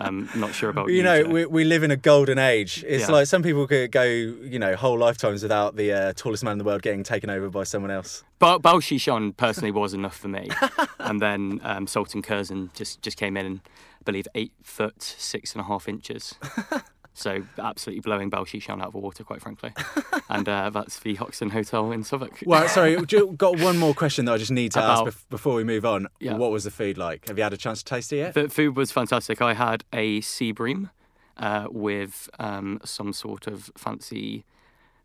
Um, 0.00 0.30
not 0.36 0.54
sure 0.54 0.70
about 0.70 0.88
you. 0.88 0.96
You 0.96 1.02
know, 1.02 1.24
we, 1.24 1.46
we 1.46 1.64
live 1.64 1.82
in 1.82 1.90
a 1.90 1.96
golden 1.96 2.38
age. 2.38 2.84
It's 2.86 3.08
yeah. 3.08 3.12
like 3.12 3.26
some 3.26 3.42
people 3.42 3.66
could 3.66 3.90
go, 3.90 4.04
you 4.04 4.58
know, 4.58 4.76
whole 4.76 4.96
lifetimes 4.96 5.42
without 5.42 5.76
the 5.76 5.92
uh, 5.92 6.12
tallest 6.14 6.44
man 6.44 6.52
in 6.52 6.58
the 6.58 6.64
world 6.64 6.82
getting 6.82 7.02
taken 7.02 7.30
over 7.30 7.50
by 7.50 7.64
someone 7.64 7.90
else. 7.90 8.22
But 8.38 8.60
Bao 8.62 8.76
Xishun 8.76 9.36
personally 9.36 9.72
was 9.72 9.94
enough 9.94 10.16
for 10.16 10.28
me. 10.28 10.48
and 11.00 11.20
then 11.20 11.60
um, 11.64 11.86
Sultan 11.86 12.22
Kösen 12.22 12.72
just, 12.74 13.02
just 13.02 13.16
came 13.16 13.36
in 13.36 13.46
and 13.46 13.60
I 13.66 14.04
believe 14.04 14.28
eight 14.34 14.52
foot 14.62 15.02
six 15.02 15.52
and 15.52 15.60
a 15.60 15.64
half 15.64 15.88
inches. 15.88 16.34
So 17.18 17.42
absolutely 17.58 18.00
blowing 18.00 18.30
Bao 18.30 18.46
Xishun 18.46 18.80
out 18.80 18.86
of 18.86 18.92
the 18.92 19.00
water, 19.00 19.24
quite 19.24 19.42
frankly. 19.42 19.72
and 20.30 20.48
uh, 20.48 20.70
that's 20.70 21.00
the 21.00 21.16
Hoxton 21.16 21.50
Hotel 21.50 21.90
in 21.90 22.04
Southwark. 22.04 22.44
Well, 22.46 22.68
sorry, 22.68 22.94
got 23.36 23.58
one 23.58 23.76
more 23.76 23.92
question 23.92 24.26
that 24.26 24.34
I 24.34 24.38
just 24.38 24.52
need 24.52 24.70
to 24.72 24.78
About, 24.78 25.08
ask 25.08 25.28
before 25.28 25.56
we 25.56 25.64
move 25.64 25.84
on. 25.84 26.06
Yeah. 26.20 26.36
What 26.36 26.52
was 26.52 26.62
the 26.62 26.70
food 26.70 26.96
like? 26.96 27.26
Have 27.26 27.36
you 27.36 27.42
had 27.42 27.52
a 27.52 27.56
chance 27.56 27.82
to 27.82 27.84
taste 27.84 28.12
it 28.12 28.18
yet? 28.18 28.34
The 28.34 28.48
food 28.48 28.76
was 28.76 28.92
fantastic. 28.92 29.42
I 29.42 29.54
had 29.54 29.82
a 29.92 30.20
sea 30.20 30.52
bream 30.52 30.90
uh, 31.36 31.66
with 31.70 32.30
um, 32.38 32.80
some 32.84 33.12
sort 33.12 33.48
of 33.48 33.72
fancy 33.76 34.44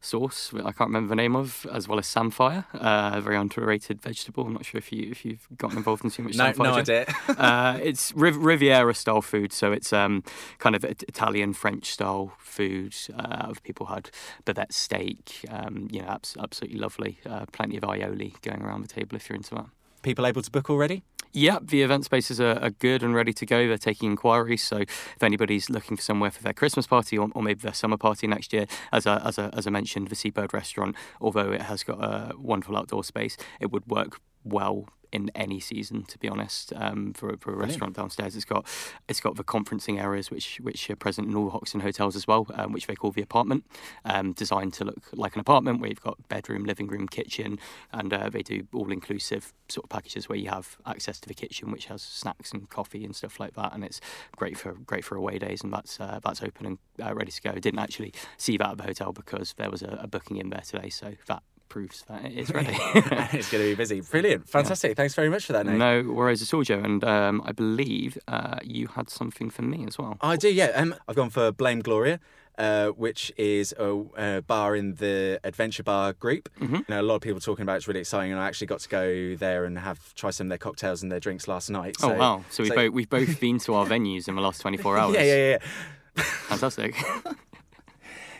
sauce 0.03 0.51
I 0.53 0.71
can't 0.71 0.89
remember 0.89 1.09
the 1.09 1.15
name 1.15 1.35
of, 1.35 1.65
as 1.71 1.87
well 1.87 1.99
as 1.99 2.07
samphire, 2.07 2.65
uh, 2.73 3.11
a 3.13 3.21
very 3.21 3.37
underrated 3.37 4.01
vegetable. 4.01 4.45
I'm 4.45 4.53
not 4.53 4.65
sure 4.65 4.77
if 4.77 4.91
you 4.91 5.09
if 5.09 5.25
you've 5.25 5.47
gotten 5.57 5.77
involved 5.77 6.03
in 6.03 6.11
too 6.11 6.23
much 6.23 6.35
no, 6.37 6.45
samphire. 6.45 6.71
No 6.71 6.73
idea. 6.75 7.05
uh, 7.37 7.79
it's 7.81 8.13
Riviera 8.13 8.93
style 8.93 9.21
food, 9.21 9.53
so 9.53 9.71
it's 9.71 9.93
um, 9.93 10.23
kind 10.59 10.75
of 10.75 10.83
Italian 10.83 11.53
French 11.53 11.91
style 11.91 12.33
food. 12.39 12.95
Uh, 13.17 13.53
people 13.63 13.87
had 13.87 14.09
bavette 14.45 14.73
steak, 14.73 15.45
um, 15.49 15.87
you 15.91 16.01
know, 16.01 16.07
abs- 16.07 16.37
absolutely 16.39 16.79
lovely. 16.79 17.19
Uh, 17.25 17.45
plenty 17.51 17.77
of 17.77 17.83
aioli 17.83 18.39
going 18.41 18.61
around 18.61 18.81
the 18.81 18.87
table 18.87 19.15
if 19.15 19.29
you're 19.29 19.37
into 19.37 19.55
that. 19.55 19.65
People 20.01 20.27
able 20.27 20.41
to 20.41 20.51
book 20.51 20.69
already? 20.69 21.03
Yeah, 21.35 21.57
the 21.61 21.81
event 21.81 22.05
spaces 22.05 22.39
are, 22.39 22.59
are, 22.61 22.69
good 22.69 23.01
and 23.01 23.15
ready 23.15 23.33
to 23.33 23.45
go. 23.45 23.67
They're 23.67 23.79
taking 23.79 24.11
inquiries. 24.11 24.61
So 24.61 24.77
if 24.77 25.23
anybody's 25.23 25.67
looking 25.67 25.97
for 25.97 26.03
somewhere 26.03 26.29
for 26.29 26.43
their 26.43 26.53
Christmas 26.53 26.85
party 26.85 27.17
or, 27.17 27.27
or 27.33 27.41
maybe 27.41 27.59
their 27.59 27.73
summer 27.73 27.97
party 27.97 28.27
next 28.27 28.53
year, 28.53 28.67
as 28.91 29.07
as, 29.07 29.39
as 29.39 29.65
I 29.65 29.69
mentioned, 29.71 30.09
the 30.09 30.15
Seabird 30.15 30.53
restaurant, 30.53 30.95
although 31.19 31.51
it 31.51 31.63
has 31.63 31.83
got 31.83 31.95
a 31.95 32.33
wonderful 32.37 32.77
outdoor 32.77 33.03
space, 33.03 33.35
it 33.59 33.71
would 33.71 33.87
work 33.87 34.21
well 34.43 34.87
in 35.13 35.29
any 35.35 35.59
season, 35.59 36.03
to 36.03 36.17
be 36.17 36.27
honest. 36.27 36.73
Um, 36.75 37.13
for, 37.13 37.37
for 37.37 37.53
a 37.53 37.55
restaurant 37.55 37.95
downstairs, 37.95 38.35
it's 38.35 38.45
got 38.45 38.65
it's 39.07 39.21
got 39.21 39.35
the 39.35 39.43
conferencing 39.43 40.01
areas 40.01 40.31
which 40.31 40.59
which 40.61 40.89
are 40.89 40.95
present 40.95 41.29
in 41.29 41.35
all 41.35 41.45
the 41.45 41.51
Hoxton 41.51 41.81
hotels 41.81 42.15
as 42.15 42.27
well, 42.27 42.47
um, 42.55 42.73
which 42.73 42.87
they 42.87 42.95
call 42.95 43.11
the 43.11 43.21
apartment, 43.21 43.63
um, 44.05 44.33
designed 44.33 44.73
to 44.73 44.85
look 44.85 45.03
like 45.13 45.35
an 45.35 45.39
apartment 45.39 45.79
where 45.79 45.89
you've 45.89 46.01
got 46.01 46.17
bedroom, 46.27 46.65
living 46.65 46.87
room, 46.87 47.07
kitchen, 47.07 47.59
and 47.91 48.11
uh, 48.11 48.29
they 48.29 48.41
do 48.41 48.67
all 48.73 48.91
inclusive 48.91 49.53
sort 49.69 49.85
of 49.85 49.89
packages 49.89 50.27
where 50.27 50.37
you 50.37 50.49
have 50.49 50.77
access 50.85 51.19
to 51.19 51.27
the 51.27 51.35
kitchen, 51.35 51.71
which 51.71 51.85
has 51.85 52.01
snacks 52.01 52.51
and 52.51 52.69
coffee 52.69 53.05
and 53.05 53.15
stuff 53.15 53.39
like 53.39 53.53
that, 53.53 53.73
and 53.73 53.83
it's 53.83 54.01
great 54.35 54.57
for 54.57 54.73
great 54.73 55.05
for 55.05 55.15
away 55.15 55.37
days, 55.37 55.63
and 55.63 55.71
that's 55.71 55.99
uh, 55.99 56.19
that's 56.23 56.41
open 56.41 56.65
and 56.65 56.77
uh, 57.01 57.13
ready 57.13 57.31
to 57.31 57.41
go. 57.41 57.51
Didn't 57.51 57.79
actually 57.79 58.13
see 58.37 58.57
that 58.57 58.71
at 58.71 58.77
the 58.77 58.83
hotel 58.83 59.13
because 59.13 59.53
there 59.53 59.69
was 59.69 59.83
a, 59.83 59.99
a 60.01 60.07
booking 60.07 60.37
in 60.37 60.49
there 60.49 60.63
today, 60.65 60.89
so 60.89 61.13
that 61.27 61.43
proves 61.73 62.03
that 62.03 62.23
it's 62.25 62.51
ready. 62.51 62.69
it's 62.71 63.51
going 63.51 63.63
to 63.63 63.69
be 63.69 63.73
busy. 63.73 64.01
Brilliant. 64.01 64.47
Fantastic. 64.47 64.91
Yeah. 64.91 64.95
Thanks 64.95 65.15
very 65.15 65.29
much 65.29 65.45
for 65.45 65.53
that, 65.53 65.65
Nate. 65.65 65.77
No 65.77 66.03
worries 66.03 66.43
at 66.43 66.53
all, 66.53 66.61
Joe. 66.61 66.79
And 66.79 67.03
um, 67.03 67.41
I 67.43 67.51
believe 67.51 68.15
uh, 68.27 68.59
you 68.63 68.85
had 68.87 69.09
something 69.09 69.49
for 69.49 69.63
me 69.63 69.83
as 69.87 69.97
well. 69.97 70.17
I 70.21 70.35
do, 70.35 70.53
yeah. 70.53 70.67
Um, 70.75 70.93
I've 71.07 71.15
gone 71.15 71.31
for 71.31 71.51
Blame 71.51 71.79
Gloria. 71.79 72.19
Uh, 72.55 72.89
which 72.89 73.31
is 73.35 73.73
a, 73.79 74.03
a, 74.15 74.41
bar 74.43 74.75
in 74.75 74.93
the 74.93 75.39
Adventure 75.43 75.81
Bar 75.81 76.13
group. 76.13 76.49
Mm-hmm. 76.61 76.75
You 76.75 76.85
know, 76.87 77.01
a 77.01 77.07
lot 77.09 77.15
of 77.15 77.21
people 77.21 77.39
talking 77.39 77.63
about 77.63 77.77
it's 77.77 77.87
really 77.87 78.01
exciting, 78.01 78.31
and 78.31 78.39
I 78.39 78.45
actually 78.45 78.67
got 78.67 78.79
to 78.81 78.89
go 78.89 79.35
there 79.35 79.65
and 79.65 79.79
have 79.79 80.13
try 80.13 80.29
some 80.29 80.45
of 80.45 80.49
their 80.49 80.59
cocktails 80.59 81.01
and 81.01 81.11
their 81.11 81.19
drinks 81.19 81.47
last 81.47 81.71
night. 81.71 81.95
Oh, 82.03 82.09
so, 82.09 82.13
oh 82.13 82.17
wow! 82.19 82.43
So, 82.51 82.63
so 82.63 82.63
we've, 82.63 82.75
both, 82.75 82.93
we've 82.93 83.09
both 83.09 83.39
been 83.39 83.57
to 83.57 83.73
our 83.73 83.87
venues 83.87 84.27
in 84.27 84.35
the 84.35 84.41
last 84.43 84.61
twenty 84.61 84.77
four 84.77 84.95
hours. 84.99 85.15
yeah, 85.15 85.23
yeah, 85.23 85.49
yeah. 86.15 86.23
Fantastic. 86.23 86.95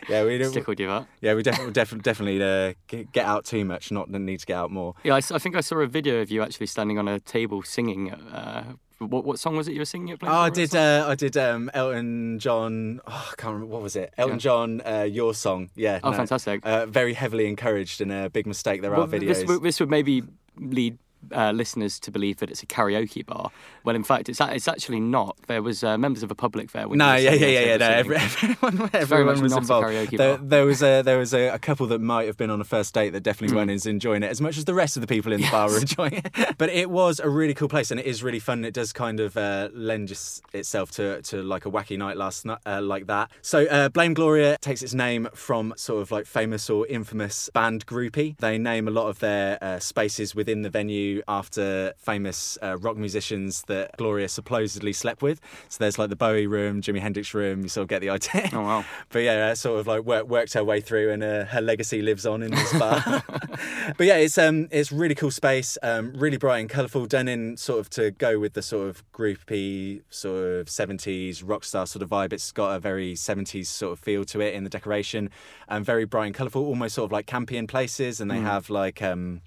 yeah, 0.08 0.24
we 0.24 0.42
stick 0.44 0.66
with 0.66 0.80
you. 0.80 1.06
Yeah, 1.20 1.34
we 1.34 1.42
definitely 1.42 1.72
definitely 1.72 2.02
definitely 2.02 2.42
uh, 2.42 3.04
get 3.12 3.26
out 3.26 3.44
too 3.44 3.64
much, 3.64 3.90
not 3.90 4.10
need 4.10 4.40
to 4.40 4.46
get 4.46 4.56
out 4.56 4.70
more. 4.70 4.94
Yeah, 5.02 5.14
I, 5.14 5.18
I, 5.18 5.38
think 5.38 5.56
I 5.56 5.60
saw 5.60 5.76
a 5.78 5.86
video 5.86 6.20
of 6.20 6.30
you 6.30 6.42
actually 6.42 6.66
standing 6.66 6.98
on 6.98 7.08
a 7.08 7.20
table 7.20 7.62
singing. 7.62 8.12
Uh, 8.12 8.74
what, 8.98 9.24
what 9.24 9.38
song 9.38 9.56
was 9.56 9.68
it 9.68 9.72
you 9.72 9.80
were 9.80 9.84
singing 9.84 10.12
at? 10.12 10.18
Oh, 10.22 10.28
I 10.28 10.50
did. 10.50 10.74
Uh, 10.74 11.06
I 11.08 11.14
did 11.14 11.36
um, 11.36 11.70
Elton 11.74 12.38
John. 12.38 13.00
Oh, 13.06 13.28
I 13.32 13.34
can't 13.36 13.54
remember 13.54 13.72
what 13.72 13.82
was 13.82 13.96
it. 13.96 14.14
Elton 14.16 14.36
yeah. 14.36 14.40
John, 14.40 14.82
uh, 14.86 15.02
your 15.02 15.34
song. 15.34 15.70
Yeah. 15.74 16.00
Oh, 16.02 16.10
no, 16.10 16.16
fantastic. 16.16 16.60
Uh, 16.64 16.86
very 16.86 17.14
heavily 17.14 17.46
encouraged 17.46 18.00
and 18.00 18.12
a 18.12 18.30
big 18.30 18.46
mistake. 18.46 18.82
There 18.82 18.90
well, 18.90 19.02
are 19.02 19.08
videos. 19.08 19.46
This, 19.46 19.60
this 19.60 19.80
would 19.80 19.90
maybe 19.90 20.22
lead 20.56 20.98
uh, 21.32 21.52
listeners 21.52 21.98
to 22.00 22.10
believe 22.10 22.38
that 22.38 22.50
it's 22.50 22.62
a 22.62 22.66
karaoke 22.66 23.24
bar. 23.24 23.50
Well, 23.84 23.96
in 23.96 24.04
fact, 24.04 24.28
it's 24.28 24.40
it's 24.40 24.68
actually 24.68 25.00
not. 25.00 25.36
There 25.46 25.62
was 25.62 25.84
uh, 25.84 25.98
members 25.98 26.22
of 26.22 26.28
the 26.28 26.34
public 26.34 26.72
there. 26.72 26.86
No, 26.88 27.14
yeah, 27.14 27.32
yeah, 27.32 27.46
yeah, 27.46 27.60
yeah. 27.60 27.76
No, 27.76 27.88
every, 27.88 28.16
everyone, 28.16 28.90
everyone 28.92 29.42
was 29.42 29.56
involved. 29.56 30.10
There, 30.10 30.36
there, 30.38 30.64
was 30.64 30.82
a 30.82 31.02
there 31.02 31.18
was 31.18 31.34
a, 31.34 31.48
a, 31.48 31.58
couple 31.58 31.86
that 31.88 32.00
might 32.00 32.26
have 32.26 32.36
been 32.36 32.50
on 32.50 32.60
a 32.60 32.64
first 32.64 32.94
date 32.94 33.10
that 33.10 33.22
definitely 33.22 33.56
weren't 33.56 33.70
mm. 33.70 33.86
enjoying 33.86 34.22
it 34.22 34.30
as 34.30 34.40
much 34.40 34.56
as 34.56 34.64
the 34.64 34.74
rest 34.74 34.96
of 34.96 35.00
the 35.00 35.06
people 35.06 35.32
in 35.32 35.38
the 35.38 35.44
yes. 35.44 35.52
bar 35.52 35.68
were 35.70 35.78
enjoying 35.78 36.14
it. 36.14 36.30
But 36.58 36.70
it 36.70 36.88
was 36.88 37.20
a 37.20 37.28
really 37.28 37.54
cool 37.54 37.68
place, 37.68 37.90
and 37.90 37.98
it 37.98 38.06
is 38.06 38.22
really 38.22 38.38
fun. 38.38 38.64
It 38.64 38.74
does 38.74 38.92
kind 38.92 39.18
of 39.20 39.36
uh, 39.36 39.70
lend 39.72 40.10
itself 40.52 40.90
to 40.92 41.20
to 41.22 41.42
like 41.42 41.66
a 41.66 41.70
wacky 41.70 41.98
night 41.98 42.16
last 42.16 42.44
night 42.44 42.58
uh, 42.66 42.80
like 42.80 43.06
that. 43.06 43.30
So, 43.42 43.64
uh, 43.66 43.88
Blame 43.88 44.14
Gloria 44.14 44.56
takes 44.60 44.82
its 44.82 44.94
name 44.94 45.28
from 45.34 45.74
sort 45.76 46.02
of 46.02 46.10
like 46.10 46.26
famous 46.26 46.70
or 46.70 46.86
infamous 46.86 47.50
band 47.52 47.86
groupie. 47.86 48.36
They 48.38 48.58
name 48.58 48.88
a 48.88 48.90
lot 48.90 49.08
of 49.08 49.18
their 49.18 49.58
uh, 49.62 49.78
spaces 49.78 50.34
within 50.34 50.62
the 50.62 50.70
venue 50.70 51.13
after 51.28 51.92
famous 51.98 52.58
uh, 52.62 52.76
rock 52.78 52.96
musicians 52.96 53.62
that 53.62 53.96
Gloria 53.96 54.28
supposedly 54.28 54.92
slept 54.92 55.22
with. 55.22 55.40
So 55.68 55.78
there's 55.80 55.98
like 55.98 56.10
the 56.10 56.16
Bowie 56.16 56.46
room, 56.46 56.80
Jimi 56.80 57.00
Hendrix 57.00 57.34
room. 57.34 57.62
You 57.62 57.68
sort 57.68 57.82
of 57.82 57.88
get 57.88 58.00
the 58.00 58.10
idea. 58.10 58.50
Oh 58.52 58.62
wow! 58.62 58.84
but 59.10 59.20
yeah, 59.20 59.54
sort 59.54 59.80
of 59.80 59.86
like 59.86 60.04
work, 60.04 60.26
worked 60.26 60.54
her 60.54 60.64
way 60.64 60.80
through, 60.80 61.12
and 61.12 61.22
uh, 61.22 61.44
her 61.46 61.60
legacy 61.60 62.02
lives 62.02 62.26
on 62.26 62.42
in 62.42 62.50
this 62.50 62.72
bar. 62.78 63.22
but 63.96 64.06
yeah, 64.06 64.16
it's 64.16 64.38
um 64.38 64.68
it's 64.70 64.92
really 64.92 65.14
cool 65.14 65.30
space, 65.30 65.78
um, 65.82 66.12
really 66.14 66.36
bright 66.36 66.60
and 66.60 66.70
colourful, 66.70 67.06
done 67.06 67.28
in 67.28 67.56
sort 67.56 67.80
of 67.80 67.90
to 67.90 68.10
go 68.12 68.38
with 68.38 68.54
the 68.54 68.62
sort 68.62 68.88
of 68.88 69.04
groupie 69.12 70.02
sort 70.10 70.44
of 70.44 70.66
70s 70.66 71.42
rock 71.44 71.64
star 71.64 71.86
sort 71.86 72.02
of 72.02 72.10
vibe. 72.10 72.32
It's 72.32 72.52
got 72.52 72.74
a 72.76 72.78
very 72.78 73.14
70s 73.14 73.66
sort 73.66 73.92
of 73.92 73.98
feel 73.98 74.24
to 74.26 74.40
it 74.40 74.54
in 74.54 74.64
the 74.64 74.70
decoration, 74.70 75.30
and 75.68 75.84
very 75.84 76.04
bright 76.04 76.26
and 76.26 76.34
colourful, 76.34 76.64
almost 76.64 76.94
sort 76.94 77.06
of 77.06 77.12
like 77.12 77.26
campy 77.26 77.52
in 77.52 77.66
places. 77.66 78.20
And 78.20 78.30
they 78.30 78.38
mm. 78.38 78.42
have 78.42 78.70
like 78.70 79.02
um 79.02 79.42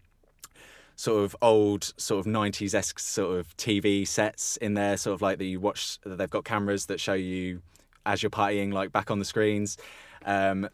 sort 0.97 1.23
of 1.23 1.35
old 1.41 1.93
sort 1.95 2.19
of 2.19 2.31
90s 2.31 2.73
esque 2.73 2.99
sort 2.99 3.39
of 3.39 3.55
TV 3.55 4.05
sets 4.05 4.57
in 4.57 4.73
there, 4.73 4.97
sort 4.97 5.13
of 5.13 5.21
like 5.21 5.37
that 5.37 5.45
you 5.45 5.61
watch. 5.61 5.99
That 6.03 6.17
they've 6.17 6.29
got 6.29 6.43
cameras 6.43 6.87
that 6.87 6.99
show 6.99 7.13
you 7.13 7.61
as 8.05 8.21
you're 8.21 8.29
partying, 8.29 8.73
like 8.73 8.91
back 8.91 9.09
on 9.09 9.19
the 9.19 9.25
screens. 9.25 9.77
Um, 10.25 10.67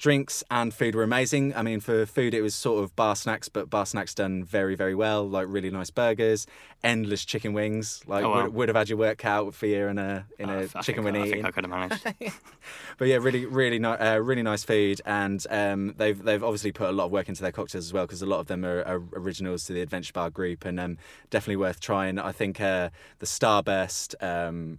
drinks 0.00 0.42
and 0.50 0.72
food 0.72 0.94
were 0.94 1.02
amazing. 1.02 1.54
I 1.54 1.60
mean, 1.60 1.78
for 1.80 2.06
food, 2.06 2.32
it 2.32 2.40
was 2.40 2.54
sort 2.54 2.82
of 2.82 2.96
bar 2.96 3.14
snacks, 3.14 3.50
but 3.50 3.68
bar 3.68 3.84
snacks 3.84 4.14
done 4.14 4.42
very, 4.42 4.74
very 4.74 4.94
well. 4.94 5.28
Like 5.28 5.46
really 5.50 5.70
nice 5.70 5.90
burgers, 5.90 6.46
endless 6.82 7.24
chicken 7.26 7.52
wings. 7.52 8.02
Like 8.06 8.24
Oh, 8.24 8.30
wow. 8.30 8.42
would, 8.44 8.54
would 8.54 8.68
have 8.70 8.76
had 8.76 8.88
your 8.88 8.96
work 8.96 9.18
cut 9.18 9.28
out 9.30 9.54
for 9.54 9.66
you 9.66 9.86
in 9.88 9.98
a 9.98 10.24
in 10.38 10.48
Uh, 10.48 10.66
a 10.74 10.78
I 10.78 10.80
chicken 10.82 11.04
think, 11.04 11.14
wing 11.14 11.16
I 11.16 11.20
think 11.24 11.34
eating. 11.34 11.44
I 11.44 11.50
could 11.50 11.64
have 11.64 11.70
managed. 11.70 12.06
But 12.98 13.08
yeah, 13.08 13.16
really, 13.16 13.46
really, 13.46 13.78
ni- 13.78 13.86
uh, 13.88 14.18
really 14.18 14.42
nice 14.42 14.62
food, 14.64 15.00
and 15.06 15.44
um, 15.50 15.94
they've 15.96 16.22
they've 16.22 16.42
obviously 16.44 16.72
put 16.72 16.88
a 16.88 16.92
lot 16.92 17.06
of 17.06 17.10
work 17.10 17.28
into 17.28 17.40
their 17.42 17.52
cocktails 17.52 17.84
as 17.86 17.92
well 17.92 18.04
because 18.06 18.20
a 18.22 18.26
lot 18.26 18.40
of 18.40 18.46
them 18.46 18.64
are, 18.64 18.82
are 18.82 19.02
originals 19.14 19.64
to 19.64 19.72
the 19.72 19.80
Adventure 19.80 20.12
Bar 20.12 20.30
group, 20.30 20.64
and 20.66 20.78
um, 20.80 20.98
definitely 21.30 21.56
worth 21.56 21.80
trying. 21.80 22.18
I 22.18 22.32
think 22.32 22.60
uh, 22.60 22.90
the 23.18 23.26
Starburst. 23.26 24.14
Um, 24.22 24.78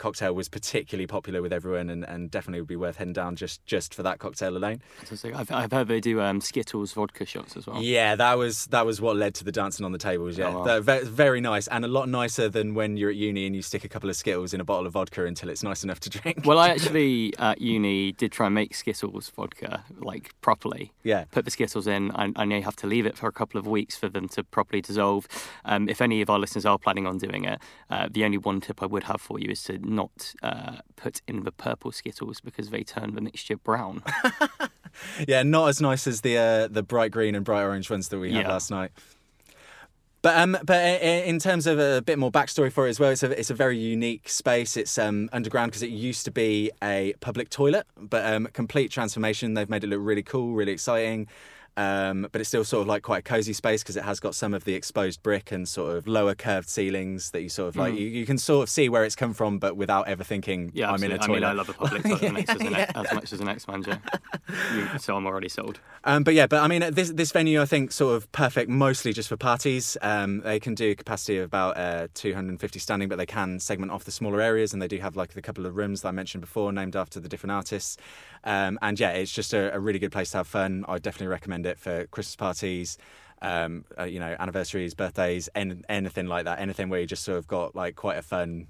cocktail 0.00 0.34
was 0.34 0.48
particularly 0.48 1.06
popular 1.06 1.40
with 1.42 1.52
everyone 1.52 1.88
and, 1.90 2.02
and 2.04 2.30
definitely 2.30 2.60
would 2.60 2.66
be 2.68 2.74
worth 2.76 2.96
heading 2.96 3.12
down 3.12 3.36
just 3.36 3.64
just 3.66 3.94
for 3.94 4.02
that 4.02 4.18
cocktail 4.18 4.56
alone 4.56 4.80
I've, 5.34 5.52
I've 5.52 5.70
heard 5.70 5.86
they 5.88 6.00
do 6.00 6.20
um, 6.20 6.40
Skittles 6.40 6.92
vodka 6.92 7.24
shots 7.24 7.56
as 7.56 7.66
well. 7.66 7.80
yeah 7.82 8.16
that 8.16 8.36
was 8.38 8.66
that 8.66 8.84
was 8.84 9.00
what 9.00 9.14
led 9.16 9.34
to 9.36 9.44
the 9.44 9.52
dancing 9.52 9.84
on 9.86 9.92
the 9.92 9.98
tables 9.98 10.36
yeah 10.38 10.48
Oh, 10.48 10.58
wow. 10.64 10.80
They're 10.80 11.04
very 11.04 11.40
nice 11.40 11.68
and 11.68 11.84
a 11.84 11.88
lot 11.88 12.08
nicer 12.08 12.48
than 12.48 12.74
when 12.74 12.96
you're 12.96 13.10
at 13.10 13.16
uni 13.16 13.46
and 13.46 13.54
you 13.54 13.62
stick 13.62 13.84
a 13.84 13.88
couple 13.88 14.10
of 14.10 14.16
skittles 14.16 14.52
in 14.54 14.60
a 14.60 14.64
bottle 14.64 14.86
of 14.86 14.94
vodka 14.94 15.24
until 15.26 15.48
it's 15.50 15.62
nice 15.62 15.84
enough 15.84 16.00
to 16.00 16.10
drink 16.10 16.44
Well, 16.44 16.58
I 16.58 16.68
actually 16.74 17.32
at 17.38 17.60
uni 17.60 18.12
did 18.12 18.32
try 18.32 18.46
and 18.46 18.54
make 18.54 18.74
Skittles 18.74 19.28
vodka 19.36 19.84
like 19.98 20.34
properly. 20.40 20.92
yeah 21.04 21.24
Put 21.30 21.44
the 21.44 21.50
Skittles 21.50 21.86
in. 21.86 22.10
I, 22.12 22.32
I 22.36 22.44
know 22.46 22.56
you 22.56 22.62
have 22.62 22.76
to 22.76 22.86
leave 22.86 23.06
it 23.06 23.16
for 23.16 23.26
a 23.28 23.32
couple 23.32 23.58
of 23.60 23.66
weeks 23.66 23.96
for 23.96 24.08
them 24.08 24.28
to 24.30 24.42
properly 24.42 24.80
dissolve. 24.80 25.28
Um, 25.64 25.88
if 25.88 26.00
any 26.00 26.22
of 26.22 26.30
our 26.30 26.38
listeners 26.38 26.64
are 26.64 26.78
planning 26.78 27.06
on 27.06 27.18
doing 27.18 27.44
it, 27.44 27.60
uh, 27.90 28.08
the 28.10 28.24
only 28.24 28.38
one 28.38 28.60
tip 28.60 28.82
I 28.82 28.86
would 28.86 29.04
have 29.04 29.20
for 29.20 29.38
you 29.38 29.50
is 29.50 29.62
to 29.64 29.78
not 29.90 30.34
uh, 30.42 30.76
put 30.96 31.20
in 31.28 31.44
the 31.44 31.52
purple 31.52 31.92
Skittles 31.92 32.40
because 32.40 32.70
they 32.70 32.82
turn 32.82 33.14
the 33.14 33.20
mixture 33.20 33.56
brown. 33.56 34.02
Yeah, 35.28 35.44
not 35.44 35.68
as 35.68 35.80
nice 35.80 36.08
as 36.08 36.22
the 36.22 36.36
uh, 36.36 36.66
the 36.66 36.82
bright 36.82 37.12
green 37.12 37.36
and 37.36 37.44
bright 37.44 37.62
orange 37.62 37.88
ones 37.90 38.08
that 38.08 38.18
we 38.18 38.32
had 38.32 38.42
Yeah. 38.42 38.48
last 38.48 38.72
night. 38.72 38.90
But 40.22 40.36
um, 40.36 40.58
but 40.64 41.00
in 41.00 41.38
terms 41.38 41.66
of 41.66 41.78
a 41.78 42.02
bit 42.02 42.18
more 42.18 42.30
backstory 42.30 42.70
for 42.70 42.86
it 42.86 42.90
as 42.90 43.00
well, 43.00 43.10
it's 43.10 43.22
a 43.22 43.38
it's 43.38 43.50
a 43.50 43.54
very 43.54 43.78
unique 43.78 44.28
space. 44.28 44.76
It's 44.76 44.98
um 44.98 45.30
underground 45.32 45.70
because 45.70 45.82
it 45.82 45.90
used 45.90 46.24
to 46.26 46.30
be 46.30 46.70
a 46.82 47.14
public 47.20 47.48
toilet, 47.50 47.86
but 47.96 48.26
um 48.30 48.48
complete 48.52 48.90
transformation. 48.90 49.54
They've 49.54 49.70
made 49.70 49.84
it 49.84 49.86
look 49.86 50.00
really 50.02 50.24
cool, 50.24 50.54
really 50.54 50.72
exciting. 50.72 51.28
Um, 51.76 52.26
but 52.30 52.40
it's 52.40 52.48
still 52.48 52.64
sort 52.64 52.82
of 52.82 52.88
like 52.88 53.02
quite 53.02 53.18
a 53.18 53.22
cozy 53.22 53.52
space 53.52 53.82
because 53.82 53.96
it 53.96 54.04
has 54.04 54.20
got 54.20 54.34
some 54.34 54.54
of 54.54 54.64
the 54.64 54.74
exposed 54.74 55.22
brick 55.22 55.52
and 55.52 55.68
sort 55.68 55.96
of 55.96 56.06
lower 56.06 56.34
curved 56.34 56.68
ceilings 56.68 57.30
that 57.30 57.42
you 57.42 57.48
sort 57.48 57.68
of 57.68 57.76
like 57.76 57.94
you, 57.94 58.06
you 58.06 58.26
can 58.26 58.38
sort 58.38 58.64
of 58.64 58.68
see 58.68 58.88
where 58.88 59.04
it's 59.04 59.16
come 59.16 59.32
from, 59.32 59.58
but 59.58 59.76
without 59.76 60.08
ever 60.08 60.24
thinking. 60.24 60.70
Yeah, 60.74 60.90
I'm 60.90 61.02
in 61.02 61.12
a 61.12 61.18
toilet. 61.18 61.30
I 61.30 61.34
mean, 61.34 61.44
I 61.44 61.52
love 61.52 61.68
a 61.68 61.72
public 61.72 62.02
toilet 62.02 62.32
next 62.32 62.50
as, 62.50 62.60
an, 62.60 62.74
as 62.74 63.14
much 63.14 63.32
as 63.32 63.40
an 63.40 63.48
ex-manager. 63.54 64.00
So 64.98 65.16
I'm 65.16 65.26
already 65.26 65.48
sold. 65.48 65.80
Um, 66.04 66.24
but 66.24 66.34
yeah, 66.34 66.46
but 66.46 66.62
I 66.62 66.68
mean, 66.68 66.92
this 66.92 67.10
this 67.10 67.32
venue 67.32 67.62
I 67.62 67.66
think 67.66 67.92
sort 67.92 68.16
of 68.16 68.30
perfect, 68.32 68.68
mostly 68.68 69.12
just 69.12 69.28
for 69.28 69.36
parties. 69.36 69.96
Um, 70.02 70.40
they 70.40 70.60
can 70.60 70.74
do 70.74 70.90
a 70.90 70.94
capacity 70.94 71.38
of 71.38 71.44
about 71.44 71.76
uh, 71.76 72.08
250 72.14 72.78
standing, 72.78 73.08
but 73.08 73.16
they 73.16 73.26
can 73.26 73.60
segment 73.60 73.92
off 73.92 74.04
the 74.04 74.12
smaller 74.12 74.40
areas, 74.40 74.72
and 74.72 74.82
they 74.82 74.88
do 74.88 74.98
have 74.98 75.16
like 75.16 75.34
the 75.34 75.42
couple 75.42 75.66
of 75.66 75.76
rooms 75.76 76.02
that 76.02 76.08
I 76.08 76.12
mentioned 76.12 76.40
before, 76.40 76.72
named 76.72 76.96
after 76.96 77.20
the 77.20 77.28
different 77.28 77.52
artists. 77.52 77.96
Um, 78.44 78.78
and 78.82 78.98
yeah, 78.98 79.10
it's 79.10 79.32
just 79.32 79.52
a, 79.52 79.74
a 79.74 79.78
really 79.78 79.98
good 79.98 80.12
place 80.12 80.30
to 80.32 80.38
have 80.38 80.48
fun. 80.48 80.84
I 80.88 80.98
definitely 80.98 81.28
recommend 81.28 81.66
it 81.66 81.78
for 81.78 82.06
Christmas 82.06 82.36
parties. 82.36 82.98
Um, 83.42 83.84
uh, 83.98 84.04
you 84.04 84.20
know, 84.20 84.36
anniversaries, 84.38 84.94
birthdays, 84.94 85.48
en- 85.54 85.82
anything 85.88 86.26
like 86.26 86.44
that. 86.44 86.60
Anything 86.60 86.88
where 86.90 87.00
you 87.00 87.06
just 87.06 87.24
sort 87.24 87.38
of 87.38 87.46
got 87.46 87.74
like 87.74 87.96
quite 87.96 88.18
a 88.18 88.22
fun 88.22 88.66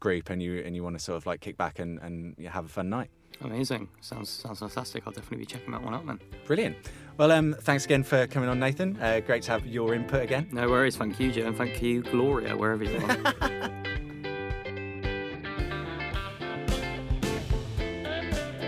group, 0.00 0.30
and 0.30 0.42
you 0.42 0.62
and 0.64 0.74
you 0.74 0.82
want 0.82 0.96
to 0.98 1.02
sort 1.04 1.16
of 1.16 1.26
like 1.26 1.40
kick 1.40 1.56
back 1.56 1.78
and 1.78 2.00
and 2.00 2.36
have 2.48 2.64
a 2.64 2.68
fun 2.68 2.88
night. 2.90 3.10
Amazing. 3.40 3.88
Sounds 4.00 4.28
sounds 4.28 4.58
fantastic. 4.60 5.04
I'll 5.06 5.12
definitely 5.12 5.38
be 5.38 5.46
checking 5.46 5.72
that 5.72 5.82
one 5.82 5.94
out 5.94 6.06
then. 6.06 6.20
Brilliant. 6.46 6.76
Well, 7.16 7.30
um, 7.30 7.54
thanks 7.60 7.84
again 7.84 8.02
for 8.02 8.26
coming 8.26 8.48
on, 8.48 8.58
Nathan. 8.58 8.98
Uh, 9.00 9.20
great 9.20 9.42
to 9.44 9.52
have 9.52 9.66
your 9.66 9.94
input 9.94 10.22
again. 10.22 10.48
No 10.52 10.68
worries. 10.68 10.96
Thank 10.96 11.20
you, 11.20 11.30
Joe, 11.30 11.46
and 11.46 11.56
thank 11.56 11.82
you, 11.82 12.02
Gloria, 12.02 12.56
wherever 12.56 12.84
you 12.84 12.98
are. 12.98 13.82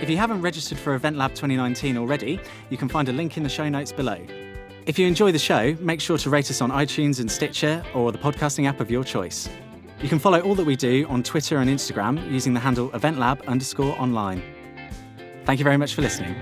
If 0.04 0.10
you 0.10 0.18
haven't 0.18 0.42
registered 0.42 0.76
for 0.76 0.96
Event 0.96 1.16
Lab 1.16 1.30
2019 1.30 1.96
already, 1.96 2.38
you 2.68 2.76
can 2.76 2.90
find 2.90 3.08
a 3.08 3.12
link 3.12 3.38
in 3.38 3.42
the 3.42 3.48
show 3.48 3.70
notes 3.70 3.90
below. 3.90 4.18
If 4.84 4.98
you 4.98 5.06
enjoy 5.06 5.32
the 5.32 5.38
show, 5.38 5.74
make 5.80 5.98
sure 5.98 6.18
to 6.18 6.28
rate 6.28 6.50
us 6.50 6.60
on 6.60 6.70
iTunes 6.70 7.20
and 7.20 7.32
Stitcher 7.32 7.82
or 7.94 8.12
the 8.12 8.18
podcasting 8.18 8.68
app 8.68 8.80
of 8.80 8.90
your 8.90 9.02
choice. 9.02 9.48
You 10.02 10.10
can 10.10 10.18
follow 10.18 10.40
all 10.40 10.54
that 10.56 10.66
we 10.66 10.76
do 10.76 11.06
on 11.08 11.22
Twitter 11.22 11.56
and 11.56 11.70
Instagram 11.70 12.30
using 12.30 12.52
the 12.52 12.60
handle 12.60 12.90
eventlab 12.90 13.46
underscore 13.46 13.98
online. 13.98 14.42
Thank 15.46 15.58
you 15.58 15.64
very 15.64 15.78
much 15.78 15.94
for 15.94 16.02
listening. 16.02 16.36